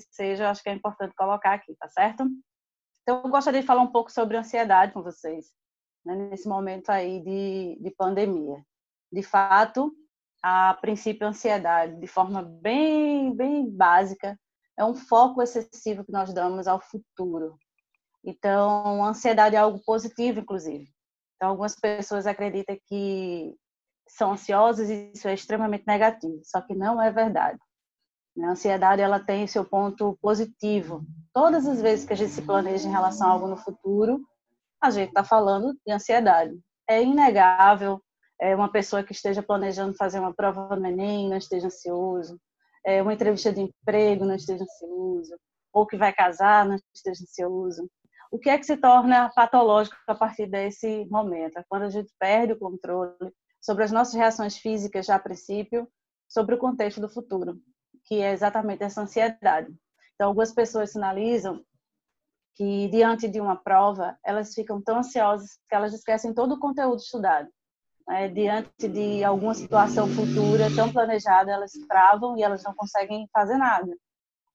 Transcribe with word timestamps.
seja, 0.00 0.50
acho 0.50 0.62
que 0.62 0.68
é 0.68 0.72
importante 0.72 1.14
colocar 1.14 1.54
aqui, 1.54 1.74
tá 1.78 1.88
certo? 1.88 2.24
Então, 3.02 3.22
eu 3.24 3.30
gostaria 3.30 3.60
de 3.60 3.66
falar 3.66 3.82
um 3.82 3.92
pouco 3.92 4.10
sobre 4.10 4.36
ansiedade 4.36 4.92
com 4.92 5.02
vocês, 5.02 5.52
né, 6.04 6.14
nesse 6.14 6.48
momento 6.48 6.90
aí 6.90 7.22
de, 7.22 7.78
de 7.80 7.90
pandemia. 7.92 8.64
De 9.12 9.22
fato, 9.22 9.92
a 10.42 10.74
princípio, 10.74 11.26
a 11.26 11.30
ansiedade, 11.30 12.00
de 12.00 12.06
forma 12.06 12.42
bem, 12.42 13.34
bem 13.34 13.70
básica, 13.70 14.38
é 14.78 14.84
um 14.84 14.94
foco 14.94 15.40
excessivo 15.42 16.04
que 16.04 16.12
nós 16.12 16.32
damos 16.34 16.66
ao 16.66 16.80
futuro. 16.80 17.56
Então, 18.24 19.04
a 19.04 19.08
ansiedade 19.08 19.56
é 19.56 19.58
algo 19.58 19.80
positivo, 19.84 20.40
inclusive. 20.40 20.88
Então, 21.36 21.50
algumas 21.50 21.76
pessoas 21.76 22.26
acreditam 22.26 22.76
que 22.86 23.54
são 24.08 24.32
ansiosas 24.32 24.88
e 24.90 25.12
isso 25.12 25.28
é 25.28 25.34
extremamente 25.34 25.84
negativo, 25.86 26.40
só 26.44 26.60
que 26.60 26.74
não 26.74 27.00
é 27.00 27.10
verdade. 27.10 27.58
A 28.42 28.50
ansiedade 28.50 29.00
ela 29.00 29.18
tem 29.18 29.46
seu 29.46 29.64
ponto 29.64 30.18
positivo. 30.20 31.04
Todas 31.32 31.66
as 31.66 31.80
vezes 31.80 32.04
que 32.04 32.12
a 32.12 32.16
gente 32.16 32.32
se 32.32 32.42
planeja 32.42 32.86
em 32.86 32.92
relação 32.92 33.28
a 33.28 33.30
algo 33.30 33.46
no 33.46 33.56
futuro, 33.56 34.20
a 34.80 34.90
gente 34.90 35.08
está 35.08 35.24
falando 35.24 35.74
de 35.86 35.92
ansiedade. 35.92 36.58
É 36.88 37.02
inegável 37.02 38.00
é 38.40 38.54
uma 38.54 38.70
pessoa 38.70 39.02
que 39.02 39.12
esteja 39.12 39.42
planejando 39.42 39.96
fazer 39.96 40.20
uma 40.20 40.34
prova 40.34 40.76
no 40.76 40.86
Enem 40.86 41.28
não 41.28 41.36
esteja 41.36 41.66
ansioso, 41.66 42.38
é 42.84 43.02
uma 43.02 43.14
entrevista 43.14 43.52
de 43.52 43.62
emprego 43.62 44.24
não 44.24 44.34
esteja 44.34 44.62
ansioso, 44.62 45.34
ou 45.72 45.86
que 45.86 45.96
vai 45.96 46.12
casar 46.12 46.66
não 46.66 46.76
esteja 46.94 47.22
ansioso. 47.22 47.88
O 48.30 48.38
que 48.38 48.50
é 48.50 48.58
que 48.58 48.66
se 48.66 48.76
torna 48.76 49.30
patológico 49.34 49.96
a 50.06 50.14
partir 50.14 50.46
desse 50.46 51.06
momento? 51.06 51.58
É 51.58 51.64
quando 51.68 51.84
a 51.84 51.88
gente 51.88 52.12
perde 52.18 52.52
o 52.52 52.58
controle 52.58 53.32
sobre 53.60 53.84
as 53.84 53.92
nossas 53.92 54.14
reações 54.14 54.58
físicas 54.58 55.06
já 55.06 55.16
a 55.16 55.20
princípio, 55.20 55.88
sobre 56.28 56.54
o 56.54 56.58
contexto 56.58 57.00
do 57.00 57.08
futuro, 57.08 57.58
que 58.06 58.22
é 58.22 58.32
exatamente 58.32 58.82
essa 58.82 59.02
ansiedade. 59.02 59.74
Então, 60.14 60.28
algumas 60.28 60.52
pessoas 60.52 60.92
sinalizam 60.92 61.62
que 62.54 62.88
diante 62.88 63.28
de 63.28 63.38
uma 63.40 63.56
prova, 63.56 64.18
elas 64.24 64.54
ficam 64.54 64.80
tão 64.80 64.98
ansiosas 64.98 65.58
que 65.68 65.74
elas 65.74 65.92
esquecem 65.92 66.32
todo 66.32 66.54
o 66.54 66.58
conteúdo 66.58 67.00
estudado. 67.00 67.48
É, 68.08 68.28
diante 68.28 68.88
de 68.88 69.24
alguma 69.24 69.52
situação 69.52 70.06
futura 70.08 70.74
tão 70.74 70.90
planejada, 70.92 71.50
elas 71.50 71.72
travam 71.88 72.38
e 72.38 72.42
elas 72.42 72.62
não 72.62 72.72
conseguem 72.74 73.28
fazer 73.32 73.58
nada. 73.58 73.92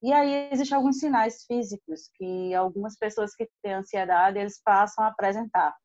E 0.01 0.11
aí 0.11 0.49
existem 0.51 0.75
alguns 0.75 0.97
sinais 0.97 1.43
físicos 1.45 2.09
que 2.15 2.55
algumas 2.55 2.97
pessoas 2.97 3.35
que 3.35 3.47
têm 3.61 3.73
ansiedade 3.73 4.39
eles 4.39 4.59
passam 4.63 5.03
a 5.03 5.09
apresentar. 5.09 5.75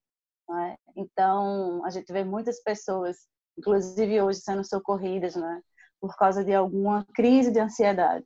Né? 0.48 0.76
Então, 0.96 1.84
a 1.84 1.90
gente 1.90 2.10
vê 2.10 2.24
muitas 2.24 2.62
pessoas, 2.62 3.16
inclusive 3.58 4.22
hoje, 4.22 4.40
sendo 4.40 4.64
socorridas 4.64 5.36
né, 5.36 5.60
por 6.00 6.16
causa 6.16 6.44
de 6.44 6.54
alguma 6.54 7.06
crise 7.14 7.50
de 7.50 7.60
ansiedade. 7.60 8.24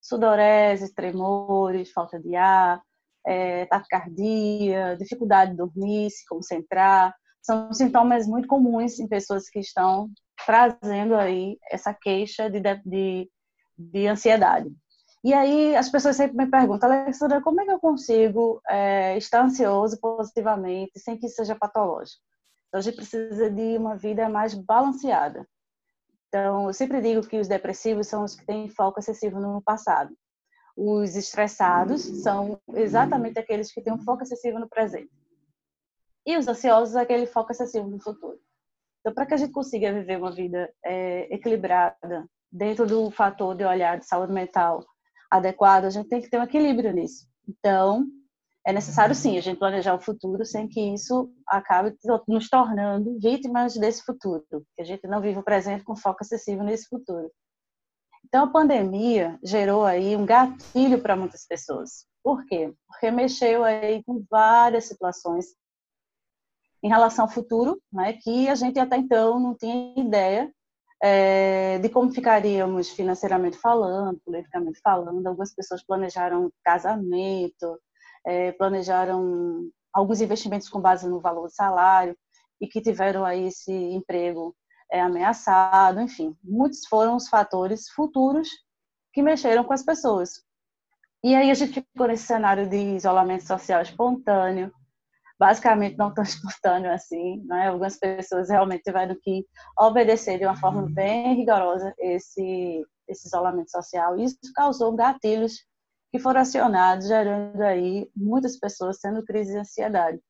Sudorese, 0.00 0.94
tremores, 0.94 1.92
falta 1.92 2.18
de 2.18 2.34
ar, 2.34 2.80
é, 3.26 3.66
taquicardia, 3.66 4.96
dificuldade 4.96 5.52
de 5.52 5.58
dormir, 5.58 6.10
se 6.10 6.26
concentrar. 6.26 7.14
São 7.42 7.72
sintomas 7.72 8.26
muito 8.26 8.48
comuns 8.48 8.98
em 8.98 9.08
pessoas 9.08 9.48
que 9.48 9.60
estão 9.60 10.10
trazendo 10.46 11.14
aí 11.14 11.58
essa 11.70 11.92
queixa 11.94 12.48
de, 12.50 12.60
de, 12.84 13.30
de 13.76 14.06
ansiedade. 14.06 14.70
E 15.22 15.34
aí 15.34 15.76
as 15.76 15.90
pessoas 15.90 16.16
sempre 16.16 16.36
me 16.36 16.50
perguntam, 16.50 16.90
Alexandra, 16.90 17.42
como 17.42 17.60
é 17.60 17.64
que 17.66 17.72
eu 17.72 17.78
consigo 17.78 18.60
é, 18.68 19.18
estar 19.18 19.44
ansioso 19.44 20.00
positivamente 20.00 20.98
sem 20.98 21.18
que 21.18 21.26
isso 21.26 21.36
seja 21.36 21.54
patológico? 21.54 22.22
Então 22.68 22.78
a 22.78 22.82
gente 22.82 22.96
precisa 22.96 23.50
de 23.50 23.76
uma 23.76 23.96
vida 23.96 24.28
mais 24.30 24.54
balanceada. 24.54 25.46
Então 26.30 26.68
eu 26.68 26.72
sempre 26.72 27.00
digo 27.00 27.26
que 27.26 27.38
os 27.38 27.48
depressivos 27.48 28.06
são 28.06 28.22
os 28.22 28.36
que 28.36 28.46
têm 28.46 28.68
foco 28.68 29.00
excessivo 29.00 29.40
no 29.40 29.60
passado. 29.60 30.16
Os 30.76 31.16
estressados 31.16 32.00
são 32.22 32.58
exatamente 32.74 33.38
aqueles 33.38 33.72
que 33.72 33.82
têm 33.82 33.92
um 33.92 33.98
foco 33.98 34.22
excessivo 34.22 34.60
no 34.60 34.68
presente. 34.68 35.10
E 36.24 36.36
os 36.36 36.46
ansiosos, 36.46 36.94
aquele 36.94 37.26
foco 37.26 37.50
excessivo 37.50 37.88
no 37.88 38.00
futuro. 38.00 38.38
Então, 39.00 39.12
para 39.12 39.26
que 39.26 39.34
a 39.34 39.36
gente 39.36 39.52
consiga 39.52 39.92
viver 39.92 40.18
uma 40.18 40.30
vida 40.30 40.72
é, 40.84 41.34
equilibrada, 41.34 42.28
dentro 42.52 42.86
do 42.86 43.10
fator 43.10 43.54
de 43.54 43.64
olhar 43.64 43.98
de 43.98 44.06
saúde 44.06 44.32
mental 44.32 44.84
adequado, 45.30 45.86
a 45.86 45.90
gente 45.90 46.08
tem 46.08 46.20
que 46.20 46.28
ter 46.28 46.38
um 46.38 46.44
equilíbrio 46.44 46.92
nisso. 46.92 47.26
Então, 47.48 48.06
é 48.66 48.72
necessário 48.72 49.14
sim 49.14 49.38
a 49.38 49.40
gente 49.40 49.58
planejar 49.58 49.94
o 49.94 50.00
futuro 50.00 50.44
sem 50.44 50.68
que 50.68 50.80
isso 50.94 51.32
acabe 51.46 51.96
nos 52.28 52.48
tornando 52.48 53.18
vítimas 53.18 53.74
desse 53.74 54.02
futuro, 54.04 54.44
que 54.50 54.82
a 54.82 54.84
gente 54.84 55.06
não 55.06 55.20
vive 55.20 55.38
o 55.38 55.44
presente 55.44 55.82
com 55.84 55.96
foco 55.96 56.22
excessivo 56.22 56.62
nesse 56.62 56.88
futuro. 56.88 57.30
Então, 58.26 58.44
a 58.44 58.50
pandemia 58.50 59.38
gerou 59.42 59.84
aí 59.84 60.14
um 60.14 60.26
gatilho 60.26 61.00
para 61.00 61.16
muitas 61.16 61.46
pessoas. 61.46 62.06
Por 62.22 62.44
quê? 62.46 62.72
Porque 62.86 63.10
mexeu 63.10 63.64
aí 63.64 64.04
com 64.04 64.24
várias 64.30 64.84
situações 64.84 65.46
em 66.82 66.88
relação 66.88 67.24
ao 67.24 67.30
futuro, 67.30 67.80
né, 67.92 68.14
que 68.22 68.48
a 68.48 68.54
gente 68.54 68.78
até 68.78 68.96
então 68.96 69.38
não 69.38 69.54
tinha 69.54 69.94
ideia 69.98 70.52
é, 71.02 71.78
de 71.78 71.88
como 71.88 72.12
ficaríamos 72.12 72.90
financeiramente 72.90 73.56
falando, 73.56 74.20
politicamente 74.24 74.80
falando. 74.82 75.26
Algumas 75.26 75.54
pessoas 75.54 75.82
planejaram 75.82 76.52
casamento, 76.62 77.78
é, 78.26 78.52
planejaram 78.52 79.68
alguns 79.92 80.20
investimentos 80.20 80.68
com 80.68 80.80
base 80.80 81.08
no 81.08 81.20
valor 81.20 81.48
do 81.48 81.54
salário 81.54 82.16
e 82.60 82.66
que 82.66 82.80
tiveram 82.80 83.24
aí 83.24 83.46
esse 83.46 83.72
emprego 83.72 84.54
é, 84.92 85.00
ameaçado, 85.00 86.00
enfim, 86.00 86.36
muitos 86.42 86.86
foram 86.86 87.16
os 87.16 87.28
fatores 87.28 87.88
futuros 87.90 88.48
que 89.12 89.22
mexeram 89.22 89.64
com 89.64 89.72
as 89.72 89.82
pessoas. 89.82 90.42
E 91.22 91.34
aí 91.34 91.50
a 91.50 91.54
gente 91.54 91.74
ficou 91.74 92.06
nesse 92.06 92.24
cenário 92.24 92.68
de 92.68 92.76
isolamento 92.76 93.46
social 93.46 93.82
espontâneo, 93.82 94.72
basicamente 95.38 95.96
não 95.96 96.12
tão 96.12 96.24
espontâneo 96.24 96.90
assim, 96.92 97.42
né? 97.46 97.68
Algumas 97.68 97.98
pessoas 97.98 98.48
realmente 98.48 98.82
tiveram 98.82 99.16
que 99.22 99.44
obedecer 99.78 100.38
de 100.38 100.44
uma 100.44 100.56
forma 100.56 100.88
bem 100.90 101.34
rigorosa 101.34 101.94
esse, 101.98 102.84
esse 103.06 103.26
isolamento 103.26 103.70
social. 103.70 104.18
Isso 104.18 104.38
causou 104.54 104.94
gatilhos 104.94 105.64
que 106.10 106.18
foram 106.18 106.40
acionados, 106.40 107.06
gerando 107.06 107.60
aí 107.62 108.10
muitas 108.16 108.58
pessoas 108.58 108.98
tendo 108.98 109.24
crise 109.24 109.52
de 109.52 109.58
ansiedade. 109.58 110.20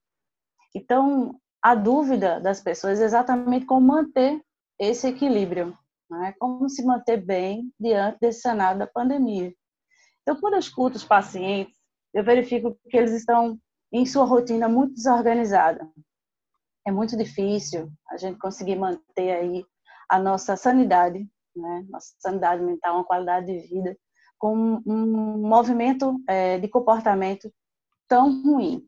Então, 0.74 1.38
a 1.62 1.74
dúvida 1.74 2.40
das 2.40 2.60
pessoas 2.60 3.00
é 3.00 3.04
exatamente 3.04 3.66
como 3.66 3.86
manter 3.86 4.40
esse 4.78 5.08
equilíbrio, 5.08 5.76
né? 6.10 6.34
como 6.38 6.68
se 6.68 6.84
manter 6.84 7.18
bem 7.18 7.72
diante 7.78 8.18
desse 8.20 8.40
cenário 8.40 8.78
da 8.78 8.86
pandemia. 8.86 9.52
Então, 10.22 10.38
quando 10.40 10.54
eu 10.54 10.60
escuto 10.60 10.96
os 10.96 11.04
pacientes, 11.04 11.76
eu 12.12 12.22
verifico 12.24 12.76
que 12.88 12.96
eles 12.96 13.12
estão 13.12 13.58
em 13.92 14.04
sua 14.06 14.24
rotina 14.24 14.68
muito 14.68 14.94
desorganizada. 14.94 15.88
É 16.86 16.92
muito 16.92 17.16
difícil 17.16 17.90
a 18.08 18.16
gente 18.16 18.38
conseguir 18.38 18.76
manter 18.76 19.32
aí 19.32 19.64
a 20.08 20.18
nossa 20.18 20.56
sanidade, 20.56 21.26
né? 21.54 21.86
Nossa 21.88 22.14
sanidade 22.18 22.62
mental, 22.62 22.96
uma 22.96 23.04
qualidade 23.04 23.46
de 23.46 23.68
vida 23.68 23.96
com 24.40 24.82
um 24.84 25.46
movimento 25.46 26.20
é, 26.26 26.58
de 26.58 26.66
comportamento 26.66 27.52
tão 28.08 28.42
ruim 28.42 28.84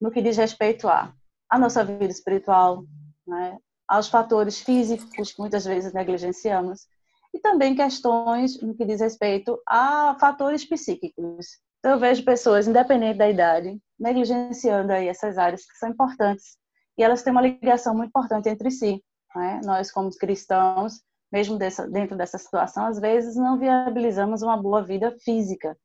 no 0.00 0.10
que 0.10 0.22
diz 0.22 0.38
respeito 0.38 0.88
a 0.88 1.12
a 1.48 1.58
nossa 1.58 1.84
vida 1.84 2.06
espiritual, 2.06 2.84
né? 3.26 3.58
aos 3.88 4.08
fatores 4.08 4.60
físicos 4.60 5.32
que 5.32 5.40
muitas 5.40 5.64
vezes 5.64 5.92
negligenciamos 5.92 6.86
e 7.32 7.38
também 7.38 7.74
questões 7.74 8.60
no 8.60 8.74
que 8.74 8.84
diz 8.84 9.00
respeito 9.00 9.60
a 9.68 10.16
fatores 10.18 10.64
psíquicos. 10.64 11.58
Então, 11.78 11.92
eu 11.92 11.98
vejo 11.98 12.24
pessoas, 12.24 12.66
independente 12.66 13.18
da 13.18 13.30
idade, 13.30 13.78
negligenciando 13.98 14.92
aí 14.92 15.06
essas 15.06 15.38
áreas 15.38 15.64
que 15.64 15.76
são 15.76 15.90
importantes. 15.90 16.56
E 16.98 17.02
elas 17.02 17.22
têm 17.22 17.30
uma 17.30 17.42
ligação 17.42 17.94
muito 17.94 18.08
importante 18.08 18.48
entre 18.48 18.70
si. 18.70 19.04
Né? 19.34 19.60
Nós, 19.64 19.92
como 19.92 20.10
cristãos, 20.16 21.00
mesmo 21.32 21.58
dessa, 21.58 21.88
dentro 21.88 22.16
dessa 22.16 22.38
situação, 22.38 22.86
às 22.86 22.98
vezes 22.98 23.36
não 23.36 23.58
viabilizamos 23.58 24.42
uma 24.42 24.56
boa 24.56 24.82
vida 24.82 25.16
física. 25.22 25.76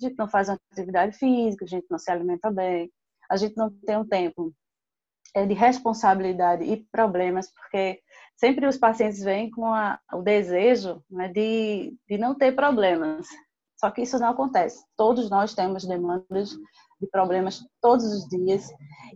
A 0.00 0.06
gente 0.06 0.18
não 0.18 0.28
faz 0.28 0.48
uma 0.48 0.58
atividade 0.72 1.16
física, 1.16 1.64
a 1.64 1.68
gente 1.68 1.86
não 1.90 1.98
se 1.98 2.10
alimenta 2.10 2.50
bem, 2.50 2.90
a 3.30 3.36
gente 3.36 3.56
não 3.56 3.70
tem 3.70 3.96
um 3.96 4.06
tempo 4.06 4.52
é, 5.34 5.44
de 5.44 5.54
responsabilidade 5.54 6.64
e 6.64 6.84
problemas, 6.90 7.52
porque 7.52 8.00
sempre 8.36 8.66
os 8.66 8.76
pacientes 8.76 9.22
vêm 9.22 9.50
com 9.50 9.66
a, 9.66 9.98
o 10.12 10.22
desejo 10.22 11.02
né, 11.10 11.28
de, 11.28 11.96
de 12.08 12.18
não 12.18 12.34
ter 12.34 12.54
problemas. 12.54 13.26
Só 13.76 13.90
que 13.90 14.02
isso 14.02 14.18
não 14.18 14.30
acontece. 14.30 14.84
Todos 14.96 15.30
nós 15.30 15.54
temos 15.54 15.84
demandas 15.84 16.56
de 17.00 17.06
problemas 17.06 17.64
todos 17.80 18.04
os 18.04 18.28
dias. 18.28 18.68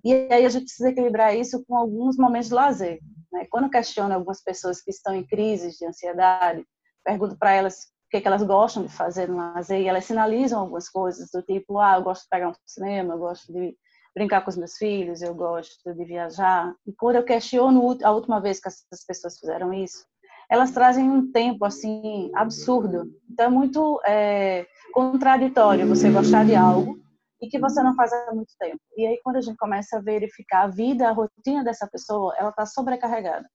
E 0.05 0.13
aí 0.31 0.45
a 0.45 0.49
gente 0.49 0.65
precisa 0.65 0.91
equilibrar 0.91 1.37
isso 1.37 1.65
com 1.65 1.77
alguns 1.77 2.17
momentos 2.17 2.49
de 2.49 2.55
lazer. 2.55 3.01
Né? 3.33 3.47
Quando 3.51 3.65
eu 3.65 3.71
questiono 3.71 4.15
algumas 4.15 4.43
pessoas 4.43 4.81
que 4.83 4.91
estão 4.91 5.15
em 5.15 5.27
crises 5.27 5.77
de 5.77 5.87
ansiedade, 5.87 6.65
pergunto 7.05 7.37
para 7.37 7.53
elas 7.53 7.85
o 7.85 8.11
que, 8.11 8.19
é 8.19 8.21
que 8.21 8.29
elas 8.29 8.43
gostam 8.43 8.85
de 8.85 8.93
fazer 8.93 9.29
no 9.29 9.37
lazer 9.37 9.81
e 9.81 9.89
elas 9.89 10.05
sinalizam 10.05 10.61
algumas 10.61 10.89
coisas 10.89 11.31
do 11.33 11.43
tipo, 11.43 11.79
ah, 11.79 11.97
eu 11.97 12.03
gosto 12.03 12.23
de 12.25 12.29
pegar 12.29 12.51
um 12.51 12.55
cinema, 12.67 13.15
eu 13.15 13.19
gosto 13.19 13.51
de 13.53 13.75
brincar 14.15 14.43
com 14.43 14.51
os 14.51 14.57
meus 14.57 14.77
filhos, 14.77 15.23
eu 15.23 15.35
gosto 15.35 15.95
de 15.95 16.05
viajar. 16.05 16.75
E 16.87 16.93
quando 16.93 17.17
eu 17.17 17.25
questiono 17.25 17.97
a 18.03 18.11
última 18.11 18.41
vez 18.41 18.61
que 18.61 18.69
essas 18.69 19.05
pessoas 19.07 19.39
fizeram 19.39 19.73
isso, 19.73 20.05
elas 20.51 20.71
trazem 20.71 21.09
um 21.09 21.33
tempo 21.33 21.65
assim 21.65 22.31
absurdo. 22.35 23.11
Então 23.31 23.47
é 23.47 23.49
muito 23.49 24.01
é, 24.05 24.67
contraditório 24.93 25.89
você 25.89 26.11
gostar 26.11 26.45
de 26.45 26.55
algo 26.55 27.01
e 27.43 27.49
que 27.49 27.59
você 27.59 27.83
não 27.83 27.95
faz 27.97 28.13
há 28.13 28.33
muito 28.33 28.55
tempo. 28.59 28.81
E 28.97 29.05
aí 29.05 29.21
quando 29.23 29.37
a 29.37 29.41
gente 29.41 29.57
começa 29.57 29.99
a 29.99 30.01
verificar 30.01 30.63
a 30.63 30.69
vida, 30.69 31.09
a 31.09 31.13
rotina 31.13 31.65
dessa 31.65 31.89
pessoa, 31.89 32.35
ela 32.39 32.51
está 32.51 32.65
sobrecarregada. 32.65 33.47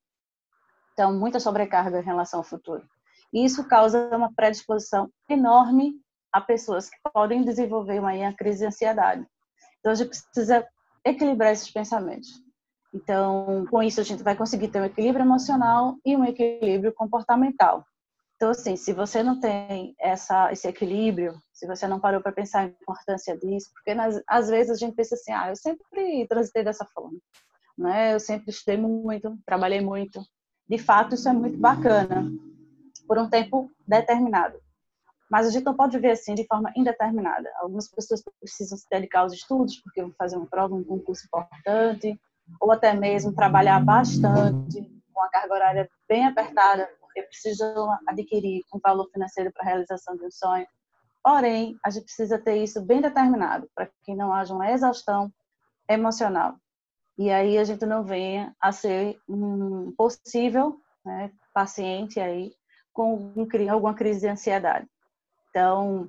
Então 0.92 1.18
muita 1.18 1.40
sobrecarga 1.40 2.00
em 2.00 2.04
relação 2.04 2.40
ao 2.40 2.44
futuro. 2.44 2.86
E 3.32 3.44
isso 3.44 3.66
causa 3.66 4.14
uma 4.14 4.32
predisposição 4.34 5.10
enorme 5.28 5.94
a 6.32 6.40
pessoas 6.40 6.90
que 6.90 6.96
podem 7.12 7.42
desenvolver 7.42 7.98
uma 7.98 8.12
crise 8.34 8.60
de 8.60 8.66
ansiedade. 8.66 9.26
Então 9.80 9.92
a 9.92 9.94
gente 9.94 10.08
precisa 10.08 10.66
equilibrar 11.04 11.52
esses 11.52 11.70
pensamentos. 11.70 12.28
Então, 12.92 13.66
com 13.70 13.82
isso, 13.82 14.00
a 14.00 14.04
gente 14.04 14.22
vai 14.22 14.34
conseguir 14.34 14.68
ter 14.68 14.80
um 14.80 14.84
equilíbrio 14.84 15.24
emocional 15.24 15.96
e 16.04 16.16
um 16.16 16.24
equilíbrio 16.24 16.92
comportamental. 16.94 17.84
Então, 18.38 18.50
assim, 18.50 18.76
se 18.76 18.92
você 18.92 19.20
não 19.20 19.40
tem 19.40 19.96
essa, 19.98 20.52
esse 20.52 20.68
equilíbrio, 20.68 21.34
se 21.52 21.66
você 21.66 21.88
não 21.88 21.98
parou 21.98 22.22
para 22.22 22.30
pensar 22.30 22.60
a 22.60 22.66
importância 22.66 23.36
disso, 23.36 23.68
porque 23.74 23.94
nas, 23.94 24.22
às 24.28 24.48
vezes 24.48 24.70
a 24.70 24.76
gente 24.76 24.94
pensa 24.94 25.16
assim, 25.16 25.32
ah, 25.32 25.48
eu 25.48 25.56
sempre 25.56 26.24
transitei 26.28 26.62
dessa 26.62 26.86
forma, 26.86 27.18
né? 27.76 28.14
Eu 28.14 28.20
sempre 28.20 28.50
estudei 28.50 28.76
muito, 28.76 29.36
trabalhei 29.44 29.80
muito. 29.80 30.22
De 30.68 30.78
fato, 30.78 31.16
isso 31.16 31.28
é 31.28 31.32
muito 31.32 31.58
bacana, 31.58 32.30
por 33.08 33.18
um 33.18 33.28
tempo 33.28 33.72
determinado. 33.84 34.56
Mas 35.28 35.48
a 35.48 35.50
gente 35.50 35.64
não 35.64 35.74
pode 35.74 35.98
ver 35.98 36.12
assim 36.12 36.36
de 36.36 36.46
forma 36.46 36.72
indeterminada. 36.76 37.50
Algumas 37.56 37.88
pessoas 37.90 38.22
precisam 38.40 38.78
se 38.78 38.86
dedicar 38.88 39.22
aos 39.22 39.32
estudos 39.32 39.80
porque 39.82 40.00
vão 40.00 40.14
fazer 40.16 40.36
uma 40.36 40.46
prova, 40.46 40.76
um 40.76 40.84
concurso 40.84 41.26
importante, 41.26 42.16
ou 42.60 42.70
até 42.70 42.94
mesmo 42.94 43.34
trabalhar 43.34 43.84
bastante, 43.84 44.88
com 45.12 45.22
a 45.24 45.28
carga 45.28 45.54
horária 45.54 45.90
bem 46.08 46.24
apertada, 46.24 46.88
porque 47.18 47.22
precisam 47.22 47.90
adquirir 48.06 48.62
um 48.72 48.78
valor 48.78 49.08
financeiro 49.10 49.52
para 49.52 49.62
a 49.62 49.66
realização 49.66 50.16
de 50.16 50.24
um 50.24 50.30
sonho. 50.30 50.66
Porém, 51.22 51.76
a 51.84 51.90
gente 51.90 52.04
precisa 52.04 52.38
ter 52.38 52.56
isso 52.62 52.80
bem 52.80 53.00
determinado, 53.00 53.68
para 53.74 53.90
que 54.04 54.14
não 54.14 54.32
haja 54.32 54.54
uma 54.54 54.70
exaustão 54.70 55.32
emocional. 55.88 56.54
E 57.18 57.30
aí 57.30 57.58
a 57.58 57.64
gente 57.64 57.84
não 57.84 58.04
venha 58.04 58.54
a 58.60 58.70
ser 58.70 59.18
um 59.28 59.92
possível 59.96 60.80
né, 61.04 61.32
paciente 61.52 62.20
aí 62.20 62.52
com 62.92 63.32
alguma 63.70 63.94
crise 63.94 64.20
de 64.20 64.28
ansiedade. 64.28 64.86
Então, 65.50 66.08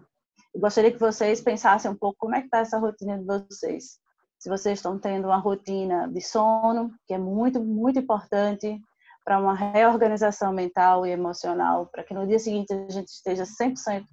eu 0.54 0.62
gostaria 0.62 0.92
que 0.92 1.00
vocês 1.00 1.42
pensassem 1.42 1.90
um 1.90 1.96
pouco 1.96 2.18
como 2.20 2.36
é 2.36 2.40
que 2.40 2.46
está 2.46 2.60
essa 2.60 2.78
rotina 2.78 3.18
de 3.18 3.26
vocês 3.26 4.00
se 4.40 4.48
vocês 4.48 4.80
estão 4.80 4.98
tendo 4.98 5.26
uma 5.26 5.38
rotina 5.38 6.08
de 6.08 6.22
sono, 6.22 6.94
que 7.06 7.14
é 7.14 7.18
muito, 7.18 7.60
muito 7.60 8.00
importante 8.00 8.82
para 9.30 9.38
uma 9.38 9.54
reorganização 9.54 10.52
mental 10.52 11.06
e 11.06 11.12
emocional, 11.12 11.86
para 11.86 12.04
que 12.04 12.16
no 12.16 12.26
dia 12.26 12.40
seguinte 12.40 12.74
a 12.74 12.90
gente 12.90 13.10
esteja 13.10 13.44
100% 13.44 14.04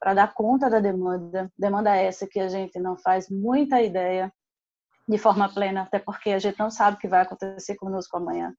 para 0.00 0.14
dar 0.14 0.32
conta 0.32 0.70
da 0.70 0.80
demanda. 0.80 1.52
Demanda 1.58 1.94
essa 1.94 2.26
que 2.26 2.40
a 2.40 2.48
gente 2.48 2.78
não 2.78 2.96
faz 2.96 3.28
muita 3.28 3.82
ideia 3.82 4.32
de 5.06 5.18
forma 5.18 5.52
plena, 5.52 5.82
até 5.82 5.98
porque 5.98 6.30
a 6.30 6.38
gente 6.38 6.58
não 6.58 6.70
sabe 6.70 6.96
o 6.96 6.98
que 6.98 7.06
vai 7.06 7.20
acontecer 7.20 7.74
conosco 7.74 8.16
amanhã. 8.16 8.54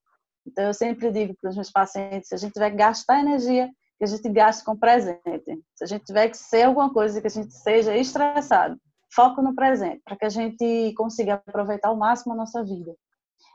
Então, 0.46 0.66
eu 0.66 0.72
sempre 0.72 1.10
digo 1.10 1.34
para 1.40 1.50
os 1.50 1.56
meus 1.56 1.72
pacientes: 1.72 2.28
se 2.28 2.36
a 2.36 2.38
gente 2.38 2.52
tiver 2.52 2.70
que 2.70 2.76
gastar 2.76 3.18
energia, 3.18 3.68
que 3.98 4.04
a 4.04 4.06
gente 4.06 4.28
gaste 4.28 4.64
com 4.64 4.78
presente. 4.78 5.60
Se 5.74 5.82
a 5.82 5.88
gente 5.88 6.04
tiver 6.04 6.28
que 6.28 6.36
ser 6.36 6.62
alguma 6.66 6.92
coisa, 6.92 7.20
que 7.20 7.26
a 7.26 7.30
gente 7.30 7.52
seja 7.52 7.96
estressado, 7.96 8.78
foco 9.12 9.42
no 9.42 9.56
presente, 9.56 10.02
para 10.04 10.16
que 10.16 10.24
a 10.24 10.28
gente 10.28 10.94
consiga 10.96 11.34
aproveitar 11.34 11.88
ao 11.88 11.96
máximo 11.96 12.32
a 12.32 12.36
nossa 12.36 12.62
vida. 12.62 12.94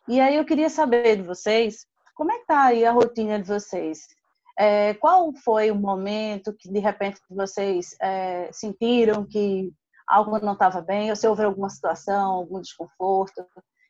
E 0.10 0.20
aí 0.20 0.36
eu 0.36 0.44
queria 0.44 0.70
saber 0.70 1.16
de 1.16 1.24
vocês, 1.24 1.86
como 2.22 2.32
é 2.34 2.38
que 2.38 2.46
tá 2.46 2.66
aí 2.66 2.86
a 2.86 2.92
rotina 2.92 3.42
de 3.42 3.48
vocês? 3.48 4.08
É, 4.56 4.94
qual 4.94 5.34
foi 5.34 5.72
o 5.72 5.76
momento 5.76 6.54
que 6.54 6.72
de 6.72 6.78
repente 6.78 7.20
vocês 7.28 7.96
é, 8.00 8.48
sentiram 8.54 9.26
que 9.26 9.74
algo 10.08 10.38
não 10.38 10.54
estava 10.54 10.82
bem, 10.82 11.10
ou 11.10 11.16
se 11.16 11.28
houve 11.28 11.44
alguma 11.44 11.68
situação, 11.68 12.34
algum 12.34 12.62
desconforto? 12.62 13.44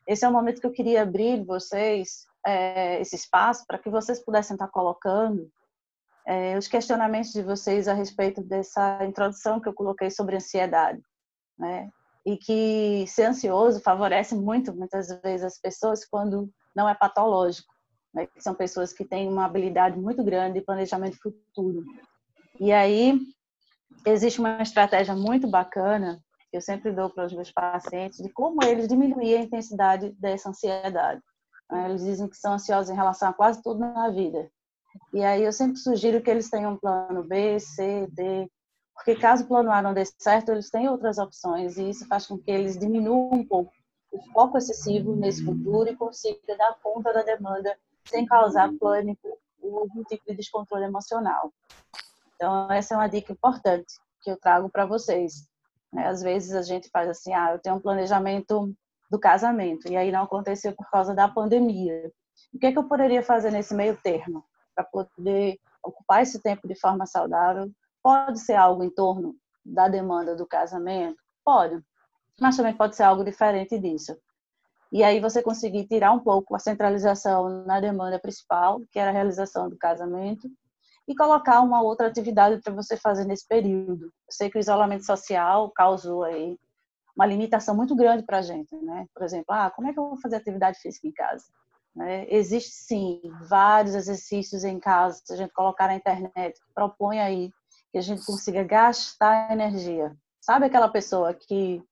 Esse 0.08 0.24
é 0.24 0.28
o 0.30 0.32
momento 0.32 0.62
que 0.62 0.66
eu 0.66 0.72
queria 0.72 1.02
abrir 1.02 1.44
vocês 1.44 2.24
é, 2.46 3.02
esse 3.02 3.16
espaço 3.16 3.66
para 3.66 3.76
que 3.76 3.90
vocês 3.90 4.18
pudessem 4.24 4.54
estar 4.54 4.68
colocando 4.68 5.46
é, 6.26 6.56
os 6.56 6.66
questionamentos 6.66 7.32
de 7.32 7.42
vocês 7.42 7.86
a 7.86 7.92
respeito 7.92 8.42
dessa 8.42 9.04
introdução 9.04 9.60
que 9.60 9.68
eu 9.68 9.74
coloquei 9.74 10.10
sobre 10.10 10.36
ansiedade 10.36 11.02
né? 11.58 11.90
E 12.24 12.38
que 12.38 13.04
ser 13.08 13.24
ansioso 13.24 13.78
favorece 13.82 14.34
muito, 14.34 14.74
muitas 14.74 15.08
vezes, 15.22 15.44
as 15.44 15.60
pessoas 15.60 16.06
quando 16.06 16.48
não 16.74 16.88
é 16.88 16.94
patológico, 16.94 17.71
né? 18.14 18.26
Que 18.26 18.42
são 18.42 18.54
pessoas 18.54 18.92
que 18.92 19.04
têm 19.04 19.28
uma 19.28 19.44
habilidade 19.44 19.98
muito 19.98 20.22
grande 20.22 20.58
de 20.58 20.64
planejamento 20.64 21.18
futuro. 21.20 21.84
E 22.60 22.72
aí, 22.72 23.18
existe 24.06 24.40
uma 24.40 24.62
estratégia 24.62 25.14
muito 25.14 25.48
bacana 25.48 26.20
que 26.50 26.56
eu 26.56 26.60
sempre 26.60 26.92
dou 26.92 27.08
para 27.08 27.24
os 27.24 27.32
meus 27.32 27.50
pacientes 27.50 28.18
de 28.18 28.28
como 28.28 28.62
eles 28.62 28.86
diminuir 28.86 29.36
a 29.36 29.40
intensidade 29.40 30.10
dessa 30.18 30.50
ansiedade. 30.50 31.22
Né? 31.70 31.88
Eles 31.88 32.04
dizem 32.04 32.28
que 32.28 32.36
são 32.36 32.52
ansiosos 32.52 32.90
em 32.90 32.94
relação 32.94 33.28
a 33.28 33.32
quase 33.32 33.62
tudo 33.62 33.80
na 33.80 34.10
vida. 34.10 34.50
E 35.14 35.24
aí 35.24 35.42
eu 35.42 35.52
sempre 35.52 35.78
sugiro 35.78 36.20
que 36.20 36.30
eles 36.30 36.50
tenham 36.50 36.72
um 36.72 36.76
plano 36.76 37.24
B, 37.24 37.58
C, 37.58 38.06
D, 38.12 38.50
porque 38.94 39.16
caso 39.16 39.44
o 39.44 39.48
plano 39.48 39.72
A 39.72 39.80
não 39.80 39.94
dê 39.94 40.04
certo, 40.04 40.52
eles 40.52 40.70
têm 40.70 40.88
outras 40.88 41.16
opções 41.16 41.78
e 41.78 41.88
isso 41.88 42.06
faz 42.06 42.26
com 42.26 42.36
que 42.36 42.50
eles 42.50 42.78
diminuam 42.78 43.30
um 43.32 43.46
pouco 43.46 43.72
o 44.12 44.20
foco 44.32 44.58
excessivo 44.58 45.16
nesse 45.16 45.42
futuro 45.42 45.88
e 45.88 45.96
consigam 45.96 46.56
dar 46.58 46.78
conta 46.82 47.14
da 47.14 47.22
demanda 47.22 47.74
sem 48.06 48.26
causar 48.26 48.70
pânico 48.78 49.38
ou 49.60 49.80
algum 49.80 50.02
tipo 50.04 50.24
de 50.26 50.36
descontrole 50.36 50.84
emocional. 50.84 51.52
Então, 52.34 52.70
essa 52.70 52.94
é 52.94 52.96
uma 52.96 53.08
dica 53.08 53.32
importante 53.32 53.94
que 54.22 54.30
eu 54.30 54.36
trago 54.36 54.68
para 54.68 54.84
vocês. 54.84 55.46
Né? 55.92 56.06
Às 56.06 56.22
vezes 56.22 56.54
a 56.54 56.62
gente 56.62 56.88
faz 56.90 57.08
assim, 57.08 57.32
ah, 57.32 57.52
eu 57.52 57.58
tenho 57.58 57.76
um 57.76 57.80
planejamento 57.80 58.74
do 59.10 59.18
casamento 59.18 59.88
e 59.90 59.96
aí 59.96 60.10
não 60.10 60.22
aconteceu 60.22 60.74
por 60.74 60.88
causa 60.90 61.14
da 61.14 61.28
pandemia. 61.28 62.10
O 62.52 62.58
que, 62.58 62.66
é 62.66 62.72
que 62.72 62.78
eu 62.78 62.88
poderia 62.88 63.22
fazer 63.22 63.50
nesse 63.50 63.74
meio 63.74 63.96
termo 64.02 64.44
para 64.74 64.84
poder 64.84 65.58
ocupar 65.82 66.22
esse 66.22 66.40
tempo 66.40 66.66
de 66.66 66.74
forma 66.74 67.06
saudável 67.06 67.70
Pode 68.02 68.40
ser 68.40 68.54
algo 68.54 68.82
em 68.82 68.90
torno 68.90 69.36
da 69.64 69.88
demanda 69.88 70.34
do 70.34 70.44
casamento? 70.44 71.16
Pode, 71.44 71.80
mas 72.40 72.56
também 72.56 72.74
pode 72.74 72.96
ser 72.96 73.04
algo 73.04 73.24
diferente 73.24 73.78
disso. 73.78 74.16
E 74.92 75.02
aí 75.02 75.20
você 75.20 75.42
conseguir 75.42 75.86
tirar 75.86 76.12
um 76.12 76.20
pouco 76.20 76.54
a 76.54 76.58
centralização 76.58 77.64
na 77.64 77.80
demanda 77.80 78.18
principal, 78.18 78.80
que 78.90 78.98
era 78.98 79.10
a 79.10 79.12
realização 79.12 79.70
do 79.70 79.76
casamento, 79.78 80.50
e 81.08 81.16
colocar 81.16 81.62
uma 81.62 81.82
outra 81.82 82.06
atividade 82.06 82.60
para 82.60 82.74
você 82.74 82.96
fazer 82.96 83.24
nesse 83.24 83.48
período. 83.48 84.04
Eu 84.04 84.12
sei 84.30 84.50
que 84.50 84.58
o 84.58 84.60
isolamento 84.60 85.04
social 85.04 85.70
causou 85.70 86.24
aí 86.24 86.58
uma 87.16 87.26
limitação 87.26 87.74
muito 87.74 87.96
grande 87.96 88.22
para 88.24 88.38
a 88.38 88.42
gente, 88.42 88.74
né? 88.76 89.06
Por 89.14 89.22
exemplo, 89.22 89.46
ah, 89.48 89.70
como 89.70 89.88
é 89.88 89.92
que 89.92 89.98
eu 89.98 90.08
vou 90.08 90.20
fazer 90.20 90.36
atividade 90.36 90.78
física 90.78 91.08
em 91.08 91.12
casa? 91.12 91.44
Né? 91.94 92.26
Existe 92.28 92.70
sim 92.70 93.20
vários 93.48 93.94
exercícios 93.94 94.64
em 94.64 94.78
casa, 94.78 95.20
se 95.24 95.32
a 95.32 95.36
gente 95.36 95.52
colocar 95.52 95.86
na 95.86 95.96
internet, 95.96 96.58
propõe 96.74 97.18
aí 97.18 97.50
que 97.90 97.98
a 97.98 98.02
gente 98.02 98.24
consiga 98.24 98.62
gastar 98.62 99.52
energia. 99.52 100.14
Sabe 100.40 100.66
aquela 100.66 100.88
pessoa 100.88 101.34
que 101.34 101.82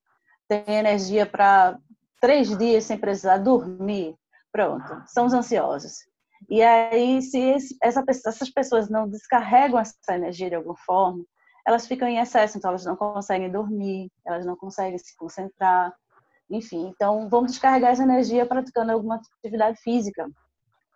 tem 0.48 0.64
energia 0.66 1.26
para 1.26 1.78
três 2.20 2.56
dias 2.56 2.84
sem 2.84 2.98
precisar 2.98 3.38
dormir? 3.38 4.14
Pronto, 4.52 5.02
são 5.06 5.26
os 5.26 5.32
ansiosos. 5.32 5.92
E 6.48 6.62
aí, 6.62 7.20
se 7.22 7.56
essa, 7.82 8.02
essas 8.08 8.50
pessoas 8.50 8.88
não 8.88 9.08
descarregam 9.08 9.78
essa 9.78 10.14
energia 10.14 10.48
de 10.48 10.54
alguma 10.56 10.76
forma, 10.84 11.22
elas 11.66 11.86
ficam 11.86 12.08
em 12.08 12.18
excesso, 12.18 12.58
então 12.58 12.70
elas 12.70 12.84
não 12.84 12.96
conseguem 12.96 13.50
dormir, 13.50 14.10
elas 14.26 14.44
não 14.46 14.56
conseguem 14.56 14.98
se 14.98 15.16
concentrar, 15.16 15.94
enfim. 16.50 16.88
Então, 16.88 17.28
vamos 17.28 17.52
descarregar 17.52 17.92
essa 17.92 18.02
energia 18.02 18.46
praticando 18.46 18.92
alguma 18.92 19.20
atividade 19.42 19.78
física, 19.82 20.28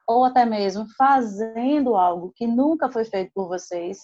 ou 0.07 0.25
até 0.25 0.45
mesmo 0.45 0.87
fazendo 0.97 1.95
algo 1.95 2.33
que 2.35 2.47
nunca 2.47 2.90
foi 2.90 3.04
feito 3.04 3.31
por 3.35 3.49
vocês 3.49 3.99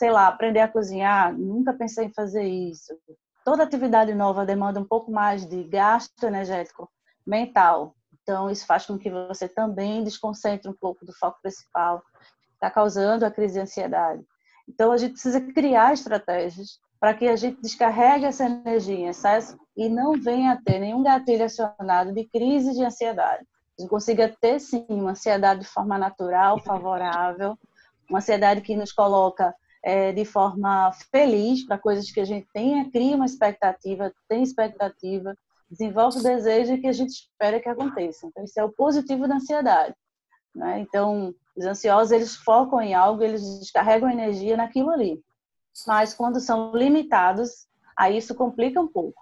sei 0.00 0.10
lá, 0.10 0.28
aprender 0.28 0.60
a 0.60 0.68
cozinhar, 0.68 1.36
nunca 1.36 1.74
pensei 1.74 2.06
em 2.06 2.14
fazer 2.14 2.42
isso. 2.42 2.98
Toda 3.44 3.62
atividade 3.62 4.14
nova 4.14 4.44
demanda 4.44 4.80
um 4.80 4.84
pouco 4.84 5.10
mais 5.10 5.46
de 5.46 5.64
gasto 5.64 6.24
energético 6.24 6.90
mental. 7.26 7.94
Então, 8.22 8.50
isso 8.50 8.66
faz 8.66 8.86
com 8.86 8.98
que 8.98 9.10
você 9.10 9.48
também 9.48 10.04
desconcentre 10.04 10.68
um 10.68 10.74
pouco 10.74 11.04
do 11.04 11.12
foco 11.14 11.38
principal, 11.42 12.02
está 12.54 12.70
causando 12.70 13.24
a 13.24 13.30
crise 13.30 13.54
de 13.54 13.60
ansiedade. 13.60 14.22
Então, 14.68 14.92
a 14.92 14.96
gente 14.96 15.12
precisa 15.12 15.40
criar 15.40 15.92
estratégias 15.92 16.78
para 17.00 17.14
que 17.14 17.26
a 17.26 17.34
gente 17.34 17.62
descarregue 17.62 18.26
essa 18.26 18.44
energia 18.44 19.08
excesso 19.08 19.58
e 19.74 19.88
não 19.88 20.12
venha 20.12 20.52
a 20.52 20.62
ter 20.62 20.78
nenhum 20.78 21.02
gatilho 21.02 21.44
acionado 21.44 22.12
de 22.12 22.24
crise 22.26 22.74
de 22.74 22.84
ansiedade. 22.84 23.44
A 23.78 23.80
gente 23.80 23.90
consiga 23.90 24.28
ter, 24.40 24.60
sim, 24.60 24.84
uma 24.90 25.12
ansiedade 25.12 25.60
de 25.60 25.66
forma 25.66 25.96
natural, 25.96 26.58
favorável, 26.58 27.58
uma 28.08 28.18
ansiedade 28.18 28.60
que 28.60 28.76
nos 28.76 28.92
coloca 28.92 29.54
é, 29.82 30.12
de 30.12 30.24
forma 30.24 30.92
feliz 31.10 31.64
para 31.64 31.78
coisas 31.78 32.10
que 32.10 32.20
a 32.20 32.24
gente 32.24 32.46
tenha, 32.52 32.90
cria 32.90 33.16
uma 33.16 33.26
expectativa, 33.26 34.12
tem 34.28 34.42
expectativa, 34.42 35.34
desenvolve 35.70 36.18
o 36.18 36.22
desejo 36.22 36.80
que 36.80 36.86
a 36.86 36.92
gente 36.92 37.10
espera 37.10 37.60
que 37.60 37.68
aconteça. 37.68 38.26
Então, 38.26 38.44
isso 38.44 38.58
é 38.58 38.64
o 38.64 38.72
positivo 38.72 39.28
da 39.28 39.36
ansiedade. 39.36 39.94
Né? 40.54 40.80
Então, 40.80 41.34
Os 41.56 41.64
ansiosos, 41.64 42.12
eles 42.12 42.36
focam 42.36 42.80
em 42.80 42.94
algo, 42.94 43.22
eles 43.22 43.42
descarregam 43.60 44.10
energia 44.10 44.56
naquilo 44.56 44.90
ali. 44.90 45.22
Mas 45.86 46.14
quando 46.14 46.40
são 46.40 46.72
limitados, 46.74 47.66
aí 47.96 48.16
isso 48.16 48.34
complica 48.34 48.80
um 48.80 48.88
pouco. 48.88 49.20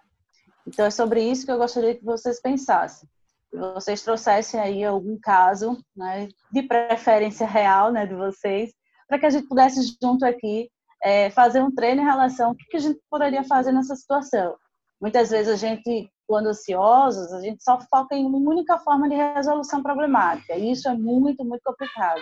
Então, 0.67 0.85
é 0.87 0.91
sobre 0.91 1.23
isso 1.23 1.45
que 1.45 1.53
eu 1.53 1.59
gostaria 1.59 1.95
que 1.95 2.05
vocês 2.05 2.41
pensassem. 2.41 3.09
Que 3.50 3.57
vocês 3.57 4.03
trouxessem 4.03 4.61
aí 4.61 4.85
algum 4.85 5.19
caso, 5.19 5.79
né, 5.97 6.29
de 6.53 6.62
preferência 6.62 7.47
real, 7.47 7.91
né, 7.91 8.07
de 8.07 8.15
vocês, 8.15 8.73
para 9.09 9.19
que 9.19 9.27
a 9.27 9.31
gente 9.31 9.49
pudesse 9.49 9.97
junto 10.00 10.25
aqui 10.25 10.71
é, 11.03 11.31
fazer 11.31 11.62
um 11.62 11.75
treino 11.75 12.03
em 12.03 12.05
relação 12.05 12.50
ao 12.50 12.55
que, 12.55 12.65
que 12.67 12.77
a 12.77 12.81
gente 12.81 13.00
poderia 13.11 13.43
fazer 13.43 13.73
nessa 13.73 13.97
situação. 13.97 14.57
Muitas 15.00 15.31
vezes 15.31 15.53
a 15.53 15.57
gente, 15.57 16.11
quando 16.27 16.49
ansiosos, 16.49 17.33
a 17.33 17.41
gente 17.41 17.62
só 17.62 17.79
foca 17.88 18.15
em 18.15 18.27
uma 18.27 18.38
única 18.38 18.79
forma 18.79 19.09
de 19.09 19.15
resolução 19.15 19.83
problemática. 19.83 20.55
E 20.55 20.73
isso 20.73 20.88
é 20.88 20.95
muito, 20.95 21.45
muito 21.45 21.62
complicado. 21.65 22.21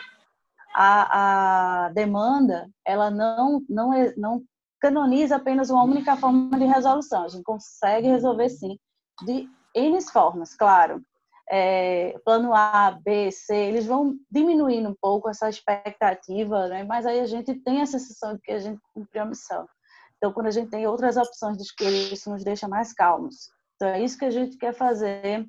A, 0.74 1.86
a 1.86 1.88
demanda, 1.90 2.68
ela 2.84 3.10
não, 3.10 3.62
não, 3.68 3.94
é, 3.94 4.14
não 4.16 4.42
canoniza 4.78 5.36
apenas 5.36 5.70
uma 5.70 5.82
única 5.82 6.16
forma 6.16 6.58
de 6.58 6.66
resolução. 6.66 7.24
A 7.24 7.28
gente 7.28 7.42
consegue 7.42 8.08
resolver, 8.08 8.50
sim, 8.50 8.78
de 9.24 9.48
N 9.74 10.00
formas, 10.02 10.54
claro 10.54 11.02
é, 11.48 12.18
plano 12.24 12.52
A, 12.52 12.90
B, 12.90 13.30
C, 13.30 13.54
eles 13.54 13.86
vão 13.86 14.16
diminuindo 14.30 14.88
um 14.88 14.96
pouco 15.00 15.28
essa 15.28 15.48
expectativa, 15.48 16.68
né? 16.68 16.84
mas 16.84 17.06
aí 17.06 17.20
a 17.20 17.26
gente 17.26 17.54
tem 17.54 17.80
a 17.80 17.86
sensação 17.86 18.34
de 18.34 18.40
que 18.42 18.52
a 18.52 18.58
gente 18.58 18.80
cumpriu 18.92 19.22
a 19.22 19.26
missão. 19.26 19.66
Então, 20.16 20.32
quando 20.32 20.46
a 20.46 20.50
gente 20.50 20.70
tem 20.70 20.86
outras 20.86 21.16
opções 21.16 21.56
de 21.56 21.62
escolha, 21.62 22.12
isso 22.12 22.30
nos 22.30 22.42
deixa 22.42 22.66
mais 22.66 22.92
calmos. 22.92 23.50
Então, 23.76 23.88
é 23.88 24.02
isso 24.02 24.18
que 24.18 24.24
a 24.24 24.30
gente 24.30 24.56
quer 24.56 24.72
fazer, 24.72 25.46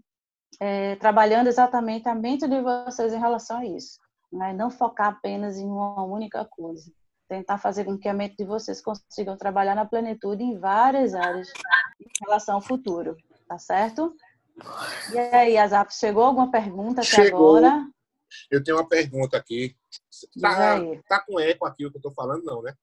é, 0.60 0.96
trabalhando 0.98 1.48
exatamente 1.48 2.08
a 2.10 2.14
mente 2.16 2.48
de 2.48 2.62
vocês 2.62 3.14
em 3.14 3.20
relação 3.20 3.58
a 3.60 3.66
isso. 3.66 3.98
Né? 4.32 4.54
Não 4.54 4.70
focar 4.70 5.08
apenas 5.08 5.58
em 5.58 5.66
uma 5.66 6.04
única 6.04 6.46
coisa. 6.46 6.92
Tentar 7.30 7.58
fazer 7.58 7.86
com 7.86 7.98
que 7.98 8.10
a 8.10 8.14
mente 8.14 8.36
de 8.38 8.46
vocês 8.46 8.82
consigam 8.82 9.38
trabalhar 9.38 9.76
na 9.76 9.86
plenitude 9.86 10.44
em 10.44 10.58
várias 10.58 11.14
áreas 11.14 11.48
em 12.00 12.26
relação 12.26 12.56
ao 12.56 12.62
futuro. 12.62 13.16
Tá 13.48 13.58
certo? 13.58 14.14
E 15.14 15.18
aí, 15.18 15.58
Azaf, 15.58 15.94
chegou 15.94 16.24
alguma 16.24 16.52
pergunta 16.52 17.02
até 17.02 17.24
chegou. 17.24 17.58
agora? 17.58 17.88
Eu 18.52 18.64
tenho 18.64 18.78
uma 18.78 18.88
pergunta 18.88 19.38
aqui. 19.38 19.76
Tá, 20.42 20.80
tá 21.08 21.20
com 21.22 21.40
eco 21.40 21.66
aqui 21.66 21.86
o 21.86 21.92
que 21.92 21.98
eu 21.98 22.02
tô 22.02 22.12
falando, 22.12 22.44
não, 22.44 22.62
né? 22.62 22.74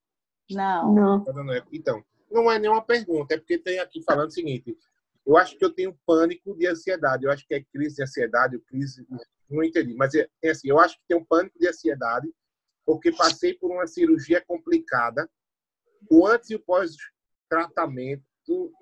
Não. 0.51 0.95
não. 0.95 1.25
Tá 1.25 1.33
dando 1.33 1.53
eco. 1.53 1.69
Então, 1.73 2.03
não 2.31 2.51
é 2.51 2.59
nenhuma 2.59 2.83
pergunta, 2.83 3.35
é 3.35 3.39
porque 3.39 3.59
tem 3.59 3.79
aqui 3.79 4.03
falando 4.03 4.29
o 4.29 4.33
seguinte. 4.33 4.77
Eu 5.27 5.37
acho 5.37 5.57
que 5.57 5.65
eu 5.65 5.73
tenho 5.73 5.99
pânico 6.07 6.55
de 6.57 6.67
ansiedade. 6.67 7.25
Eu 7.25 7.31
acho 7.31 7.47
que 7.47 7.55
é 7.55 7.63
crise 7.63 7.97
de 7.97 8.03
ansiedade, 8.03 8.59
crise. 8.61 9.07
Não 9.49 9.63
entendi, 9.63 9.95
mas 9.95 10.15
é, 10.15 10.29
é 10.43 10.51
assim. 10.51 10.69
Eu 10.69 10.79
acho 10.79 10.97
que 10.97 11.05
tenho 11.09 11.25
pânico 11.25 11.59
de 11.59 11.67
ansiedade 11.67 12.33
porque 12.85 13.11
passei 13.13 13.55
por 13.55 13.71
uma 13.71 13.87
cirurgia 13.87 14.45
complicada. 14.47 15.29
O 16.11 16.27
antes 16.27 16.51
e 16.51 16.55
o 16.55 16.61
pós-tratamento 16.61 18.25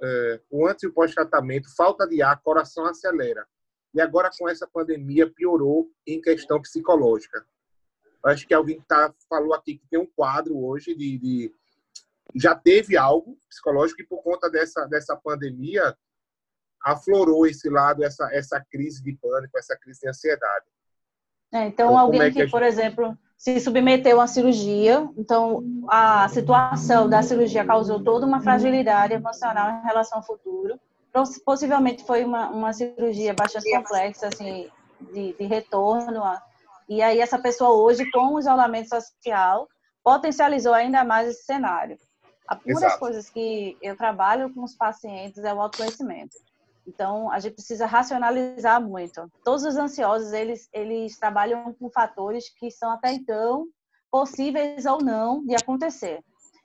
é, 0.02 0.40
o 0.50 0.66
antes 0.66 0.83
e 0.83 0.87
o 0.87 0.92
pós-tratamento, 0.92 1.75
falta 1.76 2.07
de 2.07 2.23
ar, 2.23 2.40
coração 2.42 2.85
acelera. 2.87 3.47
E 3.95 4.00
agora, 4.00 4.31
com 4.38 4.49
essa 4.49 4.66
pandemia, 4.66 5.31
piorou 5.31 5.90
em 6.07 6.21
questão 6.21 6.61
psicológica. 6.61 7.45
Acho 8.25 8.47
que 8.47 8.54
alguém 8.54 8.81
tá, 8.83 9.12
falou 9.28 9.52
aqui 9.52 9.78
que 9.78 9.87
tem 9.88 9.99
um 9.99 10.07
quadro 10.07 10.57
hoje 10.57 10.95
de, 10.95 11.19
de 11.19 11.54
já 12.35 12.54
teve 12.54 12.97
algo 12.97 13.37
psicológico 13.49 14.00
e 14.00 14.07
por 14.07 14.23
conta 14.23 14.49
dessa, 14.49 14.87
dessa 14.87 15.16
pandemia 15.16 15.97
aflorou 16.83 17.47
esse 17.47 17.69
lado, 17.69 18.02
essa, 18.02 18.28
essa 18.33 18.64
crise 18.71 19.02
de 19.02 19.12
pânico, 19.14 19.59
essa 19.59 19.76
crise 19.76 20.00
de 20.00 20.09
ansiedade. 20.09 20.66
É, 21.52 21.66
então, 21.66 21.87
então 21.87 21.99
alguém 21.99 22.23
é 22.23 22.25
que, 22.26 22.33
que 22.33 22.40
gente... 22.40 22.50
por 22.50 22.62
exemplo, 22.62 23.19
se 23.42 23.58
submeteu 23.58 24.20
a 24.20 24.28
cirurgia, 24.28 25.11
então 25.18 25.64
a 25.88 26.28
situação 26.28 27.08
da 27.08 27.25
cirurgia 27.25 27.64
causou 27.64 28.00
toda 28.00 28.25
uma 28.25 28.40
fragilidade 28.40 29.14
emocional 29.14 29.68
em 29.68 29.82
relação 29.82 30.18
ao 30.18 30.25
futuro. 30.25 30.78
Possivelmente 31.44 32.06
foi 32.06 32.25
uma, 32.25 32.49
uma 32.50 32.72
cirurgia 32.72 33.34
bastante 33.34 33.68
complexa, 33.68 34.28
assim, 34.28 34.70
de, 35.12 35.32
de 35.32 35.44
retorno. 35.44 36.22
A, 36.22 36.40
e 36.88 37.02
aí 37.02 37.18
essa 37.18 37.37
pessoa 37.37 37.70
hoje, 37.70 38.08
com 38.12 38.34
o 38.34 38.38
isolamento 38.38 38.90
social, 38.90 39.66
potencializou 40.04 40.72
ainda 40.72 41.02
mais 41.02 41.28
esse 41.28 41.42
cenário. 41.42 41.99
Uma 42.64 42.80
das 42.80 42.96
coisas 42.96 43.28
que 43.28 43.76
eu 43.82 43.96
trabalho 43.96 44.54
com 44.54 44.62
os 44.62 44.76
pacientes 44.76 45.42
é 45.42 45.52
o 45.52 45.61
autoconhecimento. 45.61 46.37
Então, 46.86 47.30
a 47.30 47.38
gente 47.38 47.54
precisa 47.54 47.86
racionalizar 47.86 48.82
muito. 48.82 49.30
Todos 49.44 49.64
os 49.64 49.76
ansiosos, 49.76 50.32
eles, 50.32 50.68
eles 50.72 51.18
trabalham 51.18 51.72
com 51.74 51.90
fatores 51.90 52.48
que 52.48 52.70
são 52.70 52.90
até 52.90 53.12
então 53.12 53.66
possíveis 54.10 54.84
ou 54.84 55.02
não 55.02 55.44
de 55.44 55.54
acontecer. 55.54 56.22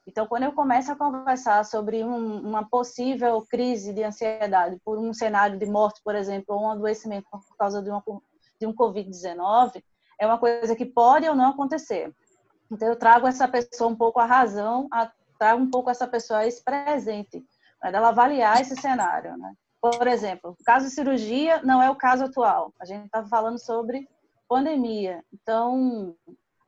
Então, 0.07 0.25
quando 0.25 0.43
eu 0.43 0.53
começo 0.53 0.91
a 0.91 0.95
conversar 0.95 1.63
sobre 1.65 2.03
um, 2.03 2.39
uma 2.39 2.67
possível 2.67 3.45
crise 3.49 3.93
de 3.93 4.03
ansiedade 4.03 4.79
por 4.83 4.97
um 4.97 5.13
cenário 5.13 5.59
de 5.59 5.65
morte, 5.65 6.01
por 6.03 6.15
exemplo, 6.15 6.55
ou 6.55 6.63
um 6.63 6.71
adoecimento 6.71 7.27
por 7.29 7.57
causa 7.57 7.81
de, 7.81 7.89
uma, 7.89 8.03
de 8.59 8.65
um 8.65 8.73
Covid-19, 8.73 9.83
é 10.19 10.25
uma 10.25 10.37
coisa 10.37 10.75
que 10.75 10.85
pode 10.85 11.27
ou 11.27 11.35
não 11.35 11.49
acontecer. 11.49 12.13
Então, 12.71 12.87
eu 12.87 12.95
trago 12.95 13.27
essa 13.27 13.47
pessoa 13.47 13.89
um 13.89 13.95
pouco 13.95 14.19
a 14.19 14.25
razão, 14.25 14.87
a, 14.91 15.11
trago 15.37 15.61
um 15.61 15.69
pouco 15.69 15.89
essa 15.89 16.07
pessoa 16.07 16.39
a 16.39 16.47
esse 16.47 16.63
presente, 16.63 17.45
para 17.79 17.97
ela 17.97 18.09
avaliar 18.09 18.61
esse 18.61 18.75
cenário, 18.75 19.37
né? 19.37 19.53
Por 19.91 20.07
exemplo, 20.07 20.55
o 20.59 20.63
caso 20.63 20.85
de 20.85 20.91
cirurgia 20.91 21.61
não 21.63 21.81
é 21.81 21.89
o 21.89 21.95
caso 21.95 22.25
atual. 22.25 22.73
A 22.79 22.85
gente 22.85 23.05
está 23.05 23.23
falando 23.25 23.59
sobre 23.59 24.07
pandemia. 24.47 25.23
Então, 25.33 26.15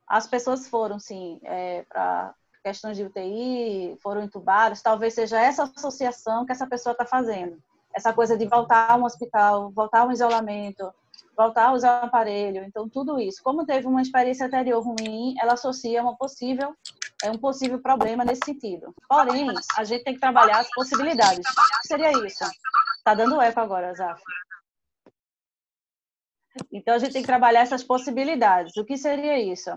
as 0.08 0.28
pessoas 0.28 0.68
foram, 0.68 1.00
sim, 1.00 1.40
é, 1.44 1.84
para 1.90 2.34
questões 2.64 2.98
de 2.98 3.04
UTI, 3.04 3.98
foram 4.02 4.24
entubadas. 4.24 4.82
Talvez 4.82 5.14
seja 5.14 5.40
essa 5.40 5.64
associação 5.64 6.46
que 6.46 6.52
essa 6.52 6.68
pessoa 6.68 6.92
está 6.92 7.06
fazendo. 7.06 7.58
Essa 7.94 8.14
coisa 8.14 8.38
de 8.38 8.46
voltar 8.46 8.92
a 8.92 8.96
um 8.96 9.06
hospital, 9.06 9.72
voltar 9.72 10.02
a 10.02 10.06
um 10.06 10.12
isolamento, 10.12 10.94
voltar 11.36 11.68
a 11.68 11.74
usar 11.74 12.04
o 12.04 12.06
aparelho. 12.06 12.64
Então, 12.64 12.90
tudo 12.90 13.20
isso. 13.20 13.42
Como 13.44 13.66
teve 13.66 13.88
uma 13.88 14.02
experiência 14.02 14.46
anterior 14.46 14.84
ruim, 14.84 15.36
ela 15.40 15.54
associa 15.54 16.02
uma 16.02 16.16
possível, 16.16 16.76
é 17.24 17.32
um 17.32 17.38
possível 17.38 17.82
problema 17.82 18.24
nesse 18.24 18.42
sentido. 18.46 18.94
Porém, 19.08 19.48
a 19.78 19.84
gente 19.84 20.04
tem 20.04 20.14
que 20.14 20.20
trabalhar 20.20 20.60
as 20.60 20.70
possibilidades. 20.70 21.40
O 21.40 21.82
que 21.82 21.88
seria 21.88 22.12
isso? 22.26 22.46
Tá 23.04 23.14
dando 23.14 23.42
eco 23.42 23.60
agora, 23.60 23.94
Zaf. 23.94 24.22
Então, 26.72 26.96
a 26.96 27.00
gente 27.00 27.14
tem 27.14 27.22
que 27.22 27.28
trabalhar 27.28 27.62
essas 27.62 27.84
possibilidades. 27.84 28.76
O 28.78 28.86
que 28.86 28.98
seria 28.98 29.40
isso? 29.40 29.70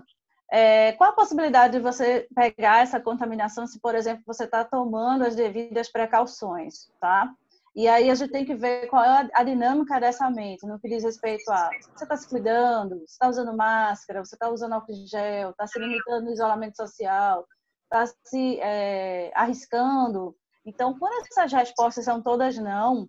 É, 0.50 0.92
qual 0.92 1.10
a 1.10 1.14
possibilidade 1.14 1.72
de 1.74 1.80
você 1.80 2.28
pegar 2.34 2.82
essa 2.82 3.00
contaminação 3.00 3.66
se, 3.66 3.80
por 3.80 3.94
exemplo, 3.94 4.22
você 4.26 4.44
está 4.44 4.64
tomando 4.64 5.24
as 5.24 5.34
devidas 5.34 5.90
precauções, 5.90 6.90
tá? 7.00 7.32
E 7.74 7.88
aí 7.88 8.10
a 8.10 8.14
gente 8.14 8.30
tem 8.30 8.44
que 8.44 8.54
ver 8.54 8.86
qual 8.88 9.02
é 9.02 9.30
a 9.32 9.42
dinâmica 9.42 9.98
dessa 9.98 10.30
mente, 10.30 10.66
no 10.66 10.78
que 10.78 10.88
diz 10.88 11.02
respeito 11.02 11.50
a 11.50 11.70
você 11.94 12.04
está 12.04 12.16
se 12.16 12.28
cuidando, 12.28 12.98
você 12.98 13.04
está 13.04 13.28
usando 13.28 13.56
máscara, 13.56 14.22
você 14.22 14.34
está 14.34 14.50
usando 14.50 14.74
álcool 14.74 14.92
gel, 15.06 15.50
está 15.50 15.66
se 15.66 15.78
limitando 15.78 16.26
no 16.26 16.32
isolamento 16.32 16.76
social, 16.76 17.46
está 17.84 18.12
se 18.24 18.60
é, 18.60 19.32
arriscando. 19.34 20.36
Então, 20.66 20.98
quando 20.98 21.26
essas 21.26 21.50
respostas 21.50 22.04
são 22.04 22.22
todas 22.22 22.58
não, 22.58 23.08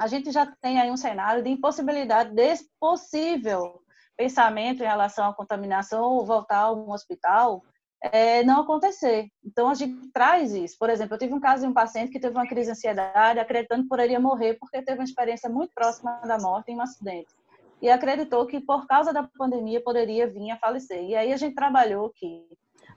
a 0.00 0.06
gente 0.06 0.32
já 0.32 0.46
tem 0.62 0.80
aí 0.80 0.90
um 0.90 0.96
cenário 0.96 1.42
de 1.42 1.50
impossibilidade 1.50 2.34
desse 2.34 2.70
possível 2.80 3.82
pensamento 4.16 4.82
em 4.82 4.86
relação 4.86 5.28
à 5.28 5.34
contaminação 5.34 6.02
ou 6.04 6.24
voltar 6.24 6.60
a 6.60 6.72
um 6.72 6.90
hospital 6.90 7.62
é, 8.02 8.42
não 8.42 8.62
acontecer. 8.62 9.28
Então, 9.44 9.68
a 9.68 9.74
gente 9.74 10.08
traz 10.08 10.52
isso. 10.52 10.76
Por 10.78 10.90
exemplo, 10.90 11.14
eu 11.14 11.18
tive 11.18 11.34
um 11.34 11.40
caso 11.40 11.62
de 11.62 11.68
um 11.68 11.72
paciente 11.72 12.10
que 12.10 12.18
teve 12.18 12.34
uma 12.34 12.46
crise 12.46 12.66
de 12.66 12.72
ansiedade, 12.72 13.38
acreditando 13.38 13.84
que 13.84 13.88
poderia 13.88 14.18
morrer 14.18 14.54
porque 14.54 14.82
teve 14.82 14.98
uma 14.98 15.04
experiência 15.04 15.48
muito 15.48 15.72
próxima 15.72 16.20
da 16.26 16.36
morte 16.38 16.72
em 16.72 16.76
um 16.76 16.80
acidente. 16.80 17.32
E 17.80 17.88
acreditou 17.88 18.46
que, 18.46 18.60
por 18.60 18.86
causa 18.86 19.12
da 19.12 19.22
pandemia, 19.22 19.82
poderia 19.82 20.26
vir 20.26 20.50
a 20.50 20.58
falecer. 20.58 21.02
E 21.04 21.14
aí 21.14 21.32
a 21.32 21.36
gente 21.36 21.54
trabalhou 21.54 22.10
que, 22.10 22.44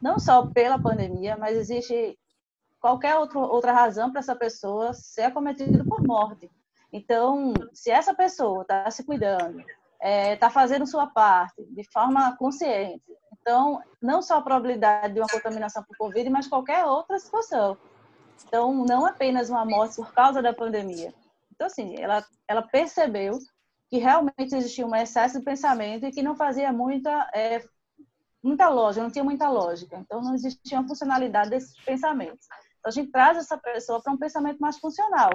não 0.01 0.17
só 0.17 0.47
pela 0.47 0.81
pandemia, 0.81 1.37
mas 1.37 1.55
existe 1.55 2.17
qualquer 2.79 3.15
outro, 3.15 3.39
outra 3.39 3.71
razão 3.71 4.11
para 4.11 4.19
essa 4.19 4.35
pessoa 4.35 4.93
ser 4.93 5.23
acometida 5.23 5.83
por 5.83 6.03
morte. 6.03 6.49
Então, 6.91 7.53
se 7.73 7.91
essa 7.91 8.13
pessoa 8.13 8.61
está 8.61 8.89
se 8.89 9.03
cuidando, 9.03 9.59
está 9.59 9.69
é, 9.99 10.35
tá 10.35 10.49
fazendo 10.49 10.87
sua 10.87 11.07
parte 11.07 11.63
de 11.71 11.83
forma 11.91 12.35
consciente, 12.37 13.03
então, 13.45 13.79
não 14.01 14.23
só 14.23 14.37
a 14.37 14.41
probabilidade 14.41 15.13
de 15.13 15.19
uma 15.19 15.29
contaminação 15.29 15.83
por 15.83 15.95
Covid, 15.95 16.27
mas 16.31 16.47
qualquer 16.47 16.83
outra 16.83 17.19
situação. 17.19 17.77
Então, 18.47 18.73
não 18.83 19.05
apenas 19.05 19.51
uma 19.51 19.63
morte 19.63 19.97
por 19.97 20.11
causa 20.11 20.41
da 20.41 20.51
pandemia. 20.51 21.13
Então, 21.53 21.67
assim, 21.67 21.95
ela, 21.95 22.25
ela 22.47 22.63
percebeu 22.63 23.37
que 23.87 23.99
realmente 23.99 24.55
existia 24.55 24.85
um 24.85 24.95
excesso 24.95 25.37
de 25.37 25.45
pensamento 25.45 26.07
e 26.07 26.11
que 26.11 26.23
não 26.23 26.35
fazia 26.35 26.73
muita, 26.73 27.29
é, 27.35 27.63
muita 28.43 28.67
lógica, 28.67 29.03
não 29.03 29.11
tinha 29.11 29.23
muita 29.23 29.47
lógica. 29.47 29.95
Então, 29.95 30.23
não 30.23 30.33
existia 30.33 30.79
uma 30.79 30.87
funcionalidade 30.87 31.51
desses 31.51 31.77
pensamentos. 31.85 32.47
Então, 32.79 32.89
a 32.89 32.91
gente 32.91 33.11
traz 33.11 33.37
essa 33.37 33.59
pessoa 33.59 34.01
para 34.01 34.11
um 34.11 34.17
pensamento 34.17 34.57
mais 34.57 34.79
funcional. 34.79 35.29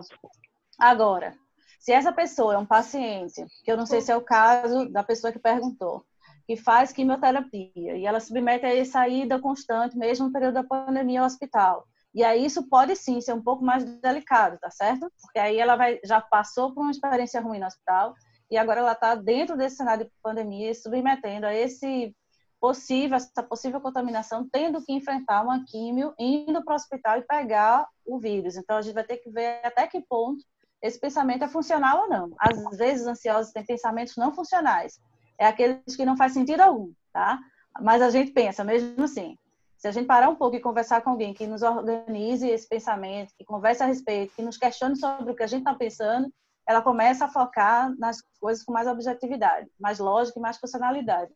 Agora, 0.81 1.39
se 1.79 1.93
essa 1.93 2.13
pessoa 2.13 2.55
é 2.55 2.59
um 2.59 2.67
paciente, 2.67 3.47
que 3.65 3.71
eu 3.71 3.77
não 3.77 3.87
sei 3.87 4.01
se 4.01 4.11
é 4.11 4.17
o 4.17 4.21
caso 4.21 4.91
da 4.91 5.05
pessoa 5.05 5.33
que 5.33 5.39
perguntou, 5.39 6.05
que 6.51 6.57
faz 6.57 6.91
quimioterapia 6.91 7.97
e 7.97 8.05
ela 8.05 8.19
submete 8.19 8.67
a 8.67 8.85
saída 8.85 9.39
constante, 9.39 9.97
mesmo 9.97 10.27
no 10.27 10.33
período 10.33 10.55
da 10.55 10.65
pandemia 10.65 11.21
ao 11.21 11.27
hospital. 11.27 11.87
E 12.13 12.25
aí 12.25 12.45
isso 12.45 12.69
pode 12.69 12.97
sim 12.97 13.21
ser 13.21 13.35
um 13.35 13.41
pouco 13.41 13.65
mais 13.65 13.85
delicado, 13.85 14.59
tá 14.59 14.69
certo? 14.69 15.09
Porque 15.23 15.39
aí 15.39 15.61
ela 15.61 15.77
vai, 15.77 16.01
já 16.05 16.21
passou 16.21 16.75
por 16.75 16.81
uma 16.81 16.91
experiência 16.91 17.41
ruim 17.41 17.61
no 17.61 17.67
hospital 17.67 18.15
e 18.51 18.59
agora 18.59 18.81
ela 18.81 18.95
está 18.95 19.15
dentro 19.15 19.57
desse 19.57 19.77
cenário 19.77 20.07
de 20.07 20.11
pandemia, 20.21 20.75
submetendo 20.75 21.47
a 21.47 21.55
esse 21.55 22.13
possível, 22.61 23.17
essa 23.17 23.45
possível 23.45 23.81
contaminação, 23.81 24.45
tendo 24.51 24.85
que 24.85 24.93
enfrentar 24.93 25.43
uma 25.43 25.65
químio, 25.65 26.13
indo 26.19 26.65
para 26.65 26.73
o 26.73 26.75
hospital 26.75 27.19
e 27.19 27.23
pegar 27.23 27.87
o 28.05 28.19
vírus. 28.19 28.57
Então 28.57 28.77
a 28.77 28.83
gente 28.83 28.95
vai 28.95 29.05
ter 29.05 29.19
que 29.19 29.31
ver 29.31 29.61
até 29.65 29.87
que 29.87 30.01
ponto 30.01 30.45
esse 30.83 30.99
pensamento 30.99 31.45
é 31.45 31.49
funcional 31.49 32.03
ou 32.03 32.09
não. 32.09 32.35
Às 32.41 32.77
vezes, 32.77 33.03
os 33.03 33.07
ansiosos 33.07 33.53
têm 33.53 33.65
pensamentos 33.65 34.17
não 34.17 34.33
funcionais. 34.33 34.99
É 35.41 35.47
aqueles 35.47 35.97
que 35.97 36.05
não 36.05 36.19
faz 36.19 36.35
sentido 36.35 36.61
algum, 36.61 36.93
tá? 37.15 37.39
Mas 37.81 38.03
a 38.03 38.11
gente 38.11 38.31
pensa, 38.31 38.63
mesmo 38.63 39.05
assim. 39.05 39.39
Se 39.79 39.89
a 39.89 39.91
gente 39.91 40.07
parar 40.07 40.29
um 40.29 40.35
pouco 40.35 40.55
e 40.55 40.61
conversar 40.61 41.01
com 41.01 41.09
alguém 41.09 41.33
que 41.33 41.47
nos 41.47 41.63
organize 41.63 42.47
esse 42.47 42.69
pensamento, 42.69 43.33
que 43.39 43.45
converse 43.47 43.83
a 43.83 43.87
respeito, 43.87 44.35
que 44.35 44.43
nos 44.43 44.59
questione 44.59 44.97
sobre 44.97 45.33
o 45.33 45.35
que 45.35 45.43
a 45.43 45.47
gente 45.47 45.61
está 45.61 45.75
pensando, 45.75 46.31
ela 46.69 46.83
começa 46.83 47.25
a 47.25 47.29
focar 47.29 47.91
nas 47.99 48.19
coisas 48.39 48.63
com 48.63 48.73
mais 48.73 48.87
objetividade, 48.87 49.67
mais 49.81 49.99
lógica 49.99 50.39
e 50.39 50.43
mais 50.43 50.61
personalidade. 50.61 51.33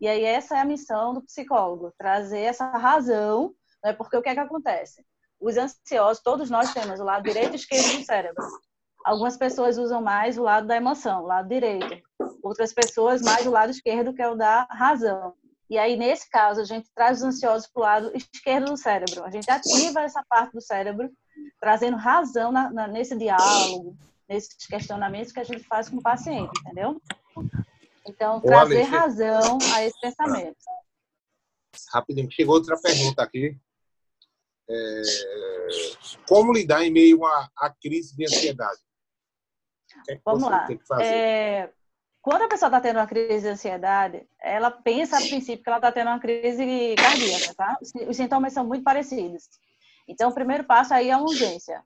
E 0.00 0.06
aí 0.06 0.22
essa 0.22 0.56
é 0.56 0.60
a 0.60 0.64
missão 0.64 1.12
do 1.12 1.22
psicólogo, 1.22 1.92
trazer 1.98 2.42
essa 2.42 2.70
razão, 2.70 3.52
né? 3.82 3.92
porque 3.92 4.16
o 4.16 4.22
que 4.22 4.28
é 4.28 4.34
que 4.34 4.40
acontece? 4.40 5.04
Os 5.40 5.56
ansiosos, 5.56 6.22
todos 6.22 6.48
nós 6.48 6.72
temos 6.72 7.00
o 7.00 7.04
lado 7.04 7.24
direito 7.24 7.54
e 7.54 7.56
esquerdo 7.56 7.98
do 7.98 8.04
cérebro. 8.04 8.44
Algumas 9.04 9.36
pessoas 9.36 9.76
usam 9.76 10.00
mais 10.00 10.38
o 10.38 10.42
lado 10.42 10.68
da 10.68 10.76
emoção, 10.76 11.24
o 11.24 11.26
lado 11.26 11.48
direito. 11.48 12.07
Outras 12.42 12.72
pessoas 12.72 13.22
mais 13.22 13.46
o 13.46 13.50
lado 13.50 13.70
esquerdo, 13.70 14.14
que 14.14 14.22
é 14.22 14.28
o 14.28 14.36
da 14.36 14.66
razão. 14.70 15.34
E 15.70 15.76
aí, 15.76 15.96
nesse 15.96 16.28
caso, 16.30 16.62
a 16.62 16.64
gente 16.64 16.88
traz 16.94 17.18
os 17.18 17.24
ansiosos 17.24 17.68
para 17.68 17.80
o 17.80 17.84
lado 17.84 18.12
esquerdo 18.14 18.70
do 18.70 18.76
cérebro. 18.76 19.24
A 19.24 19.30
gente 19.30 19.50
ativa 19.50 20.00
essa 20.00 20.24
parte 20.28 20.52
do 20.52 20.62
cérebro, 20.62 21.10
trazendo 21.60 21.96
razão 21.96 22.50
na, 22.50 22.70
na, 22.70 22.88
nesse 22.88 23.16
diálogo, 23.16 23.96
nesses 24.26 24.66
questionamentos 24.66 25.30
que 25.30 25.40
a 25.40 25.44
gente 25.44 25.64
faz 25.64 25.88
com 25.88 25.96
o 25.96 26.02
paciente, 26.02 26.50
entendeu? 26.60 27.00
Então, 28.06 28.40
trazer 28.40 28.82
razão 28.84 29.58
a 29.74 29.84
esse 29.84 30.00
pensamento. 30.00 30.56
Rapidinho, 31.92 32.30
chegou 32.30 32.54
outra 32.54 32.80
pergunta 32.80 33.22
aqui. 33.22 33.56
É, 34.70 35.02
como 36.26 36.52
lidar 36.52 36.82
em 36.82 36.90
meio 36.90 37.24
à, 37.24 37.50
à 37.56 37.70
crise 37.70 38.16
de 38.16 38.24
ansiedade? 38.24 38.80
É 40.08 40.18
Vamos 40.24 40.48
lá. 40.48 40.66
É, 41.00 41.70
quando 42.28 42.42
a 42.42 42.48
pessoa 42.48 42.68
está 42.68 42.78
tendo 42.78 42.98
uma 42.98 43.06
crise 43.06 43.46
de 43.46 43.48
ansiedade, 43.48 44.22
ela 44.38 44.70
pensa 44.70 45.16
a 45.16 45.20
princípio 45.20 45.62
que 45.62 45.68
ela 45.70 45.78
está 45.78 45.90
tendo 45.90 46.08
uma 46.08 46.20
crise 46.20 46.94
cardíaca, 46.94 47.54
tá? 47.54 47.78
Os 48.06 48.18
sintomas 48.18 48.52
são 48.52 48.66
muito 48.66 48.84
parecidos. 48.84 49.48
Então, 50.06 50.28
o 50.28 50.34
primeiro 50.34 50.62
passo 50.64 50.92
aí 50.92 51.08
é 51.08 51.12
a 51.12 51.22
urgência. 51.22 51.82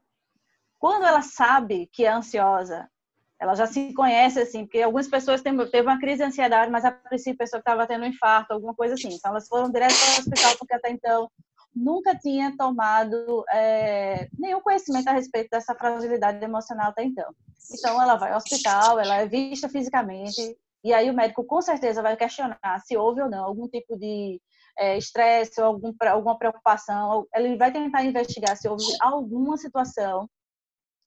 Quando 0.81 1.05
ela 1.05 1.23
sabe 1.23 1.89
que 1.93 2.05
é 2.05 2.11
ansiosa, 2.11 2.91
ela 3.39 3.55
já 3.55 3.69
se 3.69 3.95
conhece 3.95 4.41
assim, 4.41 4.65
porque 4.65 4.83
algumas 4.83 5.07
pessoas 5.07 5.43
têm, 5.43 5.57
teve 5.69 5.87
uma 5.87 6.01
crise 6.01 6.19
de 6.19 6.25
ansiedade, 6.25 6.73
mas 6.73 6.85
a 6.85 6.91
princípio 6.91 7.37
a 7.37 7.45
pessoa 7.45 7.61
estava 7.61 7.87
tendo 7.87 8.03
um 8.03 8.09
infarto, 8.09 8.53
alguma 8.53 8.75
coisa 8.75 8.95
assim. 8.95 9.15
Então, 9.15 9.31
elas 9.31 9.47
foram 9.47 9.71
direto 9.71 9.95
para 9.95 10.09
o 10.09 10.19
hospital 10.19 10.57
porque 10.59 10.75
até 10.75 10.91
então 10.91 11.31
nunca 11.75 12.15
tinha 12.15 12.57
tomado 12.57 13.45
é, 13.53 14.29
nenhum 14.39 14.61
conhecimento 14.61 15.09
a 15.09 15.13
respeito 15.13 15.51
dessa 15.51 15.75
fragilidade 15.75 16.43
emocional 16.45 16.91
até 16.91 17.05
então. 17.05 17.35
Então, 17.73 18.01
ela 18.01 18.17
vai 18.17 18.33
ao 18.33 18.37
hospital, 18.37 18.99
ela 18.99 19.17
é 19.17 19.27
vista 19.27 19.69
fisicamente, 19.69 20.57
e 20.85 20.93
aí 20.93 21.11
o 21.11 21.15
médico 21.15 21.45
com 21.45 21.63
certeza 21.63 22.03
vai 22.03 22.17
questionar 22.17 22.81
se 22.85 22.97
houve 22.97 23.23
ou 23.23 23.31
não 23.31 23.45
algum 23.45 23.69
tipo 23.69 23.97
de 23.97 24.41
é, 24.77 24.99
estresse 24.99 25.61
é, 25.61 25.65
ou 25.65 25.69
algum, 25.69 25.95
alguma 26.01 26.39
preocupação. 26.39 27.27
Ele 27.35 27.57
vai 27.57 27.73
tentar 27.73 28.05
investigar 28.05 28.57
se 28.57 28.69
houve 28.69 28.85
alguma 29.01 29.57
situação 29.57 30.29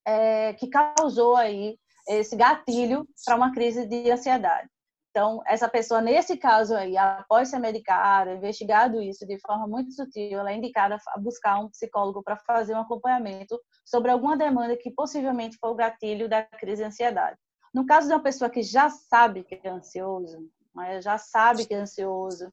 é, 0.06 0.54
que 0.54 0.68
causou 0.68 1.36
aí 1.36 1.78
esse 2.08 2.36
gatilho 2.36 3.08
para 3.26 3.36
uma 3.36 3.52
crise 3.52 3.86
de 3.86 4.12
ansiedade. 4.12 4.70
Então, 5.16 5.42
essa 5.48 5.70
pessoa, 5.70 6.02
nesse 6.02 6.36
caso 6.36 6.76
aí, 6.76 6.98
após 6.98 7.48
ser 7.48 7.58
medicada, 7.58 8.34
investigado 8.34 9.02
isso 9.02 9.26
de 9.26 9.40
forma 9.40 9.66
muito 9.66 9.94
sutil, 9.94 10.38
ela 10.38 10.52
é 10.52 10.58
indicada 10.58 10.98
a 11.08 11.18
buscar 11.18 11.58
um 11.58 11.70
psicólogo 11.70 12.22
para 12.22 12.36
fazer 12.36 12.74
um 12.74 12.82
acompanhamento 12.82 13.58
sobre 13.86 14.12
alguma 14.12 14.36
demanda 14.36 14.76
que 14.76 14.92
possivelmente 14.92 15.56
foi 15.58 15.70
o 15.70 15.76
gatilho 15.76 16.28
da 16.28 16.44
crise 16.44 16.82
de 16.82 16.90
ansiedade. 16.90 17.38
No 17.74 17.86
caso 17.86 18.10
de 18.10 18.14
uma 18.14 18.22
pessoa 18.22 18.50
que 18.50 18.62
já 18.62 18.90
sabe 18.90 19.46
que 19.46 19.58
é 19.64 19.70
ansioso, 19.70 20.50
já 21.02 21.18
sabe 21.18 21.66
que 21.66 21.74
é 21.74 21.78
ansioso, 21.78 22.52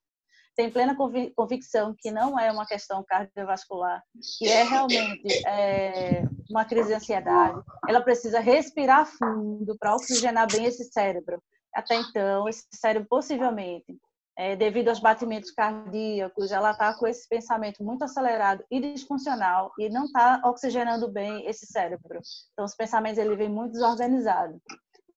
tem 0.54 0.70
plena 0.70 0.96
convicção 1.34 1.92
que 1.98 2.12
não 2.12 2.38
é 2.38 2.52
uma 2.52 2.64
questão 2.64 3.02
cardiovascular, 3.02 4.04
que 4.38 4.46
é 4.46 4.62
realmente 4.62 5.48
é, 5.48 6.22
uma 6.48 6.64
crise 6.64 6.90
de 6.90 6.94
ansiedade, 6.94 7.60
ela 7.88 8.02
precisa 8.02 8.38
respirar 8.38 9.04
fundo 9.04 9.76
para 9.80 9.96
oxigenar 9.96 10.46
bem 10.46 10.66
esse 10.66 10.84
cérebro 10.84 11.42
até 11.74 11.96
então, 11.96 12.48
esse 12.48 12.66
cérebro 12.74 13.08
possivelmente, 13.08 13.98
é, 14.36 14.56
devido 14.56 14.88
aos 14.88 15.00
batimentos 15.00 15.50
cardíacos, 15.50 16.50
ela 16.50 16.70
está 16.70 16.94
com 16.94 17.06
esse 17.06 17.28
pensamento 17.28 17.84
muito 17.84 18.02
acelerado 18.02 18.64
e 18.70 18.80
disfuncional 18.80 19.72
e 19.78 19.88
não 19.88 20.04
está 20.04 20.40
oxigenando 20.44 21.10
bem 21.10 21.46
esse 21.46 21.66
cérebro. 21.66 22.20
Então, 22.52 22.64
os 22.64 22.74
pensamentos 22.74 23.18
ele 23.18 23.36
vem 23.36 23.48
muito 23.48 23.72
desorganizado. 23.72 24.60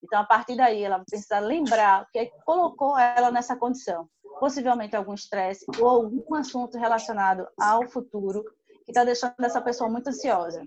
Então, 0.03 0.19
a 0.19 0.25
partir 0.25 0.55
daí, 0.55 0.83
ela 0.83 0.99
precisa 0.99 1.39
lembrar 1.39 2.03
o 2.03 2.11
que, 2.11 2.19
é 2.19 2.25
que 2.25 2.43
colocou 2.43 2.97
ela 2.97 3.31
nessa 3.31 3.55
condição. 3.55 4.07
Possivelmente 4.39 4.95
algum 4.95 5.13
estresse 5.13 5.65
ou 5.79 5.87
algum 5.87 6.35
assunto 6.35 6.77
relacionado 6.77 7.47
ao 7.59 7.87
futuro 7.87 8.43
que 8.85 8.91
está 8.91 9.03
deixando 9.03 9.33
essa 9.39 9.61
pessoa 9.61 9.89
muito 9.89 10.09
ansiosa. 10.09 10.61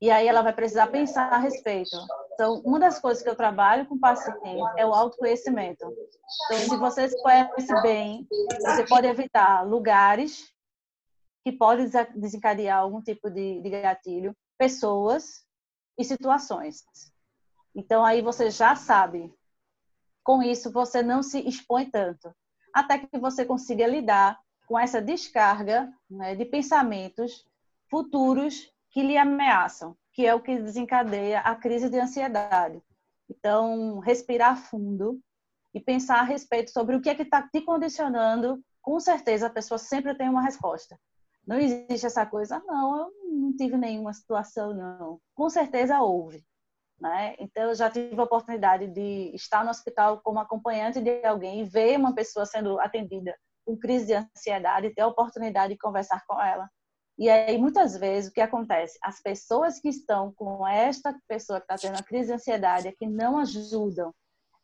E 0.00 0.10
aí 0.10 0.28
ela 0.28 0.42
vai 0.42 0.52
precisar 0.52 0.86
pensar 0.88 1.32
a 1.32 1.38
respeito. 1.38 1.96
Então, 2.36 2.60
uma 2.66 2.78
das 2.78 3.00
coisas 3.00 3.22
que 3.22 3.30
eu 3.30 3.34
trabalho 3.34 3.86
com 3.86 3.94
o 3.94 3.98
paciente 3.98 4.62
é 4.76 4.84
o 4.84 4.92
autoconhecimento. 4.92 5.86
Então, 6.44 6.58
se 6.58 6.76
você 6.76 7.08
se 7.08 7.22
conhece 7.22 7.80
bem, 7.80 8.28
você 8.60 8.86
pode 8.86 9.06
evitar 9.06 9.66
lugares 9.66 10.52
que 11.42 11.50
podem 11.50 11.88
desencadear 12.14 12.80
algum 12.80 13.00
tipo 13.00 13.30
de, 13.30 13.62
de 13.62 13.70
gatilho, 13.70 14.36
pessoas 14.58 15.46
e 15.98 16.04
situações. 16.04 16.84
Então, 17.74 18.04
aí 18.04 18.20
você 18.20 18.50
já 18.50 18.76
sabe. 18.76 19.32
Com 20.22 20.42
isso, 20.42 20.70
você 20.70 21.02
não 21.02 21.22
se 21.22 21.40
expõe 21.48 21.90
tanto. 21.90 22.30
Até 22.74 22.98
que 22.98 23.18
você 23.18 23.46
consiga 23.46 23.86
lidar 23.86 24.38
com 24.66 24.78
essa 24.78 25.00
descarga 25.00 25.90
né, 26.10 26.34
de 26.34 26.44
pensamentos 26.44 27.46
futuros 27.88 28.70
que 28.90 29.02
lhe 29.02 29.16
ameaçam 29.16 29.96
que 30.16 30.24
é 30.24 30.34
o 30.34 30.40
que 30.40 30.58
desencadeia 30.58 31.40
a 31.40 31.54
crise 31.54 31.90
de 31.90 32.00
ansiedade. 32.00 32.82
Então, 33.28 33.98
respirar 33.98 34.56
fundo 34.56 35.20
e 35.74 35.78
pensar 35.78 36.20
a 36.20 36.22
respeito 36.22 36.70
sobre 36.70 36.96
o 36.96 37.02
que 37.02 37.10
é 37.10 37.14
que 37.14 37.20
está 37.20 37.46
te 37.46 37.60
condicionando, 37.60 38.58
com 38.80 38.98
certeza 38.98 39.48
a 39.48 39.50
pessoa 39.50 39.76
sempre 39.76 40.14
tem 40.14 40.30
uma 40.30 40.40
resposta. 40.40 40.98
Não 41.46 41.58
existe 41.58 42.06
essa 42.06 42.24
coisa, 42.24 42.62
não, 42.66 42.96
eu 42.96 43.12
não 43.30 43.54
tive 43.54 43.76
nenhuma 43.76 44.14
situação, 44.14 44.72
não. 44.72 45.20
Com 45.34 45.50
certeza 45.50 46.00
houve. 46.00 46.42
Né? 46.98 47.36
Então, 47.38 47.64
eu 47.64 47.74
já 47.74 47.90
tive 47.90 48.18
a 48.18 48.24
oportunidade 48.24 48.86
de 48.86 49.32
estar 49.34 49.62
no 49.62 49.70
hospital 49.70 50.22
como 50.22 50.38
acompanhante 50.38 50.98
de 50.98 51.22
alguém 51.26 51.60
e 51.60 51.64
ver 51.64 51.98
uma 51.98 52.14
pessoa 52.14 52.46
sendo 52.46 52.80
atendida 52.80 53.36
com 53.66 53.76
crise 53.76 54.06
de 54.06 54.14
ansiedade 54.14 54.94
ter 54.94 55.02
a 55.02 55.08
oportunidade 55.08 55.74
de 55.74 55.78
conversar 55.78 56.24
com 56.26 56.40
ela 56.40 56.70
e 57.18 57.30
aí, 57.30 57.56
muitas 57.58 57.96
vezes, 57.96 58.30
o 58.30 58.32
que 58.32 58.40
acontece? 58.40 58.98
As 59.02 59.22
pessoas 59.22 59.80
que 59.80 59.88
estão 59.88 60.32
com 60.32 60.66
esta 60.66 61.18
pessoa 61.26 61.60
que 61.60 61.72
está 61.72 61.76
tendo 61.76 61.98
a 61.98 62.02
crise 62.02 62.28
de 62.28 62.34
ansiedade, 62.34 62.88
é 62.88 62.92
que 62.92 63.06
não 63.06 63.38
ajudam, 63.38 64.14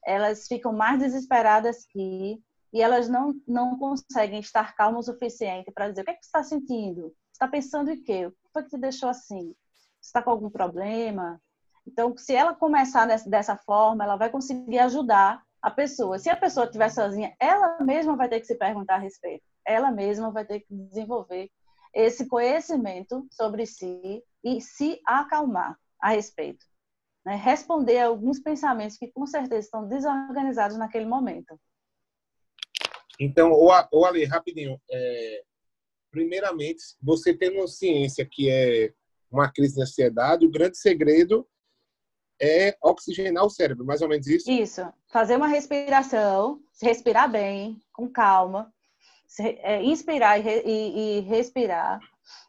elas 0.04 0.46
ficam 0.46 0.72
mais 0.72 0.98
desesperadas 0.98 1.86
que 1.86 2.40
e 2.72 2.80
elas 2.80 3.08
não, 3.08 3.34
não 3.46 3.78
conseguem 3.78 4.40
estar 4.40 4.74
calmas 4.74 5.06
o 5.06 5.12
suficiente 5.12 5.70
para 5.70 5.90
dizer 5.90 6.02
o 6.02 6.04
que, 6.04 6.10
é 6.10 6.14
que 6.14 6.24
você 6.24 6.28
está 6.28 6.42
sentindo? 6.42 7.14
Está 7.30 7.46
pensando 7.46 7.90
em 7.90 8.02
quê? 8.02 8.26
O 8.26 8.30
que 8.30 8.52
foi 8.52 8.62
que 8.62 8.70
te 8.70 8.78
deixou 8.78 9.10
assim? 9.10 9.54
Está 10.00 10.22
com 10.22 10.30
algum 10.30 10.48
problema? 10.48 11.38
Então, 11.86 12.16
se 12.16 12.34
ela 12.34 12.54
começar 12.54 13.06
dessa 13.26 13.56
forma, 13.56 14.04
ela 14.04 14.16
vai 14.16 14.30
conseguir 14.30 14.78
ajudar 14.78 15.42
a 15.60 15.70
pessoa. 15.70 16.18
Se 16.18 16.30
a 16.30 16.36
pessoa 16.36 16.64
estiver 16.64 16.88
sozinha, 16.88 17.34
ela 17.38 17.78
mesma 17.80 18.16
vai 18.16 18.28
ter 18.28 18.40
que 18.40 18.46
se 18.46 18.54
perguntar 18.54 18.94
a 18.94 18.98
respeito. 18.98 19.44
Ela 19.66 19.90
mesma 19.90 20.30
vai 20.30 20.44
ter 20.44 20.60
que 20.60 20.74
desenvolver 20.74 21.50
esse 21.94 22.26
conhecimento 22.26 23.26
sobre 23.30 23.66
si 23.66 24.22
e 24.42 24.60
se 24.60 25.00
acalmar 25.06 25.78
a 26.00 26.10
respeito. 26.10 26.64
Né? 27.24 27.36
Responder 27.36 27.98
a 27.98 28.06
alguns 28.06 28.40
pensamentos 28.40 28.96
que 28.96 29.08
com 29.08 29.26
certeza 29.26 29.66
estão 29.66 29.86
desorganizados 29.86 30.76
naquele 30.76 31.06
momento. 31.06 31.58
Então, 33.20 33.52
o 33.52 34.04
Ale, 34.04 34.24
rapidinho. 34.24 34.80
É, 34.90 35.42
primeiramente, 36.10 36.82
você 37.00 37.32
tendo 37.32 37.66
ciência 37.68 38.26
que 38.28 38.50
é 38.50 38.92
uma 39.30 39.50
crise 39.50 39.76
de 39.76 39.82
ansiedade, 39.82 40.46
o 40.46 40.50
grande 40.50 40.76
segredo 40.76 41.48
é 42.40 42.76
oxigenar 42.82 43.44
o 43.44 43.50
cérebro, 43.50 43.84
mais 43.84 44.02
ou 44.02 44.08
menos 44.08 44.26
isso? 44.26 44.50
Isso. 44.50 44.82
Fazer 45.06 45.36
uma 45.36 45.46
respiração, 45.46 46.60
respirar 46.82 47.30
bem, 47.30 47.80
com 47.92 48.08
calma, 48.08 48.71
inspirar 49.82 50.38
e, 50.38 50.62
e, 50.64 51.18
e, 51.18 51.20
respirar. 51.20 52.00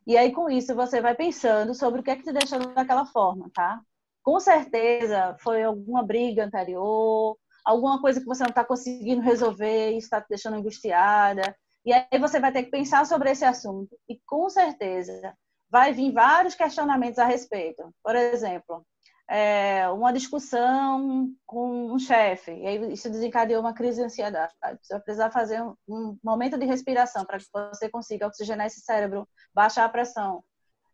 E 0.05 0.17
aí, 0.17 0.31
com 0.31 0.49
isso, 0.49 0.75
você 0.75 1.01
vai 1.01 1.15
pensando 1.15 1.73
sobre 1.73 2.01
o 2.01 2.03
que 2.03 2.11
é 2.11 2.15
que 2.15 2.23
te 2.23 2.33
deixa 2.33 2.59
daquela 2.59 3.05
forma, 3.05 3.49
tá? 3.53 3.81
Com 4.21 4.39
certeza 4.39 5.35
foi 5.41 5.63
alguma 5.63 6.03
briga 6.03 6.45
anterior, 6.45 7.37
alguma 7.65 8.01
coisa 8.01 8.19
que 8.19 8.25
você 8.25 8.43
não 8.43 8.49
está 8.49 8.63
conseguindo 8.63 9.21
resolver 9.21 9.91
e 9.91 9.97
está 9.97 10.21
te 10.21 10.29
deixando 10.29 10.57
angustiada. 10.57 11.55
E 11.85 11.93
aí 11.93 12.19
você 12.19 12.39
vai 12.39 12.51
ter 12.51 12.63
que 12.63 12.71
pensar 12.71 13.05
sobre 13.05 13.31
esse 13.31 13.45
assunto. 13.45 13.97
E 14.07 14.19
com 14.25 14.49
certeza 14.49 15.35
vai 15.69 15.91
vir 15.91 16.13
vários 16.13 16.55
questionamentos 16.55 17.19
a 17.19 17.25
respeito. 17.25 17.93
Por 18.03 18.15
exemplo, 18.15 18.85
é, 19.29 19.89
uma 19.89 20.11
discussão 20.11 21.29
com 21.45 21.91
um 21.93 21.99
chefe, 21.99 22.51
e 22.51 22.67
aí 22.67 22.93
isso 22.93 23.09
desencadeou 23.09 23.61
uma 23.61 23.73
crise 23.73 23.99
de 23.99 24.05
ansiedade. 24.05 24.53
Você 24.81 24.93
vai 24.93 25.01
precisar 25.01 25.31
fazer 25.31 25.61
um, 25.61 25.75
um 25.87 26.17
momento 26.23 26.57
de 26.57 26.65
respiração 26.65 27.25
para 27.25 27.37
que 27.37 27.45
você 27.51 27.89
consiga 27.89 28.27
oxigenar 28.27 28.67
esse 28.67 28.81
cérebro, 28.81 29.27
baixar 29.53 29.85
a 29.85 29.89
pressão, 29.89 30.43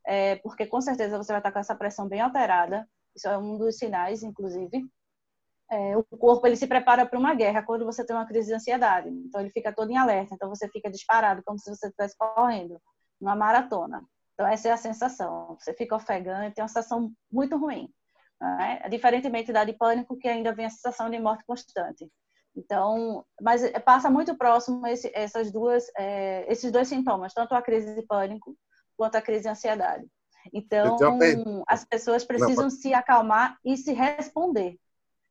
é, 0.05 0.37
porque 0.37 0.65
com 0.65 0.81
certeza 0.81 1.17
você 1.17 1.31
vai 1.31 1.39
estar 1.39 1.51
com 1.51 1.59
essa 1.59 1.75
pressão 1.75 2.07
bem 2.07 2.21
alterada. 2.21 2.87
Isso 3.15 3.27
é 3.27 3.37
um 3.37 3.57
dos 3.57 3.77
sinais, 3.77 4.23
inclusive. 4.23 4.87
É, 5.71 5.95
o 5.97 6.03
corpo 6.03 6.47
ele 6.47 6.55
se 6.55 6.65
prepara 6.65 7.05
para 7.05 7.19
uma 7.19 7.35
guerra 7.35 7.61
quando 7.61 7.85
você 7.85 8.03
tem 8.03 8.15
uma 8.15 8.25
crise 8.25 8.47
de 8.47 8.55
ansiedade. 8.55 9.09
Então 9.09 9.39
ele 9.39 9.51
fica 9.51 9.73
todo 9.73 9.91
em 9.91 9.97
alerta. 9.97 10.33
Então 10.33 10.49
você 10.49 10.67
fica 10.69 10.89
disparado 10.89 11.43
como 11.45 11.59
se 11.59 11.69
você 11.69 11.87
estivesse 11.87 12.15
correndo 12.17 12.81
numa 13.21 13.35
maratona. 13.35 14.03
Então 14.33 14.47
essa 14.47 14.69
é 14.69 14.71
a 14.71 14.77
sensação. 14.77 15.57
Você 15.59 15.73
fica 15.73 15.95
ofegante, 15.95 16.55
tem 16.55 16.63
uma 16.63 16.67
sensação 16.67 17.11
muito 17.31 17.55
ruim. 17.57 17.93
Né? 18.41 18.81
Diferentemente 18.89 19.51
da 19.51 19.63
de 19.63 19.73
pânico, 19.73 20.17
que 20.17 20.27
ainda 20.27 20.53
vem 20.53 20.65
a 20.65 20.69
sensação 20.69 21.09
de 21.09 21.19
morte 21.19 21.43
constante. 21.45 22.09
Então, 22.55 23.25
mas 23.41 23.61
passa 23.85 24.09
muito 24.09 24.35
próximo 24.35 24.85
esse, 24.87 25.11
essas 25.13 25.51
duas, 25.51 25.85
é, 25.97 26.51
esses 26.51 26.71
dois 26.71 26.87
sintomas, 26.87 27.33
tanto 27.33 27.53
a 27.53 27.61
crise 27.61 27.95
de 27.95 28.01
pânico 28.01 28.55
quanto 28.97 29.15
a 29.15 29.21
crise 29.21 29.43
de 29.43 29.49
ansiedade. 29.49 30.05
Então, 30.53 30.97
as 31.67 31.85
pessoas 31.85 32.23
precisam 32.23 32.65
Não, 32.65 32.69
se 32.69 32.93
acalmar 32.93 33.57
e 33.63 33.77
se 33.77 33.93
responder. 33.93 34.77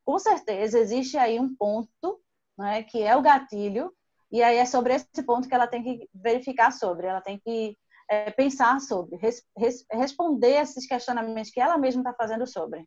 Com 0.05 0.19
certeza, 0.19 0.79
existe 0.79 1.19
aí 1.19 1.39
um 1.41 1.55
ponto, 1.55 2.21
né, 2.57 2.83
que 2.83 3.03
é 3.03 3.17
o 3.17 3.23
gatilho, 3.23 3.93
e 4.31 4.43
aí 4.43 4.57
é 4.57 4.65
sobre 4.65 4.95
esse 4.95 5.23
ponto 5.25 5.49
que 5.49 5.55
ela 5.55 5.67
tem 5.67 5.83
que 5.83 6.09
verificar 6.15 6.71
sobre, 6.71 7.07
ela 7.07 7.21
tem 7.21 7.39
que 7.39 7.77
é, 8.09 8.31
pensar 8.31 8.81
sobre, 8.81 9.17
res, 9.17 9.43
res, 9.57 9.85
responder 9.91 10.61
esses 10.61 10.87
questionamentos 10.87 11.51
que 11.51 11.61
ela 11.61 11.77
mesma 11.79 12.01
está 12.01 12.15
fazendo 12.15 12.47
sobre. 12.47 12.87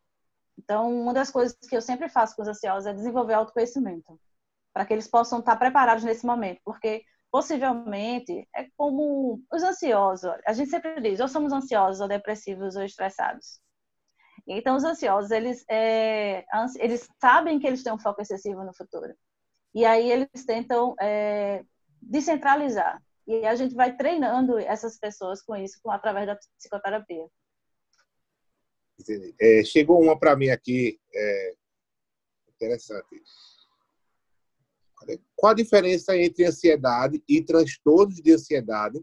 Então, 0.58 0.92
uma 0.92 1.14
das 1.14 1.32
coisas 1.32 1.58
que 1.68 1.76
eu 1.76 1.82
sempre 1.82 2.10
faço 2.10 2.36
com 2.36 2.42
os 2.42 2.48
ansiosos 2.48 2.88
é 2.88 2.94
desenvolver 2.94 3.34
autoconhecimento, 3.34 4.20
para 4.74 4.86
que 4.86 4.94
eles 4.94 5.08
possam 5.08 5.40
estar 5.40 5.56
preparados 5.58 6.04
nesse 6.04 6.26
momento, 6.26 6.62
porque 6.64 7.04
possivelmente 7.32 8.48
é 8.56 8.68
como 8.78 9.42
os 9.52 9.64
ansiosos. 9.64 10.32
A 10.46 10.54
gente 10.54 10.70
sempre 10.70 11.00
diz, 11.02 11.20
ou 11.20 11.28
somos 11.28 11.54
ansiosos, 11.54 12.02
ou 12.02 12.08
depressivos, 12.08 12.76
ou 12.76 12.84
estressados. 12.84 13.60
Então, 14.48 14.76
os 14.76 14.84
ansiosos, 14.84 15.32
eles, 15.32 15.64
é, 15.70 16.44
eles 16.80 17.08
sabem 17.20 17.60
que 17.60 17.68
eles 17.68 17.84
têm 17.84 17.94
um 17.94 18.00
foco 18.00 18.22
excessivo 18.22 18.64
no 18.64 18.76
futuro. 18.76 19.14
E 19.74 19.86
aí 19.86 20.12
eles 20.12 20.46
tentam 20.46 20.94
é, 21.00 21.64
descentralizar. 22.02 23.02
E 23.28 23.46
a 23.46 23.56
gente 23.56 23.76
vai 23.76 23.96
treinando 23.96 24.58
essas 24.58 24.98
pessoas 24.98 25.42
com 25.42 25.56
isso 25.56 25.80
através 25.90 26.28
da 26.28 26.36
psicoterapia. 26.58 27.28
É, 29.40 29.64
chegou 29.64 30.02
uma 30.02 30.18
para 30.18 30.36
mim 30.36 30.50
aqui, 30.50 31.00
é, 31.14 31.54
interessante. 32.56 33.22
Qual 35.36 35.52
a 35.52 35.56
diferença 35.56 36.16
entre 36.16 36.46
ansiedade 36.46 37.24
e 37.28 37.42
transtornos 37.42 38.16
de 38.16 38.34
ansiedade? 38.34 39.02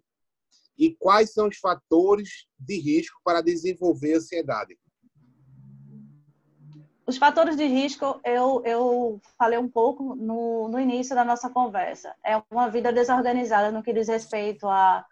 E 0.78 0.94
quais 0.94 1.32
são 1.32 1.48
os 1.48 1.58
fatores 1.58 2.46
de 2.58 2.78
risco 2.78 3.20
para 3.24 3.40
desenvolver 3.40 4.14
ansiedade? 4.14 4.78
Os 7.04 7.16
fatores 7.16 7.56
de 7.56 7.66
risco, 7.66 8.20
eu, 8.24 8.62
eu 8.64 9.20
falei 9.36 9.58
um 9.58 9.68
pouco 9.68 10.14
no, 10.14 10.68
no 10.68 10.78
início 10.78 11.16
da 11.16 11.24
nossa 11.24 11.50
conversa. 11.50 12.14
É 12.24 12.40
uma 12.50 12.68
vida 12.68 12.92
desorganizada 12.92 13.72
no 13.72 13.82
que 13.82 13.92
diz 13.92 14.06
respeito 14.08 14.68
a 14.68 15.04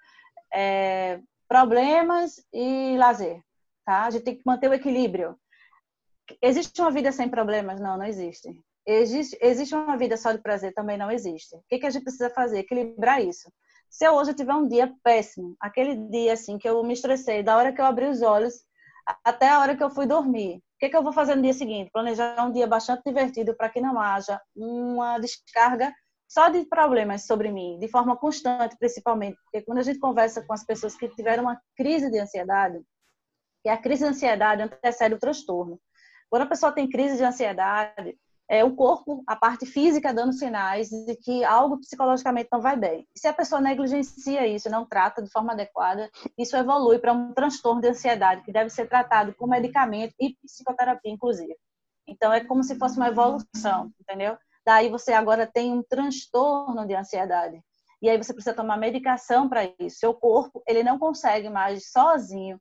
é, 0.53 1.21
problemas 1.49 2.45
e 2.53 2.97
lazer 2.99 3.46
tá? 3.87 4.05
A 4.05 4.11
gente 4.11 4.25
tem 4.25 4.35
que 4.35 4.43
manter 4.45 4.69
o 4.69 4.75
equilíbrio. 4.75 5.39
Existe 6.43 6.79
uma 6.81 6.91
vida 6.91 7.13
sem 7.13 7.29
problemas? 7.29 7.81
Não, 7.81 7.97
não 7.97 8.05
existe. 8.05 8.49
Existe, 8.85 9.39
existe 9.41 9.75
uma 9.75 9.97
vida 9.97 10.17
só 10.17 10.33
de 10.33 10.43
prazer? 10.43 10.75
Também 10.75 10.99
não 10.99 11.11
existe. 11.11 11.55
O 11.55 11.63
que, 11.69 11.79
que 11.79 11.87
a 11.87 11.91
gente 11.91 12.03
precisa 12.03 12.29
fazer? 12.29 12.59
Equilibrar 12.59 13.23
isso. 13.25 13.51
Se 13.89 14.05
eu 14.05 14.15
hoje 14.15 14.35
tiver 14.35 14.55
um 14.55 14.69
dia 14.69 14.93
péssimo, 15.03 15.57
aquele 15.61 15.95
dia 16.11 16.33
assim 16.33 16.59
que 16.59 16.69
eu 16.69 16.83
me 16.83 16.93
estressei, 16.93 17.43
da 17.43 17.57
hora 17.57 17.73
que 17.73 17.81
eu 17.81 17.85
abri 17.85 18.07
os 18.07 18.21
olhos 18.21 18.55
até 19.25 19.49
a 19.49 19.61
hora 19.61 19.77
que 19.77 19.83
eu 19.83 19.91
fui 19.91 20.05
dormir, 20.05 20.57
o 20.57 20.79
que, 20.81 20.89
que 20.89 20.97
eu 20.97 21.03
vou 21.03 21.13
fazer 21.13 21.37
no 21.37 21.43
dia 21.43 21.55
seguinte? 21.55 21.91
Planejar 21.93 22.45
um 22.45 22.53
dia 22.53 22.67
bastante 22.67 23.03
divertido 23.07 23.57
para 23.57 23.71
que 23.71 23.81
não 23.81 23.99
haja 23.99 24.41
uma 24.55 25.19
descarga 25.19 25.95
só 26.29 26.49
de 26.49 26.65
problemas 26.67 27.25
sobre 27.25 27.53
mim, 27.53 27.79
de 27.79 27.89
forma 27.89 28.17
constante, 28.17 28.77
principalmente, 28.77 29.39
porque 29.45 29.65
quando 29.65 29.79
a 29.79 29.83
gente 29.83 30.01
conversa 30.01 30.45
com 30.45 30.53
as 30.53 30.65
pessoas 30.65 30.97
que 30.97 31.09
tiveram 31.09 31.45
uma 31.45 31.61
crise 31.77 32.11
de 32.11 32.19
ansiedade, 32.19 32.83
que 33.67 33.71
a 33.71 33.77
crise 33.77 34.05
de 34.05 34.11
ansiedade 34.11 34.63
antecede 34.63 35.17
o 35.17 35.19
transtorno. 35.19 35.81
Quando 36.31 36.43
a 36.43 36.47
pessoa 36.47 36.71
tem 36.71 36.89
crise 36.89 37.17
de 37.17 37.25
ansiedade, 37.25 38.17
é 38.49 38.63
o 38.63 38.77
corpo, 38.77 39.25
a 39.27 39.35
parte 39.35 39.67
física 39.67 40.15
dando 40.15 40.33
sinais 40.33 40.89
de 40.89 41.17
que 41.17 41.45
algo 41.45 41.81
psicologicamente 41.81 42.49
não 42.53 42.61
vai 42.61 42.77
bem. 42.77 43.09
Se 43.17 43.27
a 43.27 43.33
pessoa 43.33 43.61
negligencia 43.61 44.47
isso, 44.47 44.71
não 44.71 44.87
trata 44.87 45.21
de 45.21 45.29
forma 45.33 45.53
adequada, 45.53 46.09
isso 46.39 46.57
evolui 46.57 47.01
para 47.01 47.13
um 47.13 47.35
transtorno 47.35 47.81
de 47.81 47.89
ansiedade 47.89 48.43
que 48.43 48.53
deve 48.53 48.71
ser 48.71 48.89
tratado 48.89 49.35
com 49.35 49.49
medicamento 49.49 50.15
e 50.21 50.37
psicoterapia, 50.45 51.11
inclusive. 51.11 51.57
Então 52.07 52.33
é 52.33 52.45
como 52.45 52.63
se 52.63 52.79
fosse 52.79 52.97
uma 52.97 53.09
evolução, 53.09 53.91
entendeu? 54.01 54.39
Daí 54.65 54.89
você 54.89 55.13
agora 55.13 55.45
tem 55.45 55.73
um 55.73 55.83
transtorno 55.83 56.87
de 56.87 56.95
ansiedade. 56.95 57.61
E 58.01 58.09
aí 58.09 58.17
você 58.17 58.33
precisa 58.33 58.55
tomar 58.55 58.77
medicação 58.77 59.49
para 59.49 59.65
isso. 59.81 59.99
Seu 59.99 60.15
corpo, 60.15 60.63
ele 60.69 60.85
não 60.85 61.01
consegue 61.01 61.51
mais 61.51 61.91
sozinho 61.91 62.61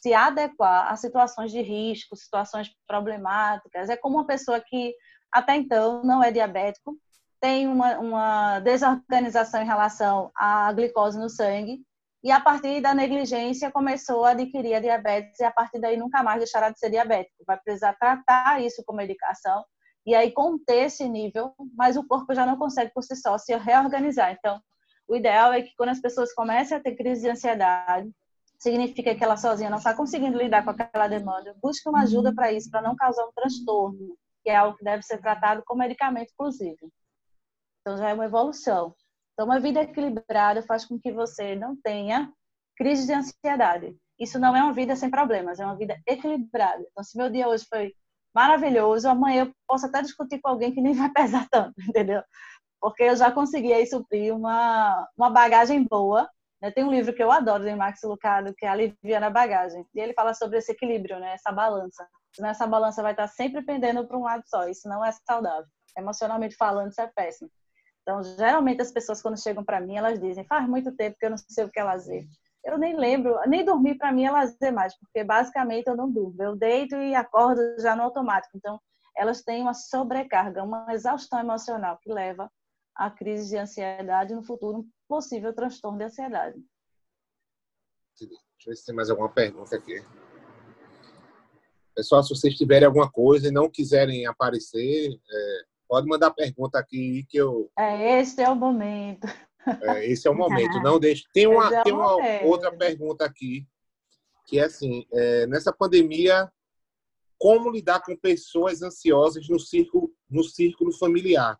se 0.00 0.14
adequar 0.14 0.90
a 0.90 0.96
situações 0.96 1.50
de 1.50 1.60
risco, 1.60 2.16
situações 2.16 2.70
problemáticas. 2.86 3.88
É 3.90 3.96
como 3.96 4.16
uma 4.16 4.26
pessoa 4.26 4.60
que 4.60 4.94
até 5.30 5.54
então 5.56 6.02
não 6.02 6.22
é 6.22 6.32
diabético, 6.32 6.96
tem 7.40 7.68
uma, 7.68 7.98
uma 7.98 8.60
desorganização 8.60 9.62
em 9.62 9.66
relação 9.66 10.30
à 10.36 10.72
glicose 10.72 11.18
no 11.18 11.28
sangue 11.28 11.80
e 12.22 12.30
a 12.30 12.40
partir 12.40 12.82
da 12.82 12.94
negligência 12.94 13.70
começou 13.70 14.24
a 14.24 14.30
adquirir 14.30 14.74
a 14.74 14.80
diabetes 14.80 15.40
e 15.40 15.44
a 15.44 15.50
partir 15.50 15.80
daí 15.80 15.96
nunca 15.96 16.22
mais 16.22 16.38
deixará 16.38 16.68
de 16.68 16.78
ser 16.78 16.90
diabético. 16.90 17.44
Vai 17.46 17.58
precisar 17.58 17.94
tratar 17.94 18.60
isso 18.60 18.82
com 18.84 18.94
medicação 18.94 19.64
e 20.04 20.14
aí 20.14 20.32
conter 20.32 20.86
esse 20.86 21.08
nível, 21.08 21.54
mas 21.74 21.96
o 21.96 22.06
corpo 22.06 22.34
já 22.34 22.44
não 22.44 22.58
consegue 22.58 22.92
por 22.92 23.02
si 23.02 23.16
só 23.16 23.38
se 23.38 23.56
reorganizar. 23.56 24.32
Então, 24.32 24.60
o 25.08 25.16
ideal 25.16 25.52
é 25.52 25.62
que 25.62 25.74
quando 25.76 25.90
as 25.90 26.00
pessoas 26.00 26.32
comecem 26.34 26.76
a 26.76 26.80
ter 26.80 26.94
crise 26.94 27.22
de 27.22 27.30
ansiedade, 27.30 28.10
significa 28.60 29.14
que 29.14 29.24
ela 29.24 29.38
sozinha 29.38 29.70
não 29.70 29.78
está 29.78 29.94
conseguindo 29.94 30.36
lidar 30.36 30.62
com 30.62 30.70
aquela 30.70 31.08
demanda. 31.08 31.56
Busque 31.62 31.88
uma 31.88 32.02
ajuda 32.02 32.32
para 32.32 32.52
isso, 32.52 32.70
para 32.70 32.82
não 32.82 32.94
causar 32.94 33.26
um 33.26 33.32
transtorno, 33.32 34.16
que 34.44 34.50
é 34.50 34.56
algo 34.56 34.76
que 34.76 34.84
deve 34.84 35.02
ser 35.02 35.18
tratado 35.18 35.62
com 35.66 35.74
medicamento, 35.74 36.30
inclusive. 36.30 36.78
Então, 37.80 37.96
já 37.96 38.10
é 38.10 38.14
uma 38.14 38.26
evolução. 38.26 38.94
Então, 39.32 39.46
uma 39.46 39.58
vida 39.58 39.80
equilibrada 39.80 40.62
faz 40.62 40.84
com 40.84 41.00
que 41.00 41.10
você 41.10 41.56
não 41.56 41.74
tenha 41.74 42.30
crise 42.76 43.06
de 43.06 43.14
ansiedade. 43.14 43.96
Isso 44.18 44.38
não 44.38 44.54
é 44.54 44.62
uma 44.62 44.74
vida 44.74 44.94
sem 44.94 45.10
problemas, 45.10 45.58
é 45.58 45.64
uma 45.64 45.76
vida 45.76 45.98
equilibrada. 46.06 46.84
Então, 46.90 47.02
se 47.02 47.16
meu 47.16 47.30
dia 47.30 47.48
hoje 47.48 47.64
foi 47.66 47.94
maravilhoso, 48.34 49.08
amanhã 49.08 49.46
eu 49.46 49.52
posso 49.66 49.86
até 49.86 50.02
discutir 50.02 50.38
com 50.38 50.50
alguém 50.50 50.72
que 50.72 50.82
nem 50.82 50.92
vai 50.92 51.10
pesar 51.10 51.48
tanto, 51.50 51.72
entendeu? 51.88 52.22
Porque 52.78 53.04
eu 53.04 53.16
já 53.16 53.32
consegui 53.32 53.72
aí 53.72 53.86
suprir 53.86 54.34
uma, 54.34 55.08
uma 55.16 55.30
bagagem 55.30 55.82
boa 55.82 56.28
tem 56.70 56.84
um 56.84 56.90
livro 56.90 57.14
que 57.14 57.22
eu 57.22 57.30
adoro, 57.30 57.64
de 57.64 57.74
Max 57.74 58.00
Lucado, 58.02 58.52
que 58.54 58.66
é 58.66 58.68
Aliviando 58.68 59.26
a 59.26 59.30
Bagagem. 59.30 59.86
E 59.94 60.00
ele 60.00 60.12
fala 60.12 60.34
sobre 60.34 60.58
esse 60.58 60.72
equilíbrio, 60.72 61.18
né, 61.18 61.32
essa 61.32 61.50
balança. 61.50 62.06
Senão 62.34 62.50
essa 62.50 62.66
balança 62.66 63.02
vai 63.02 63.12
estar 63.12 63.28
sempre 63.28 63.62
pendendo 63.62 64.06
para 64.06 64.18
um 64.18 64.22
lado 64.22 64.42
só. 64.46 64.68
Isso 64.68 64.88
não 64.88 65.04
é 65.04 65.10
saudável. 65.12 65.66
Emocionalmente 65.96 66.54
falando, 66.56 66.90
isso 66.90 67.00
é 67.00 67.06
péssimo. 67.06 67.50
Então, 68.02 68.22
geralmente 68.22 68.82
as 68.82 68.92
pessoas 68.92 69.22
quando 69.22 69.40
chegam 69.40 69.64
para 69.64 69.80
mim, 69.80 69.96
elas 69.96 70.20
dizem: 70.20 70.44
"Faz 70.46 70.68
muito 70.68 70.92
tempo 70.92 71.16
que 71.18 71.26
eu 71.26 71.30
não 71.30 71.38
sei 71.38 71.64
o 71.64 71.70
que 71.70 71.80
é 71.80 71.84
lazer". 71.84 72.24
Eu 72.64 72.78
nem 72.78 72.96
lembro, 72.96 73.38
nem 73.46 73.64
dormir 73.64 73.96
para 73.96 74.12
mim 74.12 74.24
é 74.24 74.30
lazer 74.30 74.72
mais, 74.72 74.96
porque 74.98 75.24
basicamente 75.24 75.86
eu 75.86 75.96
não 75.96 76.10
durmo. 76.10 76.42
Eu 76.42 76.56
deito 76.56 76.94
e 76.96 77.14
acordo 77.14 77.60
já 77.80 77.96
no 77.96 78.02
automático. 78.02 78.56
Então, 78.56 78.78
elas 79.16 79.42
têm 79.42 79.62
uma 79.62 79.74
sobrecarga, 79.74 80.62
uma 80.62 80.86
exaustão 80.92 81.40
emocional 81.40 81.98
que 82.02 82.12
leva 82.12 82.50
a 83.00 83.10
crise 83.10 83.48
de 83.48 83.56
ansiedade 83.56 84.34
no 84.34 84.42
futuro, 84.42 84.80
um 84.80 84.90
possível 85.08 85.54
transtorno 85.54 85.96
de 85.96 86.04
ansiedade. 86.04 86.62
Deixa 88.18 88.34
eu 88.66 88.68
ver 88.68 88.76
se 88.76 88.84
tem 88.84 88.94
mais 88.94 89.08
alguma 89.08 89.30
pergunta 89.30 89.74
aqui. 89.74 90.04
Pessoal, 91.94 92.22
se 92.22 92.28
vocês 92.28 92.54
tiverem 92.54 92.84
alguma 92.84 93.10
coisa 93.10 93.48
e 93.48 93.50
não 93.50 93.70
quiserem 93.70 94.26
aparecer, 94.26 95.12
é, 95.14 95.62
pode 95.88 96.06
mandar 96.06 96.30
pergunta 96.32 96.78
aqui 96.78 97.24
que 97.30 97.38
eu. 97.38 97.72
É, 97.78 98.20
esse 98.20 98.42
é 98.42 98.50
o 98.50 98.54
momento. 98.54 99.26
É, 99.66 100.06
esse 100.06 100.28
é 100.28 100.30
o 100.30 100.34
momento. 100.34 100.78
Não 100.84 101.00
deixe. 101.00 101.24
Tem 101.32 101.46
uma, 101.46 101.74
é 101.74 101.82
tem 101.82 101.92
uma 101.94 102.16
outra 102.44 102.70
pergunta 102.70 103.24
aqui 103.24 103.66
que 104.46 104.58
é 104.58 104.64
assim: 104.64 105.06
é, 105.10 105.46
nessa 105.46 105.72
pandemia, 105.72 106.52
como 107.38 107.70
lidar 107.70 108.02
com 108.02 108.14
pessoas 108.14 108.82
ansiosas 108.82 109.48
no 109.48 109.58
círculo, 109.58 110.14
no 110.28 110.44
círculo 110.44 110.92
familiar? 110.92 111.58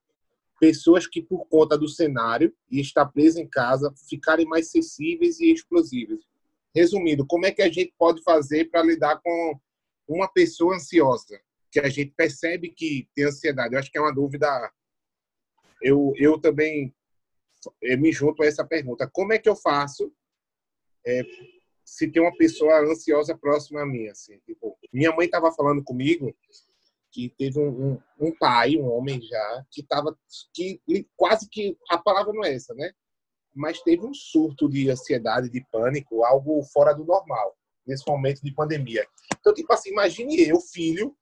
Pessoas 0.60 1.06
que, 1.06 1.22
por 1.22 1.46
conta 1.46 1.76
do 1.76 1.88
cenário 1.88 2.54
e 2.70 2.80
estar 2.80 3.06
presas 3.06 3.38
em 3.38 3.48
casa, 3.48 3.92
ficarem 4.08 4.46
mais 4.46 4.70
sensíveis 4.70 5.40
e 5.40 5.50
explosivas. 5.50 6.20
Resumindo, 6.74 7.26
como 7.26 7.46
é 7.46 7.50
que 7.50 7.62
a 7.62 7.68
gente 7.68 7.92
pode 7.98 8.22
fazer 8.22 8.70
para 8.70 8.82
lidar 8.82 9.20
com 9.22 9.58
uma 10.06 10.28
pessoa 10.28 10.76
ansiosa? 10.76 11.40
Que 11.72 11.80
a 11.80 11.88
gente 11.88 12.12
percebe 12.16 12.68
que 12.68 13.08
tem 13.14 13.24
ansiedade. 13.24 13.74
Eu 13.74 13.80
acho 13.80 13.90
que 13.90 13.98
é 13.98 14.00
uma 14.00 14.14
dúvida. 14.14 14.46
Eu, 15.82 16.12
eu 16.16 16.38
também 16.38 16.94
eu 17.82 17.98
me 17.98 18.12
junto 18.12 18.42
a 18.42 18.46
essa 18.46 18.64
pergunta. 18.64 19.08
Como 19.12 19.32
é 19.32 19.38
que 19.38 19.48
eu 19.48 19.56
faço 19.56 20.12
é, 21.04 21.22
se 21.84 22.08
tem 22.08 22.22
uma 22.22 22.36
pessoa 22.36 22.80
ansiosa 22.80 23.36
próxima 23.36 23.82
a 23.82 23.86
mim? 23.86 24.08
Assim, 24.08 24.38
tipo, 24.46 24.78
minha 24.92 25.14
mãe 25.14 25.26
estava 25.26 25.52
falando 25.52 25.82
comigo 25.82 26.34
que 27.12 27.34
teve 27.36 27.58
um, 27.58 27.92
um, 27.92 28.00
um, 28.20 28.32
pai, 28.38 28.76
um 28.76 28.90
homem 28.90 29.20
já, 29.20 29.64
que 29.70 29.80
estava 29.80 30.16
que 30.54 30.80
quase 31.16 31.48
que 31.48 31.76
a 31.90 31.98
palavra 31.98 32.32
não 32.32 32.44
é 32.44 32.54
essa, 32.54 32.74
né? 32.74 32.92
Mas 33.54 33.80
teve 33.82 34.06
um 34.06 34.14
surto 34.14 34.68
de 34.68 34.90
ansiedade, 34.90 35.50
de 35.50 35.64
pânico, 35.72 36.24
algo 36.24 36.62
fora 36.72 36.94
do 36.94 37.04
normal 37.04 37.56
nesse 37.86 38.08
momento 38.08 38.40
de 38.42 38.54
pandemia. 38.54 39.04
Então, 39.38 39.52
tipo 39.52 39.72
assim, 39.72 39.90
imagine 39.90 40.48
eu, 40.48 40.60
filho, 40.60 41.16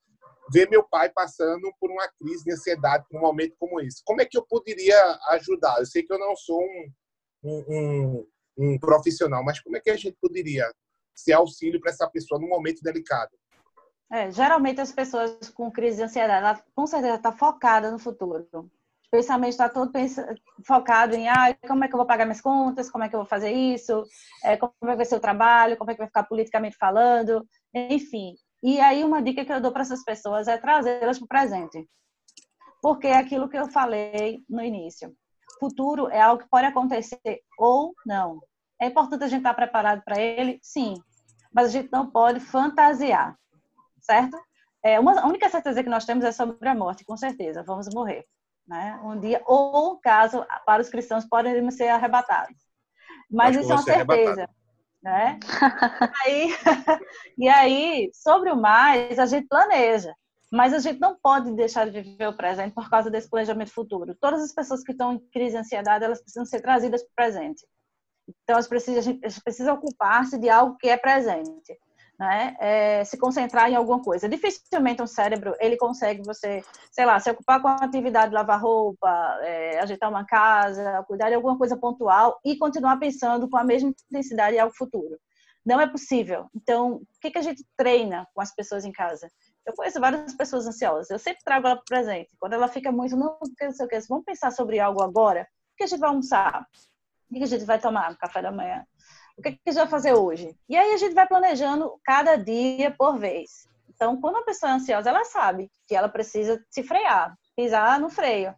ver 0.51 0.69
meu 0.69 0.83
pai 0.83 1.11
passando 1.11 1.73
por 1.81 1.91
uma 1.91 2.09
crise 2.19 2.45
de 2.45 2.53
ansiedade 2.53 3.05
num 3.11 3.21
momento 3.21 3.55
como 3.59 3.81
esse. 3.81 4.03
Como 4.05 4.21
é 4.21 4.27
que 4.27 4.37
eu 4.37 4.45
poderia 4.47 5.19
ajudar? 5.31 5.79
Eu 5.79 5.87
sei 5.87 6.03
que 6.03 6.13
eu 6.13 6.19
não 6.19 6.35
sou 6.37 6.61
um, 6.61 6.93
um, 7.45 7.65
um, 7.69 8.27
um 8.59 8.79
profissional, 8.79 9.45
mas 9.45 9.61
como 9.61 9.77
é 9.77 9.81
que 9.81 9.91
a 9.91 9.97
gente 9.97 10.17
poderia 10.21 10.71
ser 11.15 11.33
auxílio 11.33 11.81
para 11.81 11.91
essa 11.91 12.09
pessoa 12.09 12.41
num 12.41 12.49
momento 12.49 12.83
delicado? 12.83 13.31
É, 14.11 14.31
geralmente 14.31 14.81
as 14.81 14.91
pessoas 14.91 15.51
com 15.51 15.71
crise 15.71 15.99
de 15.99 16.05
ansiedade, 16.05 16.45
ela 16.45 16.63
com 16.75 16.87
certeza 16.87 17.17
está 17.17 17.33
focada 17.33 17.91
no 17.91 17.99
futuro. 17.99 18.49
O 18.55 19.11
pensamento 19.11 19.51
está 19.51 19.69
todo 19.69 19.93
focado 20.67 21.15
em 21.15 21.29
ah, 21.29 21.55
como 21.67 21.85
é 21.85 21.89
que 21.89 21.95
eu 21.95 21.99
vou 21.99 22.07
pagar 22.07 22.25
minhas 22.25 22.41
contas, 22.41 22.91
como 22.91 23.05
é 23.05 23.09
que 23.09 23.15
eu 23.15 23.21
vou 23.21 23.27
fazer 23.27 23.51
isso, 23.51 24.05
é, 24.45 24.57
como 24.57 24.73
vai 24.81 25.05
ser 25.05 25.17
o 25.17 25.21
trabalho, 25.21 25.77
como 25.77 25.91
é 25.91 25.95
que 25.95 25.99
vai 25.99 26.07
ficar 26.07 26.25
politicamente 26.25 26.77
falando, 26.77 27.47
enfim. 27.75 28.35
E 28.63 28.81
aí 28.81 29.05
uma 29.05 29.23
dica 29.23 29.45
que 29.45 29.53
eu 29.53 29.61
dou 29.61 29.73
para 29.73 29.83
essas 29.83 30.03
pessoas 30.03 30.49
é 30.49 30.59
trazê-las 30.59 31.19
para 31.19 31.25
o 31.25 31.29
presente. 31.29 31.89
Porque 32.83 33.07
é 33.07 33.17
aquilo 33.17 33.49
que 33.49 33.59
eu 33.59 33.69
falei 33.69 34.43
no 34.49 34.63
início. 34.63 35.15
Futuro 35.59 36.09
é 36.09 36.21
algo 36.21 36.43
que 36.43 36.49
pode 36.49 36.67
acontecer 36.67 37.41
ou 37.59 37.95
não. 38.07 38.41
É 38.81 38.87
importante 38.87 39.25
a 39.25 39.29
gente 39.29 39.39
estar 39.41 39.55
preparado 39.55 40.03
para 40.05 40.21
ele, 40.21 40.59
sim. 40.63 40.95
Mas 41.53 41.67
a 41.67 41.71
gente 41.71 41.91
não 41.91 42.11
pode 42.11 42.41
fantasiar, 42.41 43.37
certo? 44.09 44.39
É, 44.83 44.99
uma, 44.99 45.21
a 45.21 45.27
única 45.27 45.49
certeza 45.49 45.83
que 45.83 45.91
nós 45.91 46.05
temos 46.05 46.25
é 46.25 46.33
sobre 46.33 46.69
a 46.69 46.75
morte, 46.75 47.05
com 47.05 47.17
certeza. 47.17 47.63
Vamos 47.63 47.89
morrer, 47.93 48.25
né? 48.67 48.99
Um 49.03 49.19
dia, 49.19 49.43
ou 49.47 49.99
caso 49.99 50.47
para 50.65 50.81
os 50.81 50.89
cristãos 50.89 51.27
podem 51.27 51.71
ser 51.71 51.89
arrebatados. 51.89 52.57
Mas 53.31 53.57
Acho 53.57 53.61
isso 53.61 53.73
é 53.73 53.75
uma 53.75 53.83
certeza. 53.83 54.49
Né? 55.03 55.39
aí, 56.25 56.49
e 57.39 57.49
aí, 57.49 58.11
sobre 58.13 58.51
o 58.51 58.57
mais, 58.57 59.19
a 59.19 59.27
gente 59.27 59.47
planeja, 59.47 60.13
mas 60.51 60.73
a 60.73 60.79
gente 60.79 60.99
não 60.99 61.17
pode 61.23 61.53
deixar 61.53 61.89
de 61.89 62.01
viver 62.01 62.27
o 62.27 62.37
presente 62.37 62.75
por 62.75 62.89
causa 62.89 63.11
desse 63.11 63.29
planejamento 63.29 63.73
futuro. 63.73 64.17
Todas 64.21 64.43
as 64.43 64.53
pessoas 64.53 64.83
que 64.83 64.93
estão 64.93 65.13
em 65.13 65.19
crise 65.31 65.57
e 65.57 65.59
ansiedade, 65.59 66.05
elas 66.05 66.21
precisam 66.21 66.47
ser 66.47 66.61
trazidas 66.61 67.03
para 67.03 67.11
o 67.11 67.15
presente. 67.15 67.67
Então, 68.27 68.55
elas 68.55 68.67
precisam, 68.67 68.99
a 68.99 69.03
gente 69.03 69.21
precisa 69.43 69.73
ocupar-se 69.73 70.39
de 70.39 70.49
algo 70.49 70.77
que 70.77 70.89
é 70.89 70.97
presente 70.97 71.79
né, 72.19 72.57
é, 72.59 73.05
se 73.05 73.17
concentrar 73.17 73.71
em 73.71 73.77
alguma 73.77 74.03
coisa. 74.03 74.29
Dificilmente 74.29 75.01
um 75.01 75.07
cérebro 75.07 75.55
ele 75.61 75.77
consegue 75.77 76.23
você, 76.25 76.65
sei 76.91 77.07
lá, 77.07 77.21
se 77.21 77.31
ocupar 77.31 77.63
com 77.63 77.69
a 77.69 77.77
atividade 77.77 78.31
de 78.31 78.35
lavar 78.35 78.61
roupa, 78.61 79.09
é, 79.43 79.79
ajeitar 79.79 80.11
uma 80.11 80.25
casa, 80.25 81.05
cuidar 81.07 81.29
de 81.29 81.37
alguma 81.37 81.57
coisa 81.57 81.77
pontual 81.77 82.41
e 82.45 82.57
continuar 82.57 82.99
pensando 82.99 83.49
com 83.49 83.57
a 83.57 83.65
mesma 83.65 83.95
intensidade 84.11 84.59
ao 84.59 84.71
futuro. 84.75 85.17
Não 85.65 85.81
é 85.81 85.87
possível. 85.87 86.49
Então, 86.55 86.95
o 86.95 87.07
que, 87.21 87.31
que 87.31 87.39
a 87.39 87.43
gente 87.43 87.65
treina 87.77 88.27
com 88.35 88.41
as 88.41 88.55
pessoas 88.55 88.85
em 88.85 88.93
casa? 88.93 89.29
Eu 89.67 89.75
conheço 89.75 90.01
várias 90.01 90.35
pessoas 90.35 90.67
ansiosas. 90.67 91.11
Eu 91.11 91.19
sempre 91.19 91.45
trago 91.45 91.67
ela 91.67 91.77
para 91.77 91.85
presente. 91.85 92.35
Quando 92.41 92.55
ela 92.55 92.69
fica 92.69 92.91
muito, 92.91 93.15
não, 93.17 93.39
não 93.39 93.73
sei 93.73 93.85
o 93.85 93.89
que, 93.89 94.01
vamos 94.09 94.25
pensar 94.25 94.51
sobre 94.51 94.81
algo 94.81 95.03
agora. 95.03 95.43
O 95.43 95.77
que 95.77 95.85
a 95.85 95.87
gente 95.87 96.01
vai 96.01 96.09
almoçar? 96.09 96.67
O 97.31 97.35
que 97.35 97.43
a 97.43 97.47
gente 97.47 97.65
vai 97.67 97.79
tomar 97.79 98.11
no 98.11 98.17
café 98.17 98.41
da 98.41 98.51
manhã? 98.51 98.83
O 99.39 99.43
que, 99.43 99.53
que 99.53 99.61
a 99.67 99.71
gente 99.71 99.81
vai 99.81 99.89
fazer 99.89 100.15
hoje? 100.15 100.55
E 100.69 100.77
aí 100.77 100.93
a 100.93 100.97
gente 100.97 101.15
vai 101.15 101.27
planejando 101.27 101.99
cada 102.05 102.37
dia 102.37 102.91
por 102.99 103.19
vez. 103.19 103.69
Então, 103.89 104.21
quando 104.21 104.37
a 104.37 104.45
pessoa 104.45 104.73
é 104.73 104.75
ansiosa, 104.75 105.09
ela 105.09 105.25
sabe 105.25 105.71
que 105.87 105.95
ela 105.95 106.09
precisa 106.09 106.63
se 106.71 106.83
frear, 106.83 107.37
pisar 107.57 108.01
no 108.01 108.11
freio. 108.11 108.55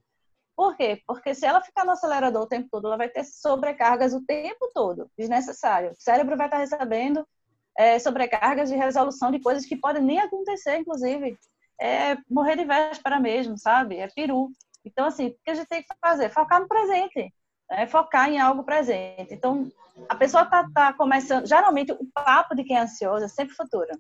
Por 0.57 0.77
quê? 0.77 1.01
Porque 1.07 1.35
se 1.35 1.47
ela 1.47 1.61
ficar 1.61 1.85
no 1.85 1.93
acelerador 1.93 2.43
o 2.43 2.49
tempo 2.49 2.69
todo, 2.71 2.87
ela 2.87 2.97
vai 2.97 3.09
ter 3.09 3.25
sobrecargas 3.25 4.13
o 4.15 4.25
tempo 4.25 4.71
todo, 4.75 5.11
desnecessário. 5.17 5.93
O 5.93 6.03
cérebro 6.03 6.37
vai 6.37 6.47
estar 6.47 6.59
recebendo 6.59 7.27
é, 7.79 7.99
sobrecargas 7.99 8.71
de 8.71 8.77
resolução 8.77 9.31
de 9.31 9.41
coisas 9.41 9.65
que 9.65 9.77
podem 9.77 10.03
nem 10.03 10.19
acontecer, 10.19 10.77
inclusive. 10.77 11.39
É 11.81 12.17
morrer 12.29 12.57
de 12.57 12.65
véspera 12.65 13.19
mesmo, 13.19 13.57
sabe? 13.57 13.97
É 13.97 14.09
peru. 14.09 14.51
Então, 14.85 15.07
assim, 15.07 15.29
o 15.29 15.37
que 15.45 15.51
a 15.51 15.55
gente 15.55 15.69
tem 15.69 15.83
que 15.83 15.89
fazer? 16.01 16.31
Focar 16.31 16.61
no 16.61 16.69
presente. 16.69 17.33
Né? 17.71 17.87
Focar 17.87 18.29
em 18.29 18.39
algo 18.41 18.65
presente. 18.65 19.33
Então, 19.33 19.71
a 20.09 20.15
pessoa 20.15 20.43
está 20.43 20.69
tá 20.75 20.93
começando. 20.93 21.47
Geralmente, 21.47 21.93
o 21.93 22.07
papo 22.13 22.55
de 22.55 22.65
quem 22.65 22.77
é 22.77 22.81
ansioso 22.81 23.25
é 23.25 23.29
sempre 23.29 23.55
futuro. 23.55 23.91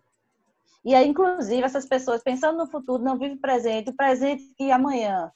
E 0.84 0.94
aí, 0.94 1.06
inclusive, 1.06 1.62
essas 1.62 1.86
pessoas 1.86 2.22
pensando 2.22 2.58
no 2.58 2.70
futuro 2.70 3.02
não 3.02 3.18
vivem 3.18 3.36
presente, 3.36 3.90
o 3.90 3.96
presente 3.96 4.42
que 4.56 4.70
amanhã 4.70 5.30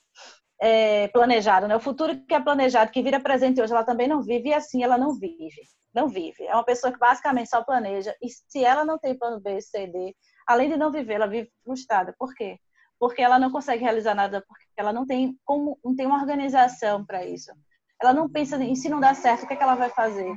é 0.61 1.09
planejado, 1.09 1.69
né? 1.69 1.77
O 1.77 1.81
futuro 1.81 2.19
que 2.27 2.35
é 2.35 2.41
planejado, 2.41 2.91
que 2.91 3.03
vira 3.03 3.21
presente 3.21 3.61
hoje, 3.61 3.73
ela 3.73 3.85
também 3.85 4.09
não 4.09 4.23
vive, 4.23 4.49
e 4.49 4.55
assim 4.55 4.83
ela 4.83 4.97
não 4.97 5.15
vive. 5.15 5.61
Não 5.95 6.09
vive. 6.09 6.45
É 6.45 6.55
uma 6.55 6.65
pessoa 6.65 6.93
que 6.93 6.99
basicamente 6.99 7.51
só 7.51 7.63
planeja, 7.63 8.15
e 8.23 8.29
se 8.31 8.65
ela 8.65 8.85
não 8.85 8.99
tem 8.99 9.17
plano 9.17 9.39
B, 9.39 9.61
C, 9.61 9.87
D, 9.87 10.17
além 10.47 10.71
de 10.71 10.77
não 10.79 10.91
viver, 10.91 11.15
ela 11.15 11.27
vive 11.27 11.53
frustrada. 11.63 12.15
Por 12.19 12.35
quê? 12.35 12.59
Porque 12.99 13.21
ela 13.21 13.39
não 13.39 13.51
consegue 13.51 13.83
realizar 13.83 14.15
nada, 14.15 14.43
porque 14.49 14.65
ela 14.77 14.93
não 14.93 15.07
tem 15.07 15.39
como, 15.45 15.79
não 15.85 15.95
tem 15.95 16.07
uma 16.07 16.21
organização 16.21 17.05
para 17.05 17.25
isso 17.27 17.53
ela 18.01 18.13
não 18.13 18.29
pensa 18.29 18.57
em 18.63 18.75
se 18.75 18.89
não 18.89 19.01
dá 19.01 19.15
certo, 19.15 19.45
o 19.45 19.47
que, 19.47 19.55
é 19.55 19.57
que 19.57 19.63
ela 19.63 19.75
vai 19.75 19.91
fazer. 19.91 20.31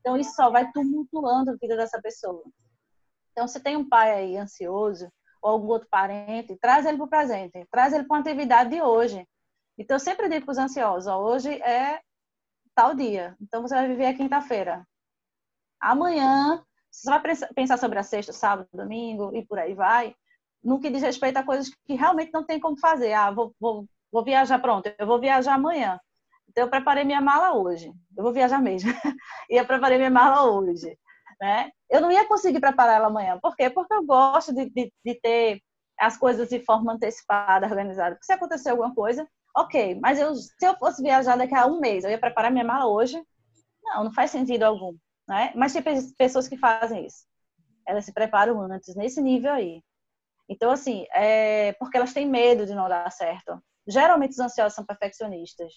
Então, 0.00 0.16
isso 0.16 0.34
só 0.34 0.50
vai 0.50 0.70
tumultuando 0.72 1.50
a 1.50 1.56
vida 1.56 1.76
dessa 1.76 2.00
pessoa. 2.00 2.42
Então, 3.32 3.46
se 3.46 3.60
tem 3.60 3.76
um 3.76 3.88
pai 3.88 4.12
aí 4.12 4.36
ansioso, 4.36 5.10
ou 5.40 5.52
algum 5.52 5.68
outro 5.68 5.88
parente, 5.88 6.56
traz 6.60 6.84
ele 6.84 6.96
para 6.96 7.06
o 7.06 7.08
presente, 7.08 7.66
traz 7.70 7.92
ele 7.92 8.04
para 8.04 8.16
uma 8.16 8.20
atividade 8.20 8.70
de 8.70 8.82
hoje. 8.82 9.26
Então, 9.78 9.94
eu 9.94 10.00
sempre 10.00 10.28
digo 10.28 10.44
para 10.44 10.52
os 10.52 10.58
ansiosos, 10.58 11.06
ó, 11.06 11.22
hoje 11.22 11.50
é 11.62 12.00
tal 12.74 12.94
dia, 12.94 13.36
então 13.40 13.62
você 13.62 13.74
vai 13.74 13.88
viver 13.88 14.06
a 14.06 14.14
quinta-feira. 14.14 14.86
Amanhã, 15.80 16.64
você 16.90 17.08
vai 17.08 17.22
pensar 17.54 17.78
sobre 17.78 17.98
a 17.98 18.02
sexta, 18.02 18.32
sábado, 18.32 18.68
domingo 18.72 19.34
e 19.36 19.46
por 19.46 19.58
aí 19.58 19.74
vai, 19.74 20.14
no 20.62 20.80
que 20.80 20.90
diz 20.90 21.02
respeito 21.02 21.36
a 21.36 21.44
coisas 21.44 21.70
que 21.86 21.94
realmente 21.94 22.32
não 22.32 22.44
tem 22.44 22.58
como 22.58 22.76
fazer. 22.78 23.12
Ah, 23.12 23.30
vou, 23.30 23.54
vou, 23.60 23.86
vou 24.10 24.24
viajar, 24.24 24.58
pronto, 24.58 24.92
eu 24.98 25.06
vou 25.06 25.20
viajar 25.20 25.54
amanhã. 25.54 26.00
Então, 26.48 26.64
eu 26.64 26.70
preparei 26.70 27.04
minha 27.04 27.20
mala 27.20 27.54
hoje. 27.54 27.92
Eu 28.16 28.24
vou 28.24 28.32
viajar 28.32 28.60
mesmo. 28.60 28.90
e 29.50 29.56
eu 29.56 29.66
preparei 29.66 29.98
minha 29.98 30.10
mala 30.10 30.50
hoje. 30.50 30.98
Né? 31.40 31.70
Eu 31.88 32.00
não 32.00 32.10
ia 32.10 32.26
conseguir 32.26 32.60
preparar 32.60 32.96
ela 32.96 33.06
amanhã. 33.06 33.38
Por 33.40 33.54
quê? 33.54 33.70
Porque 33.70 33.94
eu 33.94 34.04
gosto 34.04 34.52
de, 34.52 34.68
de, 34.70 34.92
de 35.04 35.14
ter 35.20 35.62
as 35.98 36.16
coisas 36.16 36.48
de 36.48 36.60
forma 36.60 36.92
antecipada, 36.92 37.66
organizada. 37.66 38.14
Porque 38.14 38.26
se 38.26 38.32
acontecer 38.32 38.70
alguma 38.70 38.94
coisa, 38.94 39.28
ok. 39.56 39.98
Mas 40.00 40.18
eu, 40.18 40.34
se 40.34 40.66
eu 40.66 40.76
fosse 40.78 41.02
viajar 41.02 41.36
daqui 41.36 41.54
a 41.54 41.66
um 41.66 41.80
mês, 41.80 42.04
eu 42.04 42.10
ia 42.10 42.18
preparar 42.18 42.50
minha 42.50 42.64
mala 42.64 42.86
hoje? 42.86 43.20
Não, 43.82 44.04
não 44.04 44.12
faz 44.12 44.30
sentido 44.30 44.64
algum. 44.64 44.96
Né? 45.28 45.52
Mas 45.54 45.72
tem 45.72 45.82
pessoas 46.16 46.48
que 46.48 46.56
fazem 46.56 47.06
isso. 47.06 47.26
Elas 47.86 48.04
se 48.04 48.12
preparam 48.12 48.60
antes, 48.60 48.94
nesse 48.96 49.20
nível 49.20 49.52
aí. 49.52 49.82
Então, 50.48 50.70
assim, 50.70 51.06
é 51.12 51.72
porque 51.74 51.96
elas 51.96 52.12
têm 52.12 52.26
medo 52.26 52.64
de 52.64 52.74
não 52.74 52.88
dar 52.88 53.10
certo. 53.12 53.62
Geralmente 53.86 54.32
os 54.32 54.38
ansiosos 54.38 54.74
são 54.74 54.84
perfeccionistas. 54.84 55.72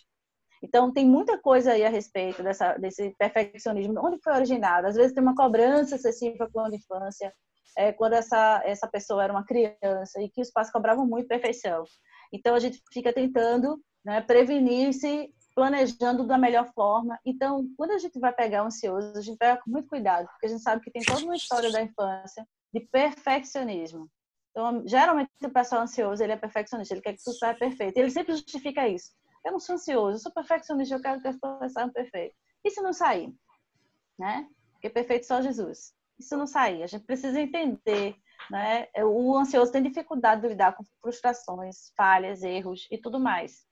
Então, 0.62 0.94
tem 0.94 1.06
muita 1.06 1.40
coisa 1.40 1.72
aí 1.72 1.84
a 1.84 1.90
respeito 1.90 2.44
dessa, 2.44 2.74
desse 2.78 3.16
perfeccionismo, 3.18 4.00
onde 4.04 4.22
foi 4.24 4.34
originado. 4.34 4.88
Às 4.88 4.96
vezes 4.96 5.14
tem 5.14 5.24
uma 5.24 5.36
cobrança 5.36 5.96
excessiva 5.96 6.48
a 6.56 6.76
infância, 6.76 7.34
é, 7.78 7.92
quando 7.92 8.14
essa, 8.14 8.62
essa 8.64 8.88
pessoa 8.88 9.24
era 9.24 9.34
uma 9.34 9.46
criança 9.46 10.22
e 10.22 10.30
que 10.30 10.42
os 10.42 10.52
pais 10.52 10.72
cobravam 10.72 11.06
muito 11.06 11.28
perfeição. 11.28 11.84
Então, 12.32 12.54
a 12.54 12.60
gente 12.60 12.82
fica 12.94 13.12
tentando 13.12 13.82
né, 14.06 14.22
prevenir-se, 14.22 15.34
planejando 15.56 16.26
da 16.26 16.38
melhor 16.38 16.72
forma. 16.74 17.20
Então, 17.26 17.68
quando 17.78 17.92
a 17.92 17.98
gente 17.98 18.20
vai 18.20 18.34
pegar 18.34 18.64
ansioso, 18.64 19.18
a 19.18 19.22
gente 19.22 19.38
vai 19.38 19.58
com 19.58 19.70
muito 19.70 19.88
cuidado, 19.88 20.28
porque 20.28 20.46
a 20.46 20.50
gente 20.50 20.62
sabe 20.62 20.82
que 20.82 20.92
tem 20.92 21.02
toda 21.02 21.24
uma 21.24 21.36
história 21.36 21.72
da 21.72 21.82
infância 21.82 22.46
de 22.74 22.80
perfeccionismo. 22.92 24.08
Então, 24.52 24.86
geralmente 24.86 25.30
o 25.44 25.50
pessoal 25.50 25.82
ansioso, 25.82 26.22
ele 26.22 26.34
é 26.34 26.38
perfeccionista, 26.38 26.94
ele 26.94 27.02
quer 27.02 27.14
que 27.14 27.24
tudo 27.24 27.38
saia 27.38 27.56
perfeito. 27.56 27.98
Ele 27.98 28.12
sempre 28.12 28.34
justifica 28.34 28.88
isso. 28.88 29.12
Eu 29.46 29.54
não 29.54 29.60
sou 29.60 29.76
ansioso, 29.76 30.18
eu 30.18 30.20
sou 30.20 30.32
perfeccionista, 30.32 30.96
eu 30.96 31.02
quero 31.02 31.22
que 31.22 31.28
as 31.28 31.38
coisas 31.38 31.74
saiam 31.74 31.92
perfeitas. 31.92 32.38
E 32.64 32.70
se 32.70 32.82
não 32.82 32.94
sair? 32.94 33.34
Né? 34.18 34.48
Porque 34.74 34.90
perfeito 34.90 35.26
só 35.26 35.42
Jesus. 35.42 35.94
E 36.20 36.24
se 36.24 36.36
não 36.36 36.46
sair? 36.46 36.84
A 36.84 36.88
gente 36.88 37.06
precisa 37.06 37.40
entender, 37.42 38.16
né? 38.50 38.88
O 39.04 39.36
ansioso 39.38 39.72
tem 39.72 39.82
dificuldade 39.82 40.42
de 40.42 40.50
lidar 40.50 40.76
com 40.76 40.84
frustrações, 41.02 41.92
falhas, 41.98 42.44
erros 42.44 42.88
e 42.92 42.98
tudo 42.98 43.20
mais. 43.20 43.66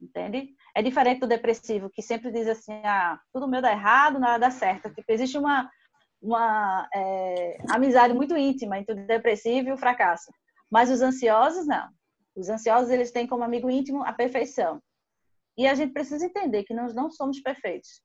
Entende? 0.00 0.54
É 0.74 0.82
diferente 0.82 1.20
do 1.20 1.26
depressivo, 1.26 1.90
que 1.90 2.02
sempre 2.02 2.30
diz 2.30 2.46
assim, 2.48 2.72
ah, 2.84 3.18
tudo 3.32 3.48
meu 3.48 3.62
dá 3.62 3.72
errado, 3.72 4.18
nada 4.18 4.38
dá 4.38 4.50
certo. 4.50 4.92
Tipo, 4.92 5.10
existe 5.12 5.38
uma, 5.38 5.70
uma 6.20 6.88
é, 6.94 7.58
amizade 7.70 8.14
muito 8.14 8.36
íntima 8.36 8.78
entre 8.78 8.94
o 8.94 9.06
depressivo 9.06 9.68
e 9.68 9.72
o 9.72 9.78
fracasso. 9.78 10.32
Mas 10.70 10.90
os 10.90 11.00
ansiosos, 11.00 11.66
não. 11.66 11.88
Os 12.34 12.48
ansiosos, 12.48 12.90
eles 12.90 13.12
têm 13.12 13.26
como 13.26 13.44
amigo 13.44 13.70
íntimo 13.70 14.02
a 14.04 14.12
perfeição. 14.12 14.82
E 15.56 15.66
a 15.66 15.74
gente 15.74 15.92
precisa 15.92 16.26
entender 16.26 16.64
que 16.64 16.74
nós 16.74 16.94
não 16.94 17.10
somos 17.10 17.40
perfeitos. 17.40 18.02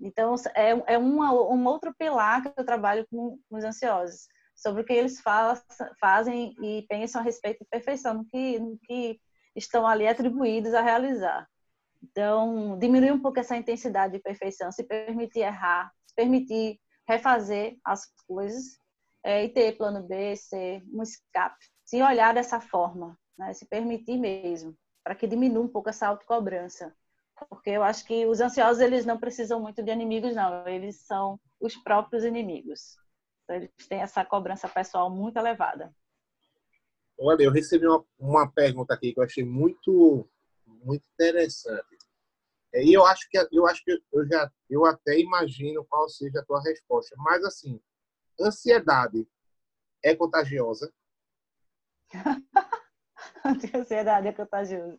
Então, 0.00 0.34
é, 0.54 0.94
é 0.94 0.98
uma, 0.98 1.32
um 1.32 1.66
outro 1.66 1.94
pilar 1.98 2.42
que 2.42 2.52
eu 2.60 2.64
trabalho 2.64 3.06
com, 3.10 3.38
com 3.48 3.56
os 3.56 3.64
ansiosos, 3.64 4.26
sobre 4.54 4.82
o 4.82 4.84
que 4.84 4.92
eles 4.92 5.20
fa 5.20 5.62
fazem 6.00 6.54
e 6.62 6.86
pensam 6.88 7.20
a 7.20 7.24
respeito 7.24 7.60
de 7.60 7.70
perfeição, 7.70 8.14
no 8.14 8.24
que, 8.26 8.58
no 8.58 8.78
que 8.78 9.18
estão 9.54 9.86
ali 9.86 10.06
atribuídos 10.06 10.74
a 10.74 10.82
realizar. 10.82 11.48
Então, 12.02 12.78
diminuir 12.78 13.12
um 13.12 13.20
pouco 13.20 13.40
essa 13.40 13.56
intensidade 13.56 14.14
de 14.14 14.18
perfeição, 14.20 14.70
se 14.70 14.84
permitir 14.84 15.40
errar, 15.40 15.92
se 16.06 16.14
permitir 16.14 16.78
refazer 17.08 17.78
as 17.84 18.06
coisas 18.26 18.78
é, 19.24 19.44
e 19.44 19.48
ter 19.48 19.76
plano 19.76 20.02
B, 20.02 20.36
C, 20.36 20.82
um 20.92 21.02
escape. 21.02 21.64
Se 21.84 22.02
olhar 22.02 22.34
dessa 22.34 22.60
forma, 22.60 23.18
né? 23.38 23.52
se 23.52 23.66
permitir 23.66 24.18
mesmo, 24.18 24.76
para 25.06 25.14
que 25.14 25.28
diminua 25.28 25.62
um 25.62 25.68
pouco 25.68 25.88
essa 25.88 26.08
autocobrança. 26.08 26.92
Porque 27.48 27.70
eu 27.70 27.84
acho 27.84 28.04
que 28.04 28.26
os 28.26 28.40
ansiosos, 28.40 28.82
eles 28.82 29.06
não 29.06 29.16
precisam 29.16 29.60
muito 29.60 29.80
de 29.80 29.92
inimigos, 29.92 30.34
não. 30.34 30.66
Eles 30.66 30.96
são 30.96 31.38
os 31.60 31.76
próprios 31.76 32.24
inimigos. 32.24 32.96
Então, 33.44 33.54
eles 33.54 33.70
têm 33.88 34.00
essa 34.00 34.24
cobrança 34.24 34.68
pessoal 34.68 35.08
muito 35.08 35.36
elevada. 35.36 35.94
Olha, 37.16 37.44
eu 37.44 37.52
recebi 37.52 37.86
uma, 37.86 38.04
uma 38.18 38.50
pergunta 38.50 38.94
aqui 38.94 39.14
que 39.14 39.20
eu 39.20 39.24
achei 39.24 39.44
muito, 39.44 40.28
muito 40.66 41.06
interessante. 41.14 41.96
É, 42.74 42.82
e 42.82 42.92
eu 42.92 43.06
acho 43.06 43.30
que 43.30 43.38
eu 43.52 43.64
acho 43.64 43.84
que 43.84 44.02
eu 44.12 44.26
já 44.26 44.50
eu 44.68 44.84
até 44.84 45.20
imagino 45.20 45.84
qual 45.84 46.08
seja 46.08 46.40
a 46.40 46.44
tua 46.44 46.60
resposta. 46.60 47.14
Mas 47.16 47.44
assim, 47.44 47.80
ansiedade 48.40 49.24
é 50.02 50.16
contagiosa? 50.16 50.92
ansiedade 53.74 54.28
é 54.28 54.32
contagiosa. 54.32 54.98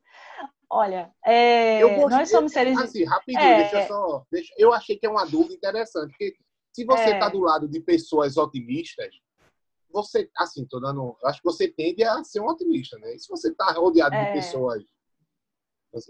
Olha, 0.69 1.13
é, 1.25 1.79
nós 2.09 2.29
somos 2.29 2.51
seres. 2.51 2.77
Assim, 2.77 3.05
rapidinho, 3.05 3.41
é, 3.41 3.57
deixa 3.61 3.81
eu 3.81 3.87
só. 3.87 4.25
Deixa, 4.31 4.53
eu 4.57 4.73
achei 4.73 4.97
que 4.97 5.05
é 5.05 5.09
uma 5.09 5.25
dúvida 5.25 5.53
interessante, 5.53 6.09
porque 6.09 6.35
se 6.73 6.83
você 6.83 7.11
está 7.11 7.27
é, 7.27 7.29
do 7.29 7.39
lado 7.39 7.67
de 7.67 7.79
pessoas 7.79 8.35
otimistas, 8.35 9.15
você, 9.89 10.29
assim, 10.35 10.65
tô 10.65 10.79
dando. 10.79 11.15
Acho 11.23 11.39
que 11.39 11.45
você 11.45 11.67
tende 11.69 12.03
a 12.03 12.23
ser 12.23 12.41
um 12.41 12.47
otimista, 12.47 12.97
né? 12.97 13.15
E 13.15 13.19
se 13.19 13.29
você 13.29 13.49
está 13.49 13.71
rodeado 13.71 14.15
de 14.15 14.21
é. 14.21 14.33
pessoas 14.33 14.83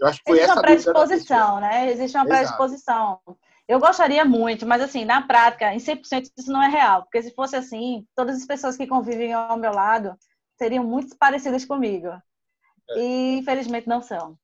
eu 0.00 0.06
acho 0.06 0.22
que 0.22 0.32
Existe 0.32 0.50
uma 0.50 0.62
predisposição, 0.62 1.60
né? 1.60 1.90
Existe 1.90 2.16
uma 2.16 2.26
predisposição. 2.26 3.20
Eu 3.66 3.78
gostaria 3.78 4.24
muito, 4.24 4.66
mas 4.66 4.82
assim, 4.82 5.04
na 5.04 5.22
prática, 5.22 5.72
em 5.72 5.78
100% 5.78 6.30
isso 6.36 6.50
não 6.50 6.62
é 6.62 6.68
real. 6.68 7.02
Porque 7.02 7.22
se 7.22 7.34
fosse 7.34 7.56
assim, 7.56 8.06
todas 8.14 8.36
as 8.36 8.46
pessoas 8.46 8.76
que 8.76 8.86
convivem 8.86 9.32
ao 9.32 9.56
meu 9.56 9.72
lado 9.72 10.16
seriam 10.56 10.84
muito 10.84 11.16
parecidas 11.16 11.64
comigo. 11.64 12.08
É. 12.90 12.98
E 12.98 13.38
infelizmente 13.38 13.88
não 13.88 14.00
são. 14.02 14.36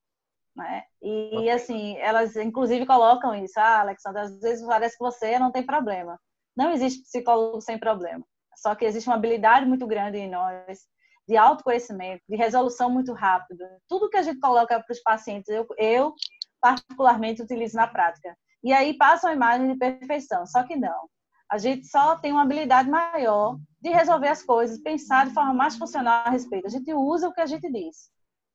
Né? 0.56 0.84
E 1.02 1.50
assim, 1.50 1.96
elas 1.98 2.36
inclusive 2.36 2.86
colocam 2.86 3.34
isso, 3.34 3.58
ah, 3.58 3.80
Alexandra, 3.80 4.22
às 4.22 4.40
vezes 4.40 4.64
parece 4.64 4.96
que 4.96 5.04
você 5.04 5.38
não 5.38 5.50
tem 5.50 5.64
problema. 5.64 6.18
Não 6.56 6.70
existe 6.70 7.02
psicólogo 7.02 7.60
sem 7.60 7.78
problema. 7.78 8.24
Só 8.56 8.74
que 8.74 8.84
existe 8.84 9.08
uma 9.08 9.16
habilidade 9.16 9.66
muito 9.66 9.86
grande 9.86 10.18
em 10.18 10.30
nós 10.30 10.78
de 11.26 11.36
autoconhecimento, 11.36 12.22
de 12.28 12.36
resolução 12.36 12.90
muito 12.90 13.12
rápida. 13.12 13.64
Tudo 13.88 14.10
que 14.10 14.16
a 14.16 14.22
gente 14.22 14.40
coloca 14.40 14.78
para 14.80 14.92
os 14.92 15.00
pacientes, 15.00 15.48
eu, 15.48 15.66
eu 15.78 16.14
particularmente 16.60 17.42
utilizo 17.42 17.76
na 17.76 17.86
prática. 17.86 18.36
E 18.62 18.72
aí 18.72 18.96
passa 18.96 19.28
uma 19.28 19.34
imagem 19.34 19.72
de 19.72 19.78
perfeição, 19.78 20.46
só 20.46 20.62
que 20.62 20.76
não. 20.76 21.08
A 21.50 21.58
gente 21.58 21.86
só 21.86 22.16
tem 22.16 22.32
uma 22.32 22.42
habilidade 22.42 22.88
maior 22.88 23.58
de 23.80 23.90
resolver 23.90 24.28
as 24.28 24.42
coisas, 24.42 24.80
pensar 24.80 25.26
de 25.26 25.34
forma 25.34 25.52
mais 25.52 25.76
funcional 25.76 26.24
a 26.26 26.30
respeito. 26.30 26.66
A 26.66 26.70
gente 26.70 26.92
usa 26.94 27.28
o 27.28 27.32
que 27.32 27.40
a 27.40 27.46
gente 27.46 27.70
diz. 27.70 28.10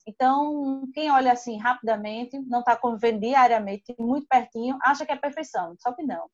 Então, 0.09 0.89
quem 0.93 1.11
olha 1.11 1.31
assim 1.31 1.57
rapidamente, 1.57 2.39
não 2.39 2.59
está 2.61 2.75
convivendo 2.75 3.19
diariamente, 3.19 3.95
muito 3.99 4.27
pertinho, 4.27 4.77
acha 4.83 5.05
que 5.05 5.11
é 5.11 5.15
perfeição, 5.15 5.75
só 5.79 5.93
que 5.93 6.01
não. 6.01 6.27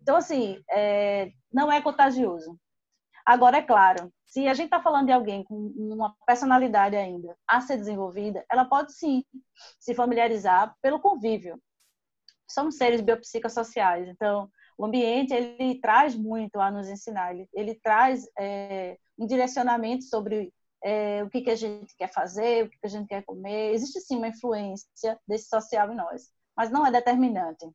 Então, 0.00 0.16
assim, 0.16 0.62
é, 0.70 1.32
não 1.50 1.72
é 1.72 1.80
contagioso. 1.80 2.58
Agora, 3.24 3.58
é 3.58 3.62
claro, 3.62 4.12
se 4.26 4.46
a 4.46 4.54
gente 4.54 4.66
está 4.66 4.82
falando 4.82 5.06
de 5.06 5.12
alguém 5.12 5.42
com 5.44 5.72
uma 5.76 6.14
personalidade 6.26 6.94
ainda 6.94 7.34
a 7.48 7.60
ser 7.62 7.78
desenvolvida, 7.78 8.44
ela 8.50 8.66
pode 8.66 8.92
sim 8.92 9.24
se 9.78 9.94
familiarizar 9.94 10.74
pelo 10.82 11.00
convívio. 11.00 11.60
Somos 12.48 12.76
seres 12.76 13.00
biopsicossociais, 13.00 14.08
então 14.08 14.50
o 14.76 14.84
ambiente 14.84 15.32
ele 15.32 15.80
traz 15.80 16.14
muito 16.14 16.60
a 16.60 16.70
nos 16.70 16.88
ensinar, 16.88 17.32
ele, 17.32 17.48
ele 17.54 17.74
traz 17.76 18.26
é, 18.38 18.98
um 19.18 19.26
direcionamento 19.26 20.04
sobre 20.04 20.52
é, 20.82 21.22
o 21.22 21.30
que, 21.30 21.42
que 21.42 21.50
a 21.50 21.56
gente 21.56 21.94
quer 21.96 22.12
fazer, 22.12 22.64
o 22.64 22.70
que, 22.70 22.78
que 22.78 22.86
a 22.86 22.90
gente 22.90 23.08
quer 23.08 23.24
comer. 23.24 23.72
Existe 23.72 24.00
sim 24.00 24.16
uma 24.16 24.28
influência 24.28 25.18
desse 25.26 25.48
social 25.48 25.90
em 25.92 25.96
nós, 25.96 26.30
mas 26.56 26.70
não 26.70 26.86
é 26.86 26.90
determinante. 26.90 27.66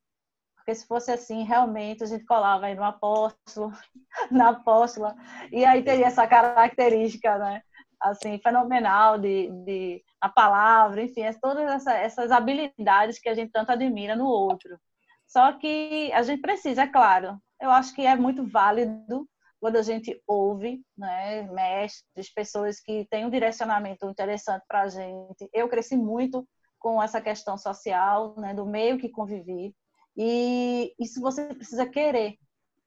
Porque 0.55 0.73
se 0.75 0.87
fosse 0.87 1.11
assim, 1.11 1.43
realmente 1.43 2.03
a 2.03 2.07
gente 2.07 2.25
colava 2.25 2.65
aí 2.65 2.75
no 2.75 2.83
apóstolo, 2.83 3.71
na 4.31 4.49
apóstola, 4.49 5.15
e 5.51 5.63
aí 5.63 5.83
teria 5.83 6.07
essa 6.07 6.27
característica, 6.27 7.37
né? 7.37 7.61
Assim, 8.01 8.39
fenomenal 8.39 9.17
de, 9.17 9.49
de 9.63 10.03
a 10.19 10.27
palavra, 10.27 11.03
enfim, 11.03 11.21
é 11.21 11.33
todas 11.33 11.69
essa, 11.69 11.93
essas 11.93 12.31
habilidades 12.31 13.19
que 13.19 13.29
a 13.29 13.35
gente 13.35 13.51
tanto 13.51 13.71
admira 13.71 14.15
no 14.15 14.25
outro. 14.25 14.79
Só 15.27 15.53
que 15.53 16.11
a 16.13 16.23
gente 16.23 16.41
precisa, 16.41 16.83
é 16.83 16.87
claro, 16.87 17.39
eu 17.61 17.69
acho 17.71 17.93
que 17.93 18.05
é 18.05 18.15
muito 18.15 18.45
válido 18.45 19.27
quando 19.65 19.77
a 19.77 19.81
gente 19.81 20.21
ouve 20.27 20.79
né, 20.95 21.41
mestres, 21.51 22.31
pessoas 22.31 22.79
que 22.79 23.07
têm 23.09 23.25
um 23.25 23.31
direcionamento 23.31 24.07
interessante 24.07 24.63
para 24.67 24.81
a 24.81 24.87
gente. 24.87 25.49
Eu 25.51 25.67
cresci 25.67 25.97
muito 25.97 26.47
com 26.77 27.01
essa 27.01 27.19
questão 27.19 27.57
social, 27.57 28.35
né, 28.37 28.53
do 28.53 28.63
meio 28.63 28.99
que 28.99 29.09
convivi. 29.09 29.75
E 30.15 30.93
isso 30.99 31.19
você 31.19 31.51
precisa 31.51 31.83
querer, 31.87 32.35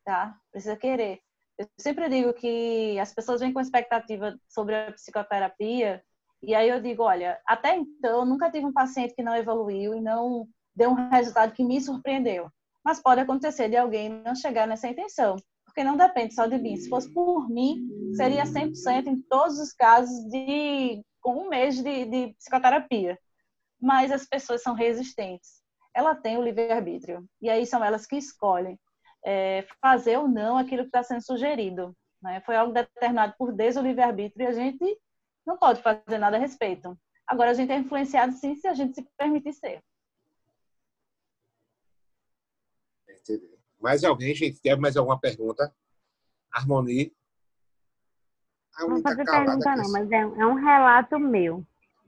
tá? 0.05 0.39
Precisa 0.53 0.77
querer. 0.77 1.19
Eu 1.59 1.67
sempre 1.81 2.09
digo 2.09 2.33
que 2.33 2.97
as 3.01 3.13
pessoas 3.13 3.41
vêm 3.41 3.53
com 3.53 3.59
expectativa 3.59 4.39
sobre 4.49 4.77
a 4.77 4.93
psicoterapia, 4.93 6.01
e 6.41 6.55
aí 6.55 6.69
eu 6.69 6.81
digo, 6.81 7.03
olha, 7.03 7.41
até 7.45 7.75
então 7.75 8.21
eu 8.21 8.25
nunca 8.25 8.53
tive 8.53 8.67
um 8.67 8.73
paciente 8.73 9.17
que 9.17 9.23
não 9.25 9.35
evoluiu 9.35 9.97
e 9.97 10.01
não 10.01 10.47
deu 10.77 10.91
um 10.91 11.11
resultado 11.11 11.53
que 11.55 11.65
me 11.65 11.81
surpreendeu. 11.81 12.49
Mas 12.85 13.03
pode 13.03 13.21
acontecer 13.21 13.69
de 13.69 13.77
alguém 13.77 14.09
não 14.09 14.37
chegar 14.37 14.69
nessa 14.69 14.87
intenção, 14.87 15.35
porque 15.79 15.85
não 15.85 15.97
depende 15.97 16.35
só 16.35 16.47
de 16.47 16.59
mim. 16.59 16.77
Se 16.77 16.89
fosse 16.89 17.13
por 17.13 17.49
mim, 17.49 17.89
seria 18.17 18.45
100% 18.45 19.07
em 19.07 19.23
todos 19.23 19.61
os 19.61 19.73
casos 19.73 20.29
de 20.29 21.05
com 21.21 21.35
um 21.35 21.49
mês 21.49 21.81
de, 21.81 22.05
de 22.05 22.35
psicoterapia. 22.35 23.17
Mas 23.81 24.11
as 24.11 24.27
pessoas 24.27 24.63
são 24.63 24.75
resistentes 24.75 25.63
ela 25.95 26.15
tem 26.15 26.39
o 26.39 26.43
livre-arbítrio. 26.43 27.29
E 27.43 27.51
aí 27.51 27.67
são 27.67 27.85
elas 27.85 28.07
que 28.07 28.17
escolhem 28.17 28.79
é, 29.25 29.67
fazer 29.81 30.17
ou 30.17 30.29
não 30.29 30.57
aquilo 30.57 30.83
que 30.83 30.89
está 30.89 31.03
sendo 31.03 31.25
sugerido. 31.25 31.93
Né? 32.23 32.41
Foi 32.43 32.55
algo 32.55 32.73
determinado 32.73 33.35
por 33.37 33.53
Deus 33.53 33.75
o 33.75 33.83
livre-arbítrio 33.83 34.45
e 34.45 34.47
a 34.47 34.53
gente 34.53 35.01
não 35.45 35.59
pode 35.59 35.83
fazer 35.83 36.19
nada 36.19 36.37
a 36.37 36.41
respeito. 36.41 36.97
Agora, 37.27 37.51
a 37.51 37.55
gente 37.55 37.73
é 37.73 37.79
influenciado 37.79 38.33
sim 38.35 38.55
se 38.55 38.69
a 38.69 38.75
gente 38.75 38.95
se 38.95 39.09
permitir 39.17 39.53
ser. 39.55 39.83
Mais 43.81 44.05
alguém, 44.05 44.35
gente? 44.35 44.61
Quer 44.61 44.79
mais 44.79 44.97
alguma 44.97 45.19
pergunta? 45.19 45.73
Harmonia? 46.53 47.11
Não 48.81 49.03
fazer 49.03 49.25
tá 49.25 49.33
pergunta 49.33 49.77
não, 49.77 49.91
mas 49.91 50.11
é, 50.11 50.21
é 50.21 50.47
um 50.47 50.55
relato 50.55 51.19
meu. 51.19 51.65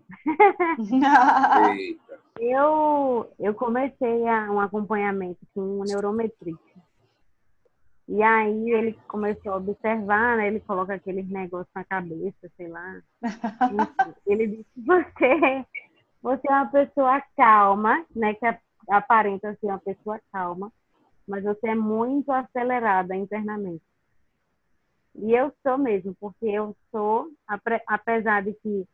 Eita. 1.76 2.20
Eu, 2.38 3.30
eu 3.38 3.54
comecei 3.54 4.26
a, 4.26 4.50
um 4.50 4.60
acompanhamento 4.60 5.40
com 5.54 5.60
um 5.60 5.84
neurometrista. 5.84 6.80
E 8.08 8.22
aí 8.22 8.70
ele 8.70 8.98
começou 9.06 9.52
a 9.52 9.56
observar, 9.56 10.36
né? 10.36 10.48
Ele 10.48 10.58
coloca 10.60 10.94
aqueles 10.94 11.28
negócios 11.28 11.72
na 11.74 11.84
cabeça, 11.84 12.50
sei 12.56 12.66
lá. 12.66 13.00
Ele 14.26 14.48
disse, 14.48 14.66
você, 14.76 15.64
você 16.20 16.48
é 16.48 16.50
uma 16.50 16.66
pessoa 16.66 17.22
calma, 17.36 18.04
né? 18.16 18.34
Que 18.34 18.46
aparenta 18.88 19.56
ser 19.60 19.66
uma 19.66 19.78
pessoa 19.78 20.20
calma, 20.32 20.72
mas 21.30 21.44
você 21.44 21.68
é 21.68 21.74
muito 21.74 22.30
acelerada 22.30 23.14
internamente. 23.16 23.82
E 25.14 25.32
eu 25.32 25.52
sou 25.62 25.78
mesmo, 25.78 26.14
porque 26.20 26.46
eu 26.46 26.76
sou, 26.90 27.28
apesar 27.86 28.42
de 28.42 28.52
que 28.54 28.86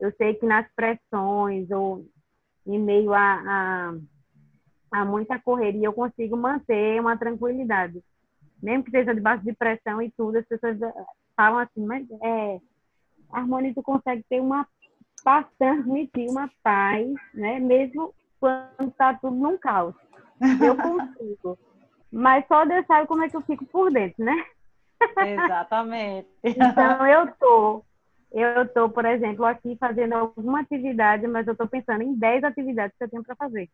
eu 0.00 0.12
sei 0.16 0.34
que 0.34 0.46
nas 0.46 0.66
pressões 0.74 1.70
ou 1.70 2.04
em 2.66 2.78
meio 2.78 3.12
a, 3.12 3.20
a, 3.46 3.94
a 4.90 5.04
muita 5.04 5.38
correria, 5.38 5.86
eu 5.86 5.92
consigo 5.92 6.36
manter 6.36 7.00
uma 7.00 7.16
tranquilidade. 7.16 8.02
Mesmo 8.62 8.84
que 8.84 8.90
esteja 8.90 9.14
debaixo 9.14 9.44
de 9.44 9.52
pressão 9.52 10.00
e 10.00 10.10
tudo, 10.10 10.38
as 10.38 10.46
pessoas 10.46 10.78
falam 11.36 11.58
assim, 11.58 11.84
mas 11.84 12.06
é, 12.22 12.60
Harmonia, 13.30 13.74
tu 13.74 13.82
consegue 13.82 14.24
ter 14.28 14.40
uma 14.40 14.66
paz, 15.24 15.46
transmitir 15.58 16.28
uma 16.30 16.50
paz, 16.62 17.08
né? 17.34 17.58
Mesmo 17.58 18.14
quando 18.38 18.88
está 18.88 19.14
tudo 19.14 19.36
num 19.36 19.56
caos. 19.56 19.94
Eu 20.60 20.76
consigo. 20.76 21.58
Mas 22.12 22.46
só 22.46 22.64
Deus 22.64 22.84
sabe 22.86 23.06
como 23.06 23.22
é 23.22 23.28
que 23.28 23.36
eu 23.36 23.42
fico 23.42 23.64
por 23.64 23.90
dentro, 23.90 24.22
né? 24.22 24.44
Exatamente. 25.26 26.28
então 26.44 27.06
eu 27.06 27.32
tô, 27.34 27.84
eu 28.30 28.68
tô, 28.68 28.88
por 28.90 29.04
exemplo, 29.04 29.44
aqui 29.44 29.76
fazendo 29.80 30.12
alguma 30.12 30.60
atividade, 30.60 31.26
mas 31.26 31.46
eu 31.46 31.56
tô 31.56 31.66
pensando 31.66 32.02
em 32.02 32.14
10 32.14 32.44
atividades 32.44 32.96
que 32.96 33.04
eu 33.04 33.08
tenho 33.08 33.24
para 33.24 33.34
fazer. 33.34 33.68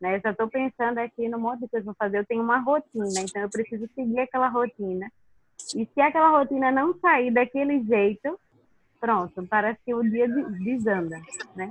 Né? 0.00 0.16
Eu 0.16 0.20
já 0.20 0.34
tô 0.34 0.48
pensando 0.48 0.98
aqui 0.98 1.28
no 1.28 1.38
monte 1.38 1.60
de 1.60 1.68
coisas 1.68 1.86
para 1.96 2.06
fazer. 2.06 2.18
Eu 2.18 2.26
tenho 2.26 2.42
uma 2.42 2.58
rotina, 2.58 3.20
então 3.20 3.40
eu 3.40 3.48
preciso 3.48 3.88
seguir 3.94 4.20
aquela 4.20 4.48
rotina. 4.48 5.10
E 5.76 5.86
se 5.86 6.00
aquela 6.00 6.30
rotina 6.36 6.72
não 6.72 6.98
sair 6.98 7.30
daquele 7.30 7.82
jeito, 7.84 8.38
pronto, 9.00 9.46
parece 9.46 9.78
que 9.84 9.94
o 9.94 10.02
dia 10.02 10.26
desanda, 10.28 11.20
né? 11.54 11.70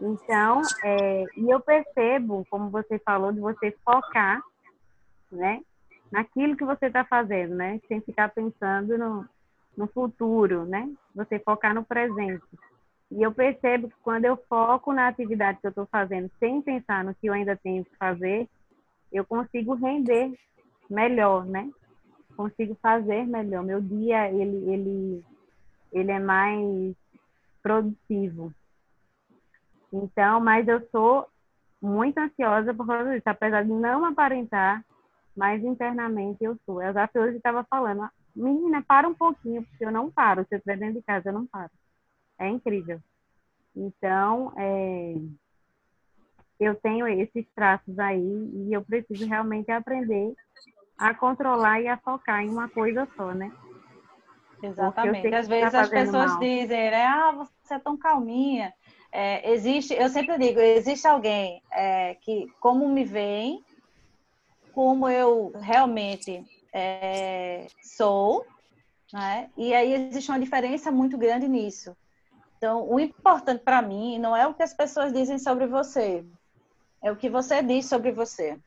Então, 0.00 0.62
é, 0.84 1.24
e 1.36 1.50
eu 1.50 1.60
percebo, 1.60 2.44
como 2.50 2.70
você 2.70 2.98
falou, 3.00 3.32
de 3.32 3.40
você 3.40 3.76
focar, 3.84 4.40
né? 5.30 5.60
Naquilo 6.10 6.56
que 6.56 6.64
você 6.64 6.86
está 6.86 7.04
fazendo, 7.04 7.54
né? 7.54 7.80
Sem 7.86 8.00
ficar 8.00 8.28
pensando 8.30 8.96
no, 8.96 9.26
no 9.76 9.86
futuro, 9.88 10.64
né? 10.64 10.90
Você 11.14 11.38
focar 11.38 11.74
no 11.74 11.84
presente. 11.84 12.44
E 13.10 13.22
eu 13.22 13.32
percebo 13.32 13.88
que 13.88 13.96
quando 14.02 14.24
eu 14.24 14.36
foco 14.48 14.92
na 14.92 15.08
atividade 15.08 15.60
que 15.60 15.66
eu 15.66 15.70
estou 15.70 15.86
fazendo, 15.86 16.30
sem 16.38 16.60
pensar 16.60 17.04
no 17.04 17.14
que 17.14 17.26
eu 17.26 17.32
ainda 17.32 17.56
tenho 17.56 17.84
que 17.84 17.96
fazer, 17.96 18.48
eu 19.12 19.24
consigo 19.24 19.74
render 19.74 20.32
melhor, 20.88 21.46
né? 21.46 21.70
Consigo 22.36 22.76
fazer 22.82 23.26
melhor. 23.26 23.64
Meu 23.64 23.80
dia, 23.80 24.30
ele, 24.30 24.70
ele 24.70 25.24
ele 25.92 26.10
é 26.10 26.18
mais 26.18 26.94
produtivo. 27.62 28.52
Então, 29.92 30.40
mas 30.40 30.68
eu 30.68 30.86
sou 30.90 31.26
muito 31.80 32.18
ansiosa 32.18 32.74
por 32.74 32.86
causa 32.86 33.10
disso, 33.14 33.28
apesar 33.28 33.62
de 33.62 33.70
não 33.70 34.04
aparentar, 34.04 34.84
mas 35.38 35.62
internamente 35.62 36.42
eu 36.42 36.58
sou. 36.66 36.82
Eu 36.82 36.92
já 36.92 37.08
hoje 37.14 37.36
estava 37.36 37.64
falando, 37.70 38.10
menina, 38.34 38.82
para 38.82 39.06
um 39.08 39.14
pouquinho, 39.14 39.62
porque 39.62 39.84
eu 39.84 39.92
não 39.92 40.10
paro. 40.10 40.44
Se 40.48 40.56
eu 40.56 40.58
estiver 40.58 40.76
dentro 40.76 40.96
de 40.96 41.02
casa, 41.02 41.28
eu 41.28 41.32
não 41.32 41.46
paro. 41.46 41.70
É 42.36 42.48
incrível. 42.48 43.00
Então, 43.76 44.52
é, 44.56 45.14
eu 46.58 46.74
tenho 46.74 47.06
esses 47.06 47.46
traços 47.54 47.96
aí 48.00 48.20
e 48.20 48.72
eu 48.72 48.82
preciso 48.82 49.28
realmente 49.28 49.70
aprender 49.70 50.34
a 50.98 51.14
controlar 51.14 51.80
e 51.80 51.86
a 51.86 51.96
focar 51.96 52.42
em 52.42 52.50
uma 52.50 52.68
coisa 52.68 53.06
só, 53.16 53.32
né? 53.32 53.52
Exatamente. 54.60 55.32
Às 55.32 55.46
vezes 55.46 55.70
tá 55.70 55.82
as 55.82 55.88
pessoas 55.88 56.32
mal. 56.32 56.40
dizem, 56.40 56.90
né? 56.90 57.06
Ah, 57.06 57.30
você 57.30 57.74
é 57.74 57.78
tão 57.78 57.96
calminha. 57.96 58.74
É, 59.12 59.52
existe, 59.52 59.94
eu 59.94 60.08
sempre 60.08 60.36
digo, 60.36 60.58
existe 60.58 61.06
alguém 61.06 61.62
é, 61.72 62.16
que, 62.16 62.48
como 62.58 62.88
me 62.88 63.04
veem, 63.04 63.64
como 64.72 65.08
eu 65.08 65.52
realmente 65.60 66.44
é, 66.72 67.66
sou, 67.82 68.44
né? 69.12 69.50
E 69.56 69.74
aí 69.74 69.92
existe 69.92 70.30
uma 70.30 70.40
diferença 70.40 70.90
muito 70.90 71.16
grande 71.16 71.48
nisso. 71.48 71.96
Então, 72.56 72.88
o 72.88 72.98
importante 72.98 73.62
para 73.62 73.80
mim 73.80 74.18
não 74.18 74.36
é 74.36 74.46
o 74.46 74.54
que 74.54 74.62
as 74.62 74.74
pessoas 74.74 75.12
dizem 75.12 75.38
sobre 75.38 75.66
você, 75.66 76.24
é 77.02 77.10
o 77.10 77.16
que 77.16 77.30
você 77.30 77.62
diz 77.62 77.86
sobre 77.86 78.10
você, 78.10 78.58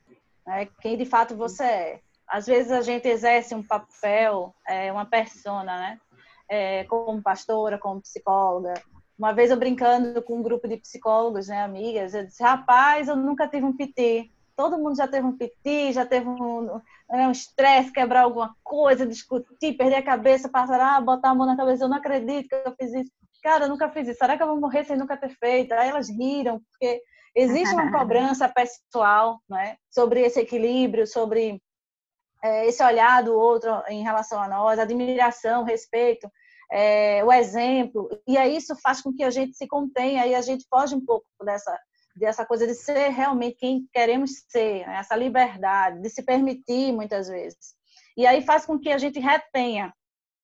né? 0.46 0.66
quem 0.80 0.96
de 0.96 1.04
fato 1.04 1.36
você 1.36 1.64
é 1.64 2.00
às 2.32 2.46
vezes 2.46 2.72
a 2.72 2.80
gente 2.80 3.06
exerce 3.06 3.54
um 3.54 3.62
papel, 3.62 4.54
é, 4.66 4.90
uma 4.90 5.04
persona, 5.04 5.78
né? 5.78 6.00
É, 6.48 6.84
como 6.84 7.22
pastora, 7.22 7.78
como 7.78 8.00
psicóloga. 8.00 8.72
Uma 9.18 9.34
vez 9.34 9.50
eu 9.50 9.56
brincando 9.58 10.22
com 10.22 10.38
um 10.38 10.42
grupo 10.42 10.66
de 10.66 10.78
psicólogos, 10.78 11.48
né, 11.48 11.62
amigas, 11.62 12.14
eu 12.14 12.24
disse, 12.24 12.42
rapaz, 12.42 13.08
eu 13.08 13.16
nunca 13.16 13.46
tive 13.46 13.66
um 13.66 13.76
piti. 13.76 14.32
Todo 14.62 14.78
mundo 14.78 14.94
já 14.94 15.08
teve 15.08 15.26
um 15.26 15.36
piti, 15.36 15.92
já 15.92 16.06
teve 16.06 16.28
um 16.28 16.80
né, 17.10 17.32
estresse, 17.32 17.90
um 17.90 17.92
quebrar 17.92 18.20
alguma 18.20 18.54
coisa, 18.62 19.04
discutir, 19.04 19.76
perder 19.76 19.96
a 19.96 20.02
cabeça, 20.04 20.48
passar, 20.48 20.80
ah, 20.80 21.00
botar 21.00 21.30
a 21.30 21.34
mão 21.34 21.48
na 21.48 21.56
cabeça, 21.56 21.82
eu 21.82 21.88
não 21.88 21.96
acredito 21.96 22.48
que 22.48 22.54
eu 22.54 22.72
fiz 22.78 22.94
isso. 22.94 23.10
Cara, 23.42 23.64
eu 23.64 23.68
nunca 23.68 23.90
fiz 23.90 24.06
isso. 24.06 24.18
Será 24.18 24.36
que 24.36 24.42
eu 24.44 24.46
vou 24.46 24.60
morrer 24.60 24.84
sem 24.84 24.96
nunca 24.96 25.16
ter 25.16 25.30
feito? 25.30 25.72
Aí 25.72 25.88
elas 25.88 26.08
riram, 26.08 26.60
porque 26.70 27.02
existe 27.34 27.74
uma 27.74 27.90
cobrança 27.90 28.48
pessoal, 28.48 29.40
né, 29.50 29.74
sobre 29.90 30.20
esse 30.20 30.38
equilíbrio, 30.38 31.08
sobre 31.08 31.60
é, 32.44 32.68
esse 32.68 32.84
olhar 32.84 33.20
do 33.24 33.36
outro 33.36 33.68
em 33.88 34.04
relação 34.04 34.40
a 34.40 34.46
nós, 34.46 34.78
admiração, 34.78 35.64
respeito, 35.64 36.30
é, 36.70 37.24
o 37.24 37.32
exemplo, 37.32 38.08
e 38.28 38.38
aí 38.38 38.56
isso 38.56 38.76
faz 38.76 39.02
com 39.02 39.12
que 39.12 39.24
a 39.24 39.30
gente 39.30 39.56
se 39.56 39.66
contenha 39.66 40.24
e 40.24 40.36
a 40.36 40.40
gente 40.40 40.64
foge 40.70 40.94
um 40.94 41.04
pouco 41.04 41.26
dessa 41.44 41.76
dessa 42.14 42.44
coisa 42.44 42.66
de 42.66 42.74
ser 42.74 43.08
realmente 43.08 43.56
quem 43.56 43.88
queremos 43.92 44.44
ser, 44.48 44.86
né? 44.86 44.96
essa 44.96 45.16
liberdade 45.16 46.00
de 46.00 46.10
se 46.10 46.22
permitir 46.22 46.92
muitas 46.92 47.28
vezes. 47.28 47.74
E 48.16 48.26
aí 48.26 48.42
faz 48.42 48.66
com 48.66 48.78
que 48.78 48.90
a 48.90 48.98
gente 48.98 49.18
retenha 49.18 49.92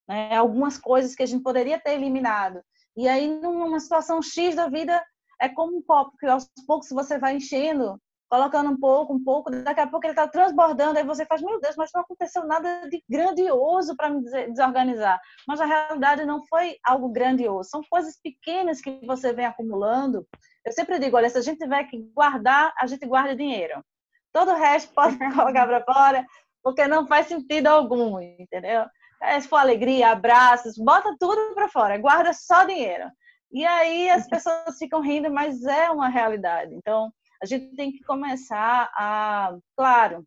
né, 0.07 0.35
algumas 0.35 0.77
coisas 0.77 1.15
que 1.15 1.23
a 1.23 1.25
gente 1.25 1.43
poderia 1.43 1.79
ter 1.79 1.93
eliminado. 1.93 2.61
E 2.97 3.07
aí, 3.07 3.27
numa 3.27 3.79
situação 3.79 4.21
X 4.21 4.55
da 4.55 4.67
vida, 4.67 5.03
é 5.39 5.47
como 5.47 5.77
um 5.77 5.81
copo 5.81 6.17
que 6.17 6.25
aos 6.25 6.49
poucos 6.65 6.89
você 6.89 7.17
vai 7.17 7.35
enchendo 7.35 8.01
colocando 8.29 8.69
um 8.69 8.79
pouco, 8.79 9.13
um 9.13 9.23
pouco, 9.23 9.49
daqui 9.49 9.81
a 9.81 9.87
pouco 9.87 10.05
ele 10.05 10.11
está 10.11 10.27
transbordando, 10.27 10.99
aí 10.99 11.03
você 11.03 11.25
faz, 11.25 11.41
meu 11.41 11.59
Deus, 11.59 11.75
mas 11.75 11.89
não 11.93 12.01
aconteceu 12.01 12.45
nada 12.45 12.87
de 12.87 13.03
grandioso 13.09 13.95
para 13.95 14.09
me 14.09 14.21
desorganizar. 14.21 15.19
Mas 15.47 15.59
a 15.59 15.65
realidade 15.65 16.23
não 16.25 16.45
foi 16.45 16.77
algo 16.83 17.09
grandioso, 17.09 17.69
são 17.69 17.81
coisas 17.89 18.19
pequenas 18.21 18.81
que 18.81 19.03
você 19.05 19.33
vem 19.33 19.45
acumulando. 19.45 20.27
Eu 20.63 20.71
sempre 20.71 20.99
digo, 20.99 21.17
olha, 21.17 21.29
se 21.29 21.39
a 21.39 21.41
gente 21.41 21.57
tiver 21.57 21.83
que 21.85 21.97
guardar, 22.15 22.71
a 22.79 22.85
gente 22.85 23.05
guarda 23.05 23.35
dinheiro. 23.35 23.83
Todo 24.31 24.51
o 24.51 24.57
resto 24.57 24.93
pode 24.93 25.17
colocar 25.33 25.65
para 25.65 25.83
fora, 25.83 26.25
porque 26.63 26.87
não 26.87 27.07
faz 27.07 27.27
sentido 27.27 27.67
algum, 27.67 28.19
entendeu? 28.19 28.85
É, 29.23 29.39
se 29.39 29.47
for 29.47 29.57
alegria, 29.57 30.11
abraços, 30.11 30.77
bota 30.77 31.15
tudo 31.19 31.55
para 31.55 31.67
fora, 31.67 31.97
guarda 31.97 32.31
só 32.31 32.63
dinheiro. 32.63 33.09
E 33.51 33.65
aí 33.65 34.09
as 34.11 34.27
pessoas 34.27 34.77
ficam 34.77 35.01
rindo, 35.01 35.31
mas 35.31 35.63
é 35.63 35.89
uma 35.89 36.07
realidade. 36.07 36.75
Então, 36.75 37.11
a 37.41 37.45
gente 37.45 37.75
tem 37.75 37.91
que 37.91 38.03
começar 38.03 38.91
a, 38.95 39.55
claro, 39.75 40.25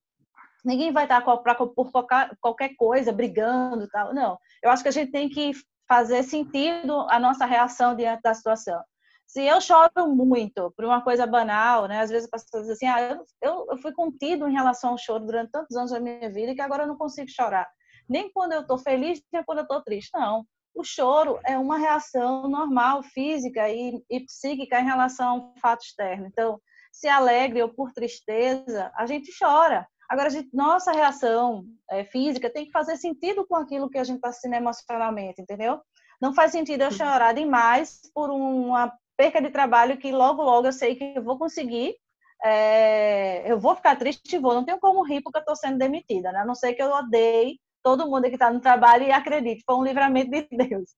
ninguém 0.65 0.93
vai 0.93 1.05
estar 1.05 1.23
por 1.23 1.93
qualquer 2.41 2.75
coisa 2.77 3.13
brigando, 3.13 3.89
tal. 3.89 4.15
Não, 4.15 4.39
eu 4.63 4.71
acho 4.71 4.83
que 4.83 4.89
a 4.89 4.93
gente 4.93 5.11
tem 5.11 5.29
que 5.29 5.53
fazer 5.89 6.23
sentido 6.23 7.07
a 7.11 7.19
nossa 7.19 7.45
reação 7.45 7.95
diante 7.95 8.23
da 8.23 8.35
situação. 8.35 8.83
Se 9.27 9.43
eu 9.43 9.61
choro 9.61 10.09
muito 10.09 10.71
por 10.77 10.85
uma 10.85 11.03
coisa 11.03 11.27
banal, 11.27 11.87
né? 11.87 12.01
Às 12.01 12.11
vezes 12.11 12.29
as 12.31 12.45
pessoas 12.45 12.67
dizem 12.67 12.89
assim, 12.89 13.03
ah, 13.03 13.25
eu, 13.41 13.67
eu 13.71 13.79
fui 13.79 13.93
contido 13.93 14.47
em 14.47 14.53
relação 14.53 14.91
ao 14.91 14.99
choro 14.99 15.25
durante 15.25 15.51
tantos 15.51 15.75
anos 15.77 15.91
da 15.91 15.99
minha 15.99 16.31
vida 16.31 16.55
que 16.55 16.61
agora 16.61 16.83
eu 16.83 16.87
não 16.87 16.99
consigo 16.99 17.31
chorar. 17.31 17.67
Nem 18.09 18.31
quando 18.31 18.53
eu 18.53 18.61
estou 18.61 18.77
feliz, 18.77 19.23
nem 19.33 19.43
quando 19.45 19.59
eu 19.59 19.63
estou 19.63 19.83
triste. 19.83 20.11
Não. 20.13 20.45
O 20.75 20.85
choro 20.85 21.39
é 21.47 21.59
uma 21.59 21.79
reação 21.79 22.49
normal, 22.49 23.03
física 23.03 23.69
e, 23.71 24.03
e 24.11 24.21
psíquica 24.21 24.81
em 24.81 24.85
relação 24.85 25.29
a 25.29 25.35
um 25.35 25.55
fato 25.61 25.83
externo. 25.83 26.27
Então, 26.27 26.61
se 26.93 27.09
alegre 27.09 27.63
ou 27.63 27.69
por 27.71 27.93
tristeza, 27.93 28.93
a 28.95 29.07
gente 29.07 29.33
chora. 29.37 29.89
Agora, 30.09 30.29
a 30.29 30.31
gente, 30.31 30.51
nossa 30.53 30.93
reação 30.93 31.65
é, 31.91 32.05
física 32.05 32.51
tem 32.51 32.67
que 32.67 32.71
fazer 32.71 32.97
sentido 32.99 33.47
com 33.47 33.57
aquilo 33.57 33.89
que 33.89 33.97
a 33.97 34.05
gente 34.05 34.17
está 34.17 34.31
sentindo 34.31 34.57
emocionalmente, 34.57 35.41
entendeu? 35.41 35.81
Não 36.21 36.35
faz 36.35 36.53
sentido 36.53 36.83
eu 36.83 36.93
chorar 36.93 37.33
demais 37.33 38.03
por 38.15 38.31
uma 38.31 38.93
perca 39.17 39.41
de 39.41 39.51
trabalho 39.51 39.97
que 39.97 40.13
logo, 40.13 40.43
logo 40.43 40.69
eu 40.69 40.73
sei 40.73 40.95
que 40.95 41.15
eu 41.17 41.23
vou 41.23 41.39
conseguir. 41.39 41.97
É, 42.45 43.51
eu 43.51 43.59
vou 43.59 43.75
ficar 43.75 43.97
triste 43.97 44.37
e 44.37 44.39
vou. 44.39 44.53
Não 44.53 44.65
tenho 44.65 44.79
como 44.79 45.03
rir 45.03 45.23
porque 45.23 45.39
eu 45.39 45.43
estou 45.43 45.57
sendo 45.57 45.79
demitida, 45.79 46.31
né? 46.31 46.41
A 46.41 46.45
não 46.45 46.55
ser 46.55 46.75
que 46.75 46.83
eu 46.83 46.91
odeie 46.91 47.59
todo 47.83 48.09
mundo 48.09 48.29
que 48.29 48.35
está 48.35 48.51
no 48.53 48.61
trabalho 48.61 49.05
e 49.05 49.13
acredite, 49.13 49.65
foi 49.65 49.77
um 49.77 49.85
livramento 49.85 50.31
de 50.31 50.47
Deus. 50.69 50.91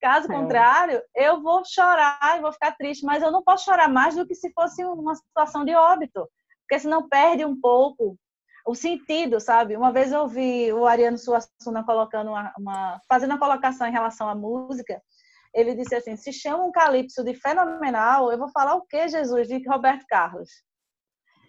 Caso 0.00 0.30
é. 0.30 0.34
contrário, 0.34 1.02
eu 1.14 1.42
vou 1.42 1.62
chorar 1.64 2.38
e 2.38 2.40
vou 2.40 2.52
ficar 2.52 2.72
triste, 2.72 3.04
mas 3.04 3.22
eu 3.22 3.30
não 3.30 3.42
posso 3.42 3.64
chorar 3.64 3.88
mais 3.88 4.16
do 4.16 4.26
que 4.26 4.34
se 4.34 4.50
fosse 4.52 4.82
uma 4.84 5.14
situação 5.14 5.64
de 5.64 5.74
óbito, 5.74 6.26
porque 6.62 6.80
senão 6.80 7.08
perde 7.08 7.44
um 7.44 7.60
pouco 7.60 8.16
o 8.66 8.74
sentido, 8.74 9.40
sabe? 9.40 9.76
Uma 9.76 9.92
vez 9.92 10.12
eu 10.12 10.26
vi 10.26 10.72
o 10.72 10.86
Ariano 10.86 11.18
Suassuna 11.18 11.84
colocando 11.84 12.30
uma, 12.30 12.52
uma, 12.58 13.00
fazendo 13.08 13.32
uma 13.32 13.38
colocação 13.38 13.86
em 13.86 13.92
relação 13.92 14.28
à 14.28 14.34
música, 14.34 15.02
ele 15.52 15.74
disse 15.74 15.94
assim: 15.94 16.16
se 16.16 16.32
chama 16.32 16.64
um 16.64 16.72
calypso 16.72 17.24
de 17.24 17.34
fenomenal, 17.34 18.30
eu 18.30 18.38
vou 18.38 18.48
falar 18.50 18.74
o 18.74 18.86
que, 18.86 19.08
Jesus? 19.08 19.48
De 19.48 19.62
Roberto 19.68 20.04
Carlos. 20.08 20.48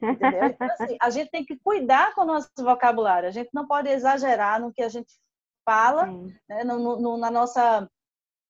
Entendeu? 0.01 0.45
Então, 0.45 0.67
assim, 0.71 0.97
a 0.99 1.09
gente 1.09 1.29
tem 1.29 1.45
que 1.45 1.59
cuidar 1.63 2.13
com 2.15 2.21
o 2.21 2.25
nosso 2.25 2.49
vocabulário, 2.59 3.29
a 3.29 3.31
gente 3.31 3.49
não 3.53 3.67
pode 3.67 3.87
exagerar 3.87 4.59
no 4.59 4.73
que 4.73 4.81
a 4.81 4.89
gente 4.89 5.13
fala, 5.63 6.07
né, 6.49 6.63
no, 6.63 6.99
no, 6.99 7.17
na 7.17 7.29
nossa 7.29 7.87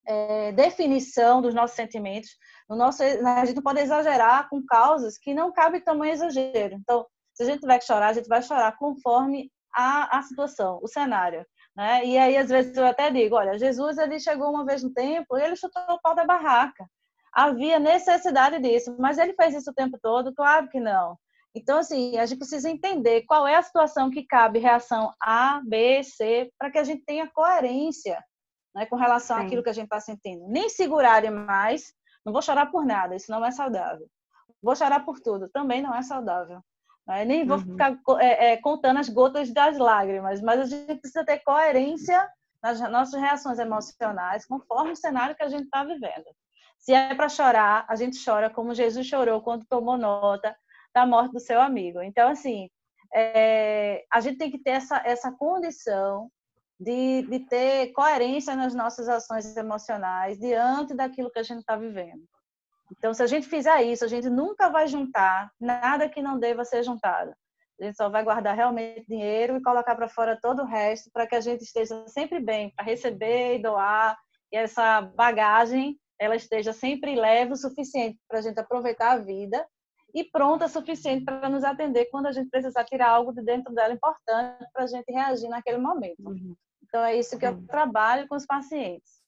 é, 0.07 0.51
definição 0.51 1.41
dos 1.41 1.53
nossos 1.53 1.75
sentimentos. 1.75 2.29
No 2.69 2.75
nosso, 2.75 3.03
a 3.03 3.45
gente 3.45 3.55
não 3.55 3.63
pode 3.63 3.79
exagerar 3.79 4.49
com 4.49 4.63
causas 4.65 5.17
que 5.17 5.33
não 5.33 5.51
cabe 5.51 5.81
tamanho 5.81 6.13
exagero. 6.13 6.75
Então, 6.75 7.05
se 7.33 7.43
a 7.43 7.45
gente 7.45 7.61
tiver 7.61 7.79
que 7.79 7.85
chorar, 7.85 8.07
a 8.09 8.13
gente 8.13 8.27
vai 8.27 8.41
chorar 8.41 8.77
conforme 8.77 9.51
a, 9.73 10.17
a 10.17 10.21
situação, 10.21 10.79
o 10.81 10.87
cenário. 10.87 11.45
Né? 11.75 12.05
E 12.05 12.17
aí, 12.17 12.37
às 12.37 12.49
vezes, 12.49 12.75
eu 12.75 12.85
até 12.85 13.09
digo, 13.09 13.35
olha, 13.35 13.57
Jesus 13.57 13.97
ele 13.97 14.19
chegou 14.19 14.49
uma 14.49 14.65
vez 14.65 14.83
no 14.83 14.93
tempo 14.93 15.37
e 15.37 15.41
ele 15.41 15.55
chutou 15.55 15.81
o 15.89 16.01
pau 16.01 16.13
da 16.13 16.25
barraca. 16.25 16.85
Havia 17.33 17.79
necessidade 17.79 18.59
disso, 18.59 18.95
mas 18.99 19.17
ele 19.17 19.33
fez 19.33 19.55
isso 19.55 19.71
o 19.71 19.73
tempo 19.73 19.97
todo? 20.01 20.33
Claro 20.33 20.67
que 20.67 20.79
não. 20.79 21.17
Então, 21.55 21.79
assim, 21.79 22.17
a 22.17 22.25
gente 22.25 22.39
precisa 22.39 22.69
entender 22.69 23.23
qual 23.23 23.47
é 23.47 23.55
a 23.55 23.61
situação 23.61 24.09
que 24.09 24.25
cabe 24.25 24.59
reação 24.59 25.13
A, 25.21 25.61
B, 25.65 26.03
C, 26.03 26.51
para 26.57 26.71
que 26.71 26.77
a 26.77 26.83
gente 26.83 27.03
tenha 27.05 27.29
coerência 27.31 28.21
né, 28.73 28.85
com 28.85 28.95
relação 28.95 29.37
Sim. 29.37 29.45
àquilo 29.45 29.63
que 29.63 29.69
a 29.69 29.73
gente 29.73 29.85
está 29.85 29.99
sentindo. 29.99 30.47
Nem 30.47 30.69
segurar 30.69 31.23
mais, 31.31 31.93
não 32.25 32.33
vou 32.33 32.41
chorar 32.41 32.67
por 32.67 32.85
nada, 32.85 33.15
isso 33.15 33.31
não 33.31 33.43
é 33.43 33.51
saudável. 33.51 34.07
Vou 34.61 34.75
chorar 34.75 35.03
por 35.05 35.19
tudo, 35.19 35.49
também 35.49 35.81
não 35.81 35.95
é 35.95 36.01
saudável. 36.01 36.61
Né? 37.07 37.25
Nem 37.25 37.45
vou 37.45 37.57
uhum. 37.57 37.63
ficar 37.63 37.97
é, 38.19 38.51
é, 38.51 38.57
contando 38.57 38.99
as 38.99 39.09
gotas 39.09 39.51
das 39.53 39.77
lágrimas, 39.77 40.41
mas 40.41 40.59
a 40.59 40.65
gente 40.65 40.99
precisa 40.99 41.25
ter 41.25 41.39
coerência 41.39 42.29
nas 42.61 42.79
nossas 42.91 43.19
reações 43.19 43.57
emocionais 43.57 44.45
conforme 44.45 44.91
o 44.91 44.95
cenário 44.95 45.35
que 45.35 45.43
a 45.43 45.49
gente 45.49 45.63
está 45.63 45.83
vivendo. 45.83 46.25
Se 46.77 46.93
é 46.93 47.13
para 47.13 47.29
chorar, 47.29 47.85
a 47.87 47.95
gente 47.95 48.23
chora 48.23 48.49
como 48.49 48.73
Jesus 48.73 49.05
chorou 49.05 49.41
quando 49.41 49.65
tomou 49.65 49.97
nota 49.97 50.55
da 50.93 51.05
morte 51.05 51.31
do 51.31 51.39
seu 51.39 51.61
amigo. 51.61 52.01
Então, 52.01 52.29
assim, 52.29 52.69
é, 53.13 54.03
a 54.11 54.19
gente 54.19 54.37
tem 54.37 54.51
que 54.51 54.59
ter 54.59 54.71
essa, 54.71 55.01
essa 55.05 55.31
condição 55.31 56.29
de, 56.81 57.21
de 57.29 57.39
ter 57.41 57.91
coerência 57.93 58.55
nas 58.55 58.73
nossas 58.73 59.07
ações 59.07 59.55
emocionais 59.55 60.39
diante 60.39 60.95
daquilo 60.95 61.29
que 61.29 61.37
a 61.37 61.43
gente 61.43 61.59
está 61.59 61.77
vivendo. 61.77 62.23
Então, 62.91 63.13
se 63.13 63.21
a 63.21 63.27
gente 63.27 63.47
fizer 63.47 63.83
isso, 63.83 64.03
a 64.03 64.07
gente 64.07 64.27
nunca 64.29 64.67
vai 64.67 64.87
juntar 64.87 65.51
nada 65.59 66.09
que 66.09 66.23
não 66.23 66.39
deva 66.39 66.65
ser 66.65 66.81
juntado. 66.83 67.33
A 67.79 67.85
gente 67.85 67.95
só 67.95 68.09
vai 68.09 68.23
guardar 68.23 68.55
realmente 68.55 69.05
dinheiro 69.07 69.57
e 69.57 69.61
colocar 69.61 69.95
para 69.95 70.09
fora 70.09 70.39
todo 70.41 70.63
o 70.63 70.65
resto 70.65 71.09
para 71.13 71.27
que 71.27 71.35
a 71.35 71.39
gente 71.39 71.61
esteja 71.61 72.03
sempre 72.07 72.39
bem 72.39 72.73
para 72.75 72.83
receber 72.83 73.57
e 73.57 73.61
doar 73.61 74.17
e 74.51 74.57
essa 74.57 75.01
bagagem 75.01 75.97
ela 76.19 76.35
esteja 76.35 76.73
sempre 76.73 77.15
leve 77.15 77.53
o 77.53 77.55
suficiente 77.55 78.19
para 78.27 78.39
a 78.39 78.41
gente 78.41 78.59
aproveitar 78.59 79.11
a 79.11 79.17
vida 79.17 79.65
e 80.13 80.23
pronta 80.23 80.65
o 80.65 80.69
suficiente 80.69 81.25
para 81.25 81.49
nos 81.49 81.63
atender 81.63 82.05
quando 82.11 82.27
a 82.27 82.31
gente 82.31 82.49
precisar 82.49 82.83
tirar 82.83 83.09
algo 83.09 83.33
de 83.33 83.41
dentro 83.41 83.73
dela 83.73 83.93
importante 83.93 84.65
para 84.73 84.83
a 84.83 84.87
gente 84.87 85.11
reagir 85.11 85.49
naquele 85.49 85.77
momento. 85.77 86.21
Uhum. 86.27 86.55
Então, 86.91 87.05
é 87.05 87.17
isso 87.17 87.39
que 87.39 87.45
eu 87.45 87.65
trabalho 87.67 88.27
com 88.27 88.35
os 88.35 88.45
pacientes. 88.45 89.23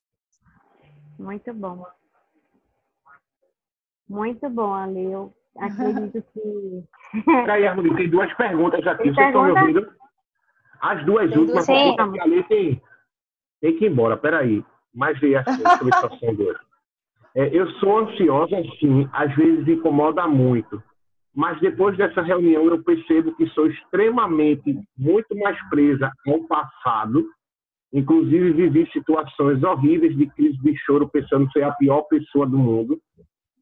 Muito 1.17 1.53
bom. 1.53 1.85
Muito 4.09 4.49
bom, 4.49 4.73
Ali. 4.73 5.09
Eu 5.09 5.33
acredito 5.57 6.21
que. 6.33 6.83
Peraí, 7.23 7.65
Armando, 7.65 7.95
tem 7.95 8.09
duas 8.09 8.33
perguntas 8.33 8.85
aqui. 8.85 9.13
Vocês 9.13 9.27
estão 9.27 9.45
me 9.45 9.51
ouvindo? 9.51 9.93
As 10.81 11.05
duas 11.05 11.29
tem 11.29 11.39
últimas 11.39 11.65
perguntas 11.65 12.11
que 12.11 12.19
ali 12.19 12.43
tem, 12.49 12.81
tem 13.61 13.77
que 13.77 13.85
ir 13.85 13.91
embora. 13.91 14.17
Peraí. 14.17 14.61
Mas 14.93 15.17
veio 15.21 15.39
a 15.39 15.43
situação 15.45 16.19
hoje. 16.21 16.59
É, 17.33 17.47
eu 17.47 17.71
sou 17.79 17.99
ansiosa, 17.99 18.57
sim, 18.77 19.09
às 19.13 19.33
vezes 19.37 19.65
incomoda 19.69 20.27
muito. 20.27 20.83
Mas 21.33 21.57
depois 21.61 21.97
dessa 21.97 22.21
reunião 22.21 22.65
eu 22.65 22.83
percebo 22.83 23.33
que 23.37 23.47
sou 23.51 23.67
extremamente 23.67 24.77
muito 24.97 25.33
mais 25.37 25.57
presa 25.69 26.11
ao 26.27 26.43
passado 26.43 27.25
Inclusive, 27.93 28.53
vivi 28.53 28.89
situações 28.91 29.63
horríveis 29.63 30.17
de 30.17 30.25
crise 30.31 30.57
de 30.57 30.75
choro, 30.77 31.07
pensando 31.07 31.49
ser 31.51 31.63
a 31.63 31.71
pior 31.73 32.01
pessoa 32.03 32.47
do 32.47 32.57
mundo. 32.57 32.99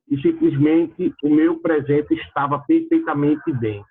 E 0.09 0.19
simplesmente 0.21 1.13
o 1.21 1.29
meu 1.29 1.59
presente 1.59 2.13
estava 2.13 2.59
perfeitamente 2.59 3.51
bem. 3.53 3.83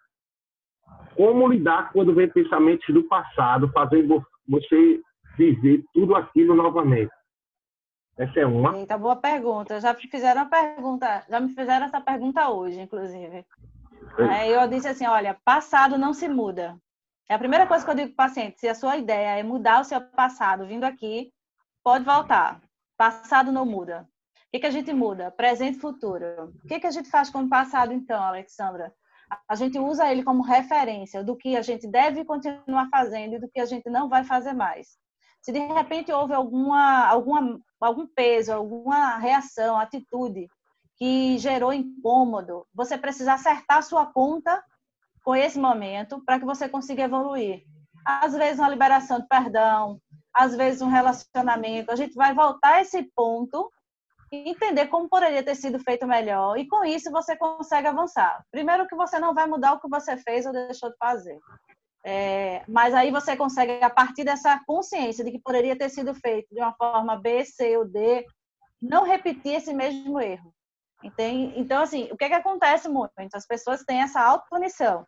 Como 1.14 1.46
lidar 1.46 1.92
quando 1.92 2.14
vem 2.14 2.28
pensamentos 2.28 2.86
do 2.94 3.04
passado, 3.04 3.70
fazendo 3.72 4.24
você 4.48 5.00
viver 5.36 5.84
tudo 5.92 6.14
aquilo 6.14 6.54
novamente? 6.54 7.12
Essa 8.16 8.40
é 8.40 8.46
uma. 8.46 8.76
Eita, 8.76 8.96
boa 8.98 9.16
pergunta. 9.16 9.80
Já 9.80 9.92
me 9.92 10.00
fizeram 10.00 10.42
a 10.42 10.46
pergunta, 10.46 11.24
já 11.28 11.40
me 11.40 11.48
fizeram 11.50 11.86
essa 11.86 12.00
pergunta 12.00 12.50
hoje, 12.50 12.80
inclusive. 12.80 13.44
Aí 14.18 14.52
eu 14.52 14.66
disse 14.68 14.88
assim, 14.88 15.06
olha, 15.06 15.36
passado 15.44 15.96
não 15.96 16.12
se 16.12 16.28
muda. 16.28 16.76
É 17.30 17.34
a 17.34 17.38
primeira 17.38 17.64
coisa 17.64 17.84
que 17.84 17.90
eu 17.92 17.94
digo 17.94 18.12
para 18.12 18.26
o 18.26 18.28
paciente: 18.28 18.58
se 18.58 18.66
a 18.66 18.74
sua 18.74 18.96
ideia 18.96 19.38
é 19.38 19.42
mudar 19.44 19.80
o 19.80 19.84
seu 19.84 20.00
passado 20.00 20.66
vindo 20.66 20.82
aqui, 20.82 21.32
pode 21.80 22.04
voltar. 22.04 22.60
Passado 22.96 23.52
não 23.52 23.64
muda. 23.64 24.02
O 24.02 24.50
que, 24.50 24.58
que 24.58 24.66
a 24.66 24.70
gente 24.70 24.92
muda? 24.92 25.30
Presente 25.30 25.76
e 25.76 25.80
futuro. 25.80 26.52
O 26.64 26.66
que, 26.66 26.80
que 26.80 26.88
a 26.88 26.90
gente 26.90 27.08
faz 27.08 27.30
com 27.30 27.42
o 27.42 27.48
passado, 27.48 27.92
então, 27.92 28.20
Alexandra? 28.20 28.92
A 29.48 29.54
gente 29.54 29.78
usa 29.78 30.10
ele 30.10 30.24
como 30.24 30.42
referência 30.42 31.22
do 31.22 31.36
que 31.36 31.56
a 31.56 31.62
gente 31.62 31.86
deve 31.86 32.24
continuar 32.24 32.88
fazendo 32.90 33.36
e 33.36 33.38
do 33.38 33.48
que 33.48 33.60
a 33.60 33.64
gente 33.64 33.88
não 33.88 34.08
vai 34.08 34.24
fazer 34.24 34.52
mais. 34.52 34.98
Se 35.40 35.52
de 35.52 35.60
repente 35.60 36.10
houve 36.10 36.34
alguma, 36.34 37.06
alguma, 37.06 37.60
algum 37.80 38.08
peso, 38.08 38.52
alguma 38.52 39.18
reação, 39.18 39.78
atitude 39.78 40.48
que 40.96 41.38
gerou 41.38 41.72
incômodo, 41.72 42.66
você 42.74 42.98
precisa 42.98 43.34
acertar 43.34 43.84
sua 43.84 44.04
conta 44.04 44.60
com 45.24 45.34
esse 45.34 45.58
momento 45.58 46.22
para 46.24 46.38
que 46.38 46.44
você 46.44 46.68
consiga 46.68 47.02
evoluir. 47.02 47.62
Às 48.04 48.32
vezes 48.34 48.58
uma 48.58 48.68
liberação 48.68 49.20
de 49.20 49.28
perdão, 49.28 50.00
às 50.34 50.56
vezes 50.56 50.80
um 50.80 50.88
relacionamento. 50.88 51.90
A 51.90 51.96
gente 51.96 52.14
vai 52.14 52.34
voltar 52.34 52.74
a 52.74 52.80
esse 52.80 53.02
ponto 53.14 53.70
e 54.32 54.50
entender 54.50 54.86
como 54.86 55.08
poderia 55.08 55.42
ter 55.42 55.54
sido 55.54 55.78
feito 55.80 56.06
melhor. 56.06 56.58
E 56.58 56.66
com 56.66 56.84
isso 56.84 57.10
você 57.10 57.36
consegue 57.36 57.88
avançar. 57.88 58.42
Primeiro 58.50 58.86
que 58.86 58.96
você 58.96 59.18
não 59.18 59.34
vai 59.34 59.46
mudar 59.46 59.74
o 59.74 59.80
que 59.80 59.88
você 59.88 60.16
fez 60.16 60.46
ou 60.46 60.52
deixou 60.52 60.90
de 60.90 60.96
fazer. 60.96 61.38
É, 62.04 62.64
mas 62.66 62.94
aí 62.94 63.10
você 63.10 63.36
consegue, 63.36 63.84
a 63.84 63.90
partir 63.90 64.24
dessa 64.24 64.58
consciência 64.66 65.22
de 65.22 65.30
que 65.30 65.38
poderia 65.38 65.76
ter 65.76 65.90
sido 65.90 66.14
feito 66.14 66.48
de 66.54 66.60
uma 66.60 66.72
forma 66.72 67.20
B, 67.20 67.44
C 67.44 67.76
ou 67.76 67.84
D, 67.84 68.24
não 68.80 69.04
repetir 69.04 69.56
esse 69.56 69.74
mesmo 69.74 70.18
erro. 70.18 70.54
Entende? 71.02 71.58
Então, 71.58 71.82
assim, 71.82 72.08
o 72.10 72.16
que, 72.16 72.24
é 72.24 72.28
que 72.28 72.34
acontece 72.34 72.88
muito? 72.88 73.34
As 73.34 73.46
pessoas 73.46 73.84
têm 73.84 74.00
essa 74.00 74.20
autopunição 74.20 75.06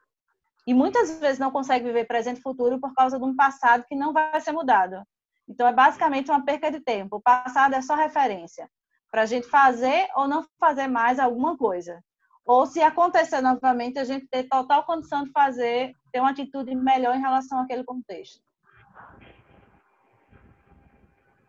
e 0.66 0.72
muitas 0.74 1.18
vezes 1.18 1.38
não 1.38 1.50
conseguem 1.50 1.86
viver 1.86 2.04
presente 2.04 2.38
e 2.38 2.42
futuro 2.42 2.80
por 2.80 2.94
causa 2.94 3.18
de 3.18 3.24
um 3.24 3.34
passado 3.34 3.84
que 3.88 3.96
não 3.96 4.12
vai 4.12 4.40
ser 4.40 4.52
mudado. 4.52 5.02
Então, 5.48 5.66
é 5.66 5.72
basicamente 5.72 6.30
uma 6.30 6.44
perca 6.44 6.70
de 6.70 6.80
tempo. 6.80 7.16
O 7.16 7.20
passado 7.20 7.74
é 7.74 7.82
só 7.82 7.94
referência 7.94 8.68
para 9.10 9.22
a 9.22 9.26
gente 9.26 9.46
fazer 9.46 10.08
ou 10.16 10.26
não 10.26 10.44
fazer 10.58 10.88
mais 10.88 11.18
alguma 11.18 11.56
coisa. 11.56 12.00
Ou 12.44 12.66
se 12.66 12.80
acontecer 12.80 13.40
novamente, 13.40 13.98
a 13.98 14.04
gente 14.04 14.26
ter 14.28 14.44
total 14.44 14.84
condição 14.84 15.24
de 15.24 15.30
fazer, 15.30 15.94
ter 16.12 16.20
uma 16.20 16.30
atitude 16.30 16.74
melhor 16.74 17.14
em 17.14 17.20
relação 17.20 17.60
àquele 17.60 17.84
contexto. 17.84 18.40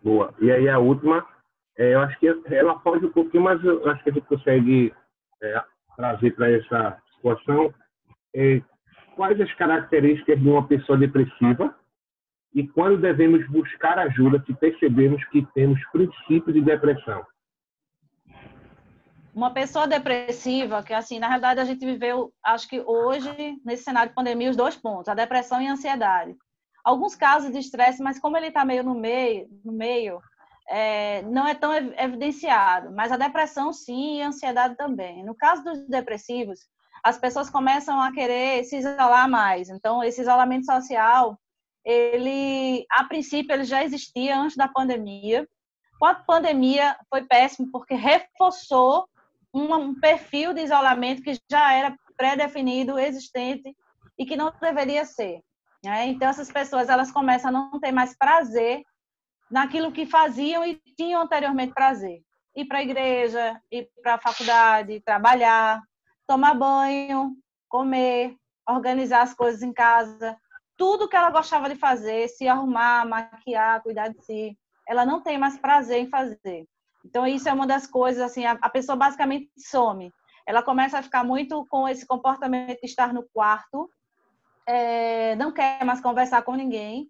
Boa. 0.03 0.33
E 0.41 0.51
aí 0.51 0.67
a 0.67 0.77
última, 0.77 1.25
é, 1.77 1.93
eu 1.93 2.01
acho 2.01 2.19
que 2.19 2.27
ela 2.47 2.79
foge 2.81 3.05
um 3.05 3.11
pouquinho, 3.11 3.43
mas 3.43 3.63
eu 3.63 3.89
acho 3.89 4.03
que 4.03 4.09
a 4.09 4.13
gente 4.13 4.27
consegue 4.27 4.93
é, 5.41 5.63
trazer 5.95 6.35
para 6.35 6.51
essa 6.51 7.01
situação 7.15 7.73
é, 8.35 8.61
quais 9.15 9.39
as 9.39 9.53
características 9.55 10.39
de 10.39 10.49
uma 10.49 10.67
pessoa 10.67 10.97
depressiva 10.97 11.75
e 12.53 12.67
quando 12.67 13.01
devemos 13.01 13.47
buscar 13.49 13.97
ajuda 13.97 14.43
se 14.45 14.53
percebemos 14.53 15.23
que 15.25 15.45
temos 15.53 15.79
princípios 15.91 16.53
de 16.53 16.61
depressão. 16.61 17.25
Uma 19.33 19.51
pessoa 19.51 19.87
depressiva, 19.87 20.83
que 20.83 20.93
assim, 20.93 21.17
na 21.17 21.27
realidade 21.27 21.59
a 21.59 21.65
gente 21.65 21.83
viveu, 21.83 22.31
acho 22.43 22.69
que 22.69 22.79
hoje, 22.81 23.59
nesse 23.65 23.83
cenário 23.83 24.09
de 24.09 24.15
pandemia, 24.15 24.51
os 24.51 24.55
dois 24.55 24.75
pontos, 24.75 25.07
a 25.07 25.15
depressão 25.15 25.59
e 25.59 25.67
a 25.67 25.71
ansiedade. 25.71 26.35
Alguns 26.83 27.15
casos 27.15 27.51
de 27.51 27.57
estresse, 27.57 28.03
mas 28.03 28.19
como 28.19 28.37
ele 28.37 28.47
está 28.47 28.63
meio 28.63 28.83
no 28.83 28.93
meio, 28.93 29.47
no 29.65 29.71
meio 29.71 30.21
é, 30.69 31.23
não 31.23 31.47
é 31.47 31.55
tão 31.55 31.73
evidenciado, 31.73 32.91
mas 32.91 33.11
a 33.11 33.17
depressão 33.17 33.73
sim 33.73 34.17
e 34.17 34.21
a 34.21 34.27
ansiedade 34.27 34.75
também. 34.75 35.23
No 35.25 35.35
caso 35.35 35.63
dos 35.63 35.87
depressivos, 35.87 36.59
as 37.03 37.17
pessoas 37.17 37.49
começam 37.49 38.01
a 38.01 38.11
querer 38.13 38.63
se 38.63 38.77
isolar 38.77 39.29
mais. 39.29 39.69
Então, 39.69 40.01
esse 40.01 40.21
isolamento 40.21 40.65
social, 40.65 41.37
ele, 41.83 42.85
a 42.89 43.03
princípio, 43.03 43.53
ele 43.53 43.65
já 43.65 43.83
existia 43.83 44.39
antes 44.39 44.55
da 44.55 44.69
pandemia. 44.69 45.47
Com 45.99 46.05
a 46.05 46.15
pandemia, 46.15 46.97
foi 47.09 47.23
péssimo, 47.25 47.69
porque 47.69 47.93
reforçou 47.93 49.05
um 49.53 49.99
perfil 49.99 50.53
de 50.53 50.61
isolamento 50.61 51.21
que 51.21 51.37
já 51.51 51.73
era 51.73 51.95
pré-definido, 52.15 52.97
existente 52.97 53.75
e 54.17 54.25
que 54.25 54.37
não 54.37 54.51
deveria 54.61 55.03
ser. 55.03 55.41
Né? 55.83 56.07
Então, 56.07 56.29
essas 56.29 56.49
pessoas 56.49 56.87
elas 56.87 57.11
começam 57.11 57.49
a 57.49 57.51
não 57.51 57.79
ter 57.79 57.91
mais 57.91 58.17
prazer 58.17 58.81
naquilo 59.51 59.91
que 59.91 60.05
faziam 60.05 60.65
e 60.65 60.81
tinham 60.97 61.21
anteriormente 61.21 61.73
prazer. 61.73 62.21
Ir 62.55 62.65
para 62.65 62.77
a 62.79 62.83
igreja, 62.83 63.61
ir 63.69 63.89
para 64.01 64.15
a 64.15 64.19
faculdade, 64.19 65.01
trabalhar, 65.01 65.81
tomar 66.27 66.53
banho, 66.53 67.35
comer, 67.69 68.35
organizar 68.67 69.21
as 69.21 69.33
coisas 69.33 69.61
em 69.61 69.73
casa. 69.73 70.37
tudo 70.75 71.07
que 71.07 71.15
ela 71.15 71.29
gostava 71.29 71.69
de 71.69 71.75
fazer, 71.75 72.27
se 72.29 72.47
arrumar, 72.47 73.05
maquiar, 73.07 73.81
cuidar 73.83 74.09
de 74.09 74.19
si, 74.23 74.57
ela 74.87 75.05
não 75.05 75.21
tem 75.21 75.37
mais 75.37 75.57
prazer 75.57 75.99
em 75.99 76.09
fazer. 76.09 76.67
Então, 77.05 77.27
isso 77.27 77.47
é 77.47 77.53
uma 77.53 77.67
das 77.67 77.85
coisas, 77.85 78.21
assim, 78.21 78.45
a, 78.45 78.69
pessoa 78.69 78.95
basicamente 78.95 79.49
some. 79.57 80.11
Ela 80.47 80.63
começa 80.63 80.97
a 80.97 81.03
ficar 81.03 81.23
muito 81.23 81.65
com 81.67 81.87
esse 81.87 82.05
comportamento 82.05 82.79
de 82.79 82.87
estar 82.87 83.13
no 83.13 83.23
quarto, 83.33 83.89
é, 84.65 85.35
não 85.35 85.51
quer 85.51 85.83
mais 85.85 86.01
conversar 86.01 86.41
com 86.41 86.55
ninguém. 86.55 87.09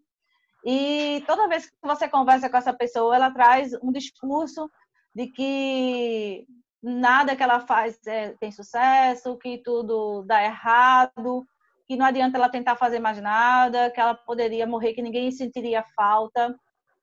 E 0.66 1.24
toda 1.26 1.47
vez 1.47 1.68
que 1.68 1.76
você 1.82 2.07
conversa 2.07 2.49
com 2.49 2.57
essa 2.57 2.74
pessoa, 2.74 3.16
ela 3.16 3.32
traz 3.32 3.74
um 3.82 3.91
discurso 3.91 4.70
de 5.16 5.28
que 5.28 6.47
nada 6.84 7.36
que 7.36 7.42
ela 7.42 7.62
faz 7.62 7.98
é, 8.06 8.36
tem 8.40 8.52
sucesso, 8.52 9.38
que 9.38 9.60
tudo 9.60 10.24
dá 10.24 10.44
errado, 10.44 11.48
que 11.88 11.96
não 11.96 12.06
adianta 12.06 12.38
ela 12.38 12.50
tentar 12.50 12.76
fazer 12.76 13.00
mais 13.00 13.22
nada, 13.22 13.90
que 13.90 14.00
ela 14.00 14.14
poderia 14.14 14.68
morrer, 14.68 14.94
que 14.94 15.02
ninguém 15.02 15.32
sentiria 15.32 15.86
falta. 15.96 16.54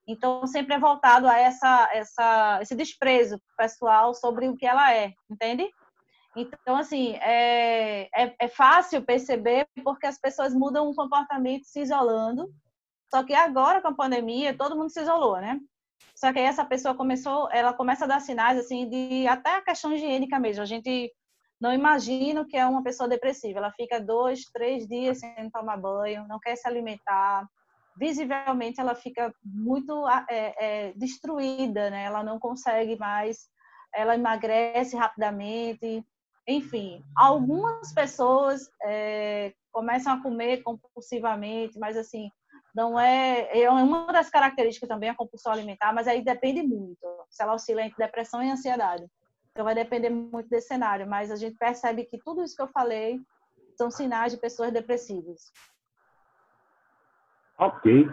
Então, 0.07 0.45
sempre 0.45 0.75
é 0.75 0.79
voltado 0.79 1.27
a 1.27 1.37
essa, 1.37 1.89
essa, 1.93 2.59
esse 2.61 2.75
desprezo 2.75 3.41
pessoal 3.57 4.13
sobre 4.13 4.47
o 4.47 4.55
que 4.55 4.65
ela 4.65 4.93
é, 4.93 5.13
entende? 5.29 5.67
Então, 6.35 6.77
assim, 6.77 7.15
é, 7.15 8.03
é, 8.15 8.35
é, 8.39 8.47
fácil 8.47 9.03
perceber 9.03 9.67
porque 9.83 10.07
as 10.07 10.19
pessoas 10.19 10.53
mudam 10.53 10.89
o 10.89 10.95
comportamento 10.95 11.65
se 11.65 11.81
isolando. 11.81 12.49
Só 13.09 13.23
que 13.23 13.33
agora, 13.33 13.81
com 13.81 13.89
a 13.89 13.95
pandemia, 13.95 14.57
todo 14.57 14.75
mundo 14.75 14.89
se 14.89 15.01
isolou, 15.01 15.37
né? 15.41 15.59
Só 16.15 16.31
que 16.31 16.39
aí 16.39 16.45
essa 16.45 16.65
pessoa 16.65 16.95
começou, 16.95 17.49
ela 17.51 17.73
começa 17.73 18.05
a 18.05 18.07
dar 18.07 18.19
sinais, 18.19 18.57
assim, 18.57 18.87
de 18.89 19.27
até 19.27 19.55
a 19.55 19.61
questão 19.61 19.93
higiênica 19.93 20.39
mesmo. 20.39 20.61
A 20.61 20.65
gente 20.65 21.11
não 21.59 21.73
imagina 21.73 22.45
que 22.45 22.57
é 22.57 22.65
uma 22.65 22.83
pessoa 22.83 23.09
depressiva. 23.09 23.59
Ela 23.59 23.71
fica 23.71 23.99
dois, 23.99 24.45
três 24.53 24.87
dias 24.87 25.19
sem 25.19 25.49
tomar 25.51 25.77
banho, 25.77 26.27
não 26.27 26.39
quer 26.39 26.55
se 26.55 26.67
alimentar. 26.67 27.47
Visivelmente, 27.97 28.79
ela 28.79 28.95
fica 28.95 29.33
muito 29.43 30.07
é, 30.29 30.55
é, 30.57 30.93
destruída, 30.93 31.89
né? 31.89 32.05
Ela 32.05 32.23
não 32.23 32.39
consegue 32.39 32.95
mais, 32.97 33.47
ela 33.93 34.15
emagrece 34.15 34.95
rapidamente 34.95 36.05
enfim, 36.47 37.03
algumas 37.15 37.93
pessoas 37.93 38.69
é, 38.83 39.53
começam 39.71 40.13
a 40.13 40.21
comer 40.21 40.63
compulsivamente, 40.63 41.77
mas 41.77 41.95
assim, 41.95 42.31
não 42.75 42.99
é, 42.99 43.61
é 43.61 43.69
uma 43.69 44.11
das 44.11 44.29
características 44.29 44.87
também 44.87 45.09
a 45.09 45.15
compulsão 45.15 45.51
alimentar, 45.51 45.93
mas 45.93 46.07
aí 46.07 46.23
depende 46.23 46.61
muito, 46.63 47.05
se 47.29 47.43
ela 47.43 47.53
oscila 47.53 47.81
entre 47.81 47.97
depressão 47.97 48.41
e 48.41 48.49
ansiedade. 48.49 49.05
Então 49.51 49.65
vai 49.65 49.75
depender 49.75 50.09
muito 50.09 50.49
desse 50.49 50.69
cenário, 50.69 51.07
mas 51.07 51.31
a 51.31 51.35
gente 51.35 51.57
percebe 51.57 52.05
que 52.05 52.17
tudo 52.17 52.43
isso 52.43 52.55
que 52.55 52.61
eu 52.61 52.69
falei 52.69 53.19
são 53.77 53.91
sinais 53.91 54.31
de 54.31 54.39
pessoas 54.39 54.71
depressivas. 54.71 55.51
Ok. 57.57 58.09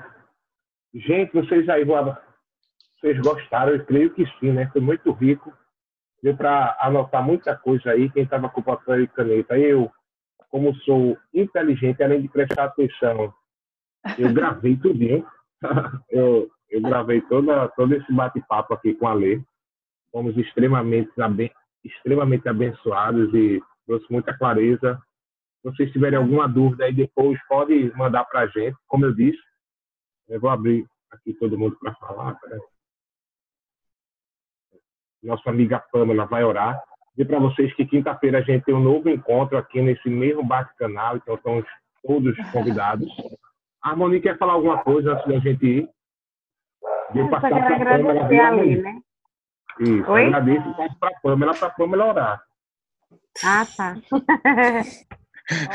Gente, 0.95 1.33
vocês 1.33 1.69
aí, 1.69 1.85
vocês 1.85 3.21
gostaram? 3.21 3.73
Eu 3.73 3.87
creio 3.87 4.13
que 4.15 4.27
sim, 4.41 4.53
né? 4.53 4.69
Foi 4.73 4.81
muito 4.81 5.13
rico 5.13 5.53
deu 6.23 6.37
para 6.37 6.77
anotar 6.81 7.25
muita 7.25 7.57
coisa 7.57 7.91
aí. 7.91 8.11
Quem 8.11 8.25
estava 8.25 8.49
com 8.49 8.63
papel 8.63 9.03
e 9.03 9.09
caneta, 9.09 9.59
eu, 9.59 9.91
como 10.51 10.75
sou 10.77 11.17
inteligente, 11.33 12.03
além 12.03 12.23
de 12.23 12.29
prestar 12.29 12.65
atenção, 12.65 13.33
eu 14.19 14.33
gravei 14.33 14.77
tudinho. 14.77 15.27
eu, 16.11 16.49
eu 16.71 16.81
gravei 16.81 17.21
todo 17.23 17.95
esse 17.95 18.13
bate-papo 18.13 18.75
aqui 18.75 18.95
com 18.95 19.09
a 19.09 19.15
Lê. 19.15 19.41
Fomos 20.13 20.37
extremamente, 20.37 21.11
extremamente 21.85 22.49
abençoados 22.49 23.33
e 23.35 23.63
trouxe 23.87 24.07
muita 24.11 24.37
clareza. 24.37 25.01
Se 25.61 25.71
vocês 25.71 25.93
tiverem 25.93 26.19
alguma 26.19 26.49
dúvida 26.49 26.85
aí 26.85 26.95
depois, 26.95 27.39
pode 27.49 27.93
mandar 27.97 28.25
para 28.25 28.41
a 28.41 28.47
gente. 28.47 28.77
Como 28.87 29.05
eu 29.05 29.15
disse, 29.15 29.43
eu 30.29 30.41
vou 30.41 30.51
abrir 30.51 30.87
aqui 31.11 31.35
todo 31.35 31.59
mundo 31.59 31.77
para 31.81 31.95
falar. 31.95 32.35
Peraí 32.37 32.61
nossa 35.23 35.51
amiga 35.51 35.83
Pamela 35.93 36.27
vai 36.27 36.45
orar. 36.45 36.81
E 37.17 37.25
para 37.25 37.39
vocês 37.39 37.75
que 37.75 37.85
quinta-feira 37.85 38.39
a 38.39 38.43
gente 38.43 38.65
tem 38.65 38.75
um 38.75 38.83
novo 38.83 39.09
encontro 39.09 39.59
aqui 39.59 39.81
nesse 39.83 40.09
mesmo 40.09 40.45
bate-canal, 40.45 41.17
então 41.17 41.35
estão 41.35 41.65
todos 42.03 42.37
convidados. 42.53 43.09
A 43.83 43.95
Monique 43.97 44.23
quer 44.29 44.39
falar 44.39 44.55
alguma 44.55 44.83
coisa 44.83 45.13
antes 45.13 45.27
da 45.27 45.39
gente 45.39 45.67
ir? 45.67 45.91
De 47.13 47.29
passar 47.31 47.51
para 47.51 47.95
a 47.95 48.05
Pamela. 48.05 48.49
Ali, 48.49 48.83
né? 48.83 49.01
Isso, 49.81 50.11
Oi? 50.11 50.27
agradeço 50.27 50.69
e 50.69 50.75
passo 50.75 50.99
para 50.99 51.09
a 51.09 51.21
Pamela, 51.21 51.55
para 51.55 51.69
a 51.69 51.71
Pamela 51.71 52.07
orar. 52.07 52.43
Ah, 53.45 53.67
tá. 53.77 53.97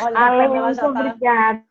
Olha, 0.04 0.20
Ale, 0.20 0.48
muito 0.48 0.80
tá... 0.80 0.90
obrigada. 0.90 1.64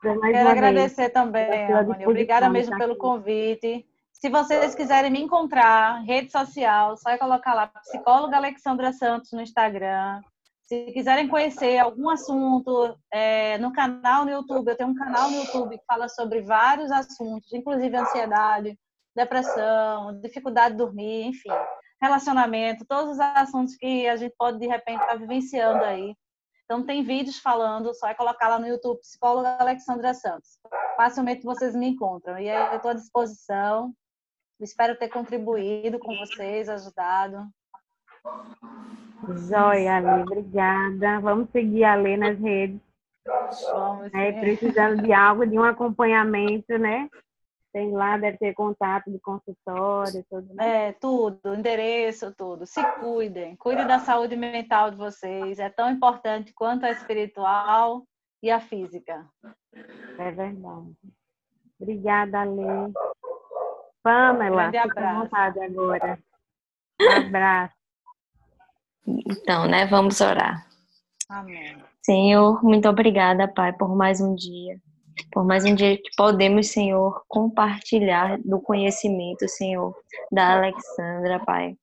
Quero 0.00 0.48
agradecer 0.48 1.02
vez. 1.02 1.12
também, 1.12 2.06
Obrigada 2.06 2.48
mesmo 2.48 2.72
tá 2.72 2.78
pelo 2.78 2.96
convite. 2.96 3.84
Se 4.12 4.28
vocês 4.28 4.74
quiserem 4.74 5.10
me 5.10 5.20
encontrar, 5.20 6.02
rede 6.02 6.32
social, 6.32 6.96
só 6.96 7.10
é 7.10 7.18
colocar 7.18 7.54
lá 7.54 7.66
psicóloga 7.66 8.36
Alexandra 8.36 8.92
Santos 8.92 9.32
no 9.32 9.40
Instagram. 9.40 10.20
Se 10.68 10.92
quiserem 10.92 11.26
conhecer 11.26 11.78
algum 11.78 12.10
assunto 12.10 12.94
é, 13.10 13.56
no 13.56 13.72
canal 13.72 14.26
no 14.26 14.30
YouTube, 14.30 14.68
eu 14.68 14.76
tenho 14.76 14.90
um 14.90 14.94
canal 14.94 15.30
no 15.30 15.38
YouTube 15.38 15.78
que 15.78 15.84
fala 15.86 16.10
sobre 16.10 16.42
vários 16.42 16.90
assuntos, 16.90 17.50
inclusive 17.54 17.96
ansiedade, 17.96 18.78
depressão, 19.16 20.20
dificuldade 20.20 20.72
de 20.72 20.84
dormir, 20.84 21.24
enfim, 21.24 21.48
relacionamento, 22.02 22.84
todos 22.86 23.12
os 23.12 23.18
assuntos 23.18 23.76
que 23.76 24.06
a 24.06 24.16
gente 24.16 24.34
pode 24.36 24.58
de 24.58 24.66
repente 24.66 25.00
estar 25.00 25.14
tá 25.14 25.16
vivenciando 25.16 25.82
aí. 25.84 26.14
Então 26.66 26.84
tem 26.84 27.02
vídeos 27.02 27.38
falando, 27.38 27.94
só 27.94 28.06
é 28.08 28.14
colocar 28.14 28.48
lá 28.48 28.58
no 28.58 28.68
YouTube 28.68 29.00
psicóloga 29.00 29.56
Alexandra 29.58 30.12
Santos. 30.12 30.58
Facilmente 30.98 31.46
vocês 31.46 31.74
me 31.74 31.88
encontram. 31.88 32.38
E 32.38 32.46
eu 32.46 32.76
estou 32.76 32.90
à 32.90 32.94
disposição. 32.94 33.94
Espero 34.60 34.98
ter 34.98 35.08
contribuído 35.08 35.98
com 35.98 36.14
vocês, 36.18 36.68
ajudado. 36.68 37.48
Joia, 39.48 39.96
Ale, 39.96 40.22
obrigada. 40.22 41.20
Vamos 41.20 41.50
seguir 41.50 41.84
a 41.84 41.94
Lê 41.94 42.16
nas 42.16 42.38
redes. 42.38 42.80
Vamos. 43.72 44.12
É, 44.14 44.32
precisando 44.32 45.02
de 45.02 45.12
algo, 45.12 45.46
de 45.46 45.58
um 45.58 45.64
acompanhamento, 45.64 46.78
né? 46.78 47.08
Tem 47.72 47.92
lá, 47.92 48.16
deve 48.16 48.38
ter 48.38 48.54
contato 48.54 49.10
de 49.10 49.18
consultório, 49.20 50.24
tudo. 50.30 50.54
Né? 50.54 50.88
É, 50.88 50.92
tudo, 50.92 51.54
endereço, 51.54 52.34
tudo. 52.34 52.66
Se 52.66 52.82
cuidem, 52.94 53.56
cuidem 53.56 53.86
da 53.86 53.98
saúde 53.98 54.34
mental 54.36 54.90
de 54.90 54.96
vocês. 54.96 55.58
É 55.58 55.68
tão 55.68 55.90
importante 55.90 56.52
quanto 56.54 56.84
a 56.84 56.90
espiritual 56.90 58.04
e 58.42 58.50
a 58.50 58.58
física. 58.58 59.26
É 60.18 60.30
verdade. 60.30 60.96
Obrigada, 61.78 62.44
Lê. 62.44 62.92
Pamela, 64.02 64.68
um 64.68 64.72
fica 64.72 65.10
à 65.10 65.20
vontade 65.20 65.60
agora. 65.60 66.18
Um 67.00 67.26
abraço. 67.26 67.77
Então, 69.06 69.66
né, 69.66 69.86
vamos 69.86 70.20
orar. 70.20 70.66
Amém. 71.28 71.76
Senhor, 72.02 72.62
muito 72.64 72.88
obrigada, 72.88 73.46
Pai, 73.46 73.72
por 73.72 73.94
mais 73.94 74.20
um 74.20 74.34
dia. 74.34 74.80
Por 75.32 75.44
mais 75.44 75.64
um 75.64 75.74
dia 75.74 75.96
que 75.96 76.10
podemos, 76.16 76.68
Senhor, 76.68 77.22
compartilhar 77.28 78.38
do 78.38 78.60
conhecimento, 78.60 79.48
Senhor, 79.48 79.94
da 80.30 80.54
Alexandra, 80.54 81.40
Pai. 81.44 81.74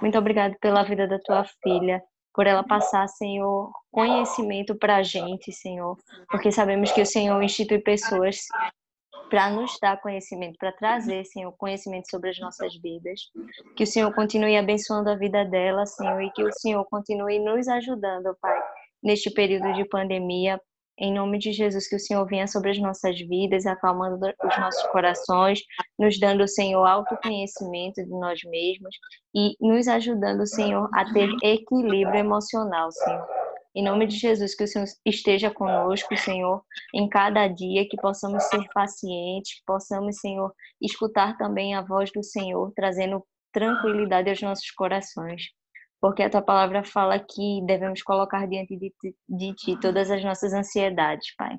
Muito 0.00 0.16
obrigada 0.16 0.56
pela 0.60 0.82
vida 0.84 1.06
da 1.06 1.18
tua 1.18 1.44
filha, 1.62 2.02
por 2.32 2.46
ela 2.46 2.62
passar, 2.64 3.06
Senhor, 3.08 3.70
conhecimento 3.90 4.74
para 4.74 4.96
a 4.96 5.02
gente, 5.02 5.52
Senhor, 5.52 5.96
porque 6.30 6.50
sabemos 6.50 6.90
que 6.90 7.02
o 7.02 7.06
Senhor 7.06 7.40
institui 7.42 7.78
pessoas 7.78 8.38
para 9.28 9.50
nos 9.50 9.78
dar 9.80 10.00
conhecimento, 10.00 10.56
para 10.58 10.72
trazer, 10.72 11.24
Senhor, 11.24 11.52
conhecimento 11.52 12.10
sobre 12.10 12.30
as 12.30 12.38
nossas 12.38 12.74
vidas. 12.76 13.30
Que 13.76 13.84
o 13.84 13.86
Senhor 13.86 14.12
continue 14.14 14.56
abençoando 14.56 15.10
a 15.10 15.16
vida 15.16 15.44
dela, 15.44 15.86
Senhor, 15.86 16.20
e 16.22 16.30
que 16.30 16.42
o 16.42 16.52
Senhor 16.52 16.84
continue 16.86 17.38
nos 17.38 17.68
ajudando, 17.68 18.36
Pai, 18.40 18.60
neste 19.02 19.30
período 19.30 19.72
de 19.72 19.84
pandemia. 19.84 20.60
Em 20.96 21.12
nome 21.12 21.38
de 21.38 21.52
Jesus, 21.52 21.88
que 21.88 21.96
o 21.96 22.00
Senhor 22.00 22.24
venha 22.24 22.46
sobre 22.46 22.70
as 22.70 22.78
nossas 22.78 23.18
vidas, 23.18 23.66
acalmando 23.66 24.16
os 24.44 24.58
nossos 24.58 24.86
corações, 24.92 25.58
nos 25.98 26.20
dando, 26.20 26.46
Senhor, 26.46 26.84
autoconhecimento 26.84 28.04
de 28.04 28.10
nós 28.10 28.38
mesmos 28.44 28.94
e 29.34 29.56
nos 29.60 29.88
ajudando, 29.88 30.46
Senhor, 30.46 30.88
a 30.94 31.12
ter 31.12 31.28
equilíbrio 31.42 32.14
emocional, 32.14 32.92
Senhor 32.92 33.43
em 33.74 33.82
nome 33.82 34.06
de 34.06 34.16
Jesus, 34.16 34.54
que 34.54 34.64
o 34.64 34.68
Senhor 34.68 34.86
esteja 35.04 35.50
conosco, 35.50 36.16
Senhor, 36.16 36.62
em 36.94 37.08
cada 37.08 37.48
dia, 37.48 37.88
que 37.88 37.96
possamos 37.96 38.44
ser 38.44 38.64
pacientes, 38.72 39.58
que 39.58 39.64
possamos, 39.66 40.20
Senhor, 40.20 40.52
escutar 40.80 41.36
também 41.36 41.74
a 41.74 41.82
voz 41.82 42.10
do 42.12 42.22
Senhor, 42.22 42.72
trazendo 42.76 43.24
tranquilidade 43.52 44.30
aos 44.30 44.40
nossos 44.42 44.70
corações. 44.70 45.42
Porque 46.00 46.22
a 46.22 46.30
tua 46.30 46.42
palavra 46.42 46.84
fala 46.84 47.18
que 47.18 47.64
devemos 47.66 48.02
colocar 48.02 48.46
diante 48.46 48.76
de 48.76 48.92
ti, 49.00 49.16
de 49.28 49.54
ti 49.54 49.80
todas 49.80 50.10
as 50.10 50.22
nossas 50.22 50.52
ansiedades, 50.52 51.34
Pai. 51.36 51.56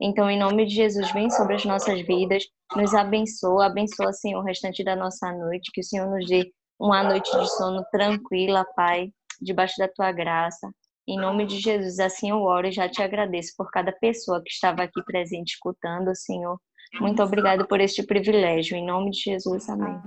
Então, 0.00 0.28
em 0.28 0.38
nome 0.38 0.66
de 0.66 0.74
Jesus, 0.74 1.12
vem 1.12 1.30
sobre 1.30 1.54
as 1.54 1.64
nossas 1.64 2.00
vidas, 2.00 2.44
nos 2.74 2.92
abençoa, 2.92 3.66
abençoa, 3.66 4.12
Senhor, 4.12 4.40
o 4.40 4.44
restante 4.44 4.82
da 4.82 4.96
nossa 4.96 5.30
noite, 5.32 5.70
que 5.72 5.80
o 5.80 5.84
Senhor 5.84 6.10
nos 6.10 6.26
dê 6.26 6.50
uma 6.80 7.04
noite 7.04 7.30
de 7.30 7.48
sono 7.56 7.84
tranquila, 7.92 8.64
Pai, 8.74 9.10
debaixo 9.40 9.76
da 9.78 9.86
tua 9.86 10.10
graça. 10.10 10.68
Em 11.06 11.18
nome 11.18 11.46
de 11.46 11.58
Jesus, 11.58 11.98
assim 11.98 12.30
eu 12.30 12.42
oro 12.42 12.68
e 12.68 12.72
já 12.72 12.88
te 12.88 13.02
agradeço 13.02 13.54
por 13.56 13.70
cada 13.70 13.92
pessoa 13.92 14.42
que 14.42 14.50
estava 14.50 14.82
aqui 14.82 15.02
presente 15.04 15.54
escutando, 15.54 16.14
Senhor. 16.14 16.58
Muito 17.00 17.22
obrigado 17.22 17.66
por 17.66 17.80
este 17.80 18.02
privilégio. 18.02 18.76
Em 18.76 18.86
nome 18.86 19.10
de 19.10 19.20
Jesus, 19.20 19.68
amém. 19.68 19.98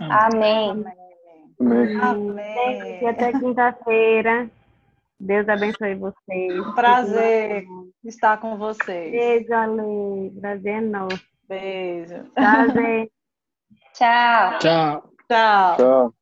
Amém. 0.00 0.84
Amém. 1.60 2.00
amém. 2.00 3.02
E 3.02 3.06
até 3.06 3.32
quinta-feira. 3.32 4.50
Deus 5.18 5.48
abençoe 5.48 5.94
vocês. 5.94 6.60
Um 6.60 6.72
prazer 6.74 7.64
estar 8.04 8.38
com 8.38 8.58
vocês. 8.58 9.10
Beijo, 9.10 9.54
Ale. 9.54 10.30
Prazer 10.40 10.74
é 10.74 10.80
nosso. 10.80 11.24
Beijo. 11.48 12.24
Prazer. 12.34 13.10
Tchau. 13.94 14.58
Tchau. 14.58 15.02
Tchau. 15.28 15.76
Tchau. 15.76 16.14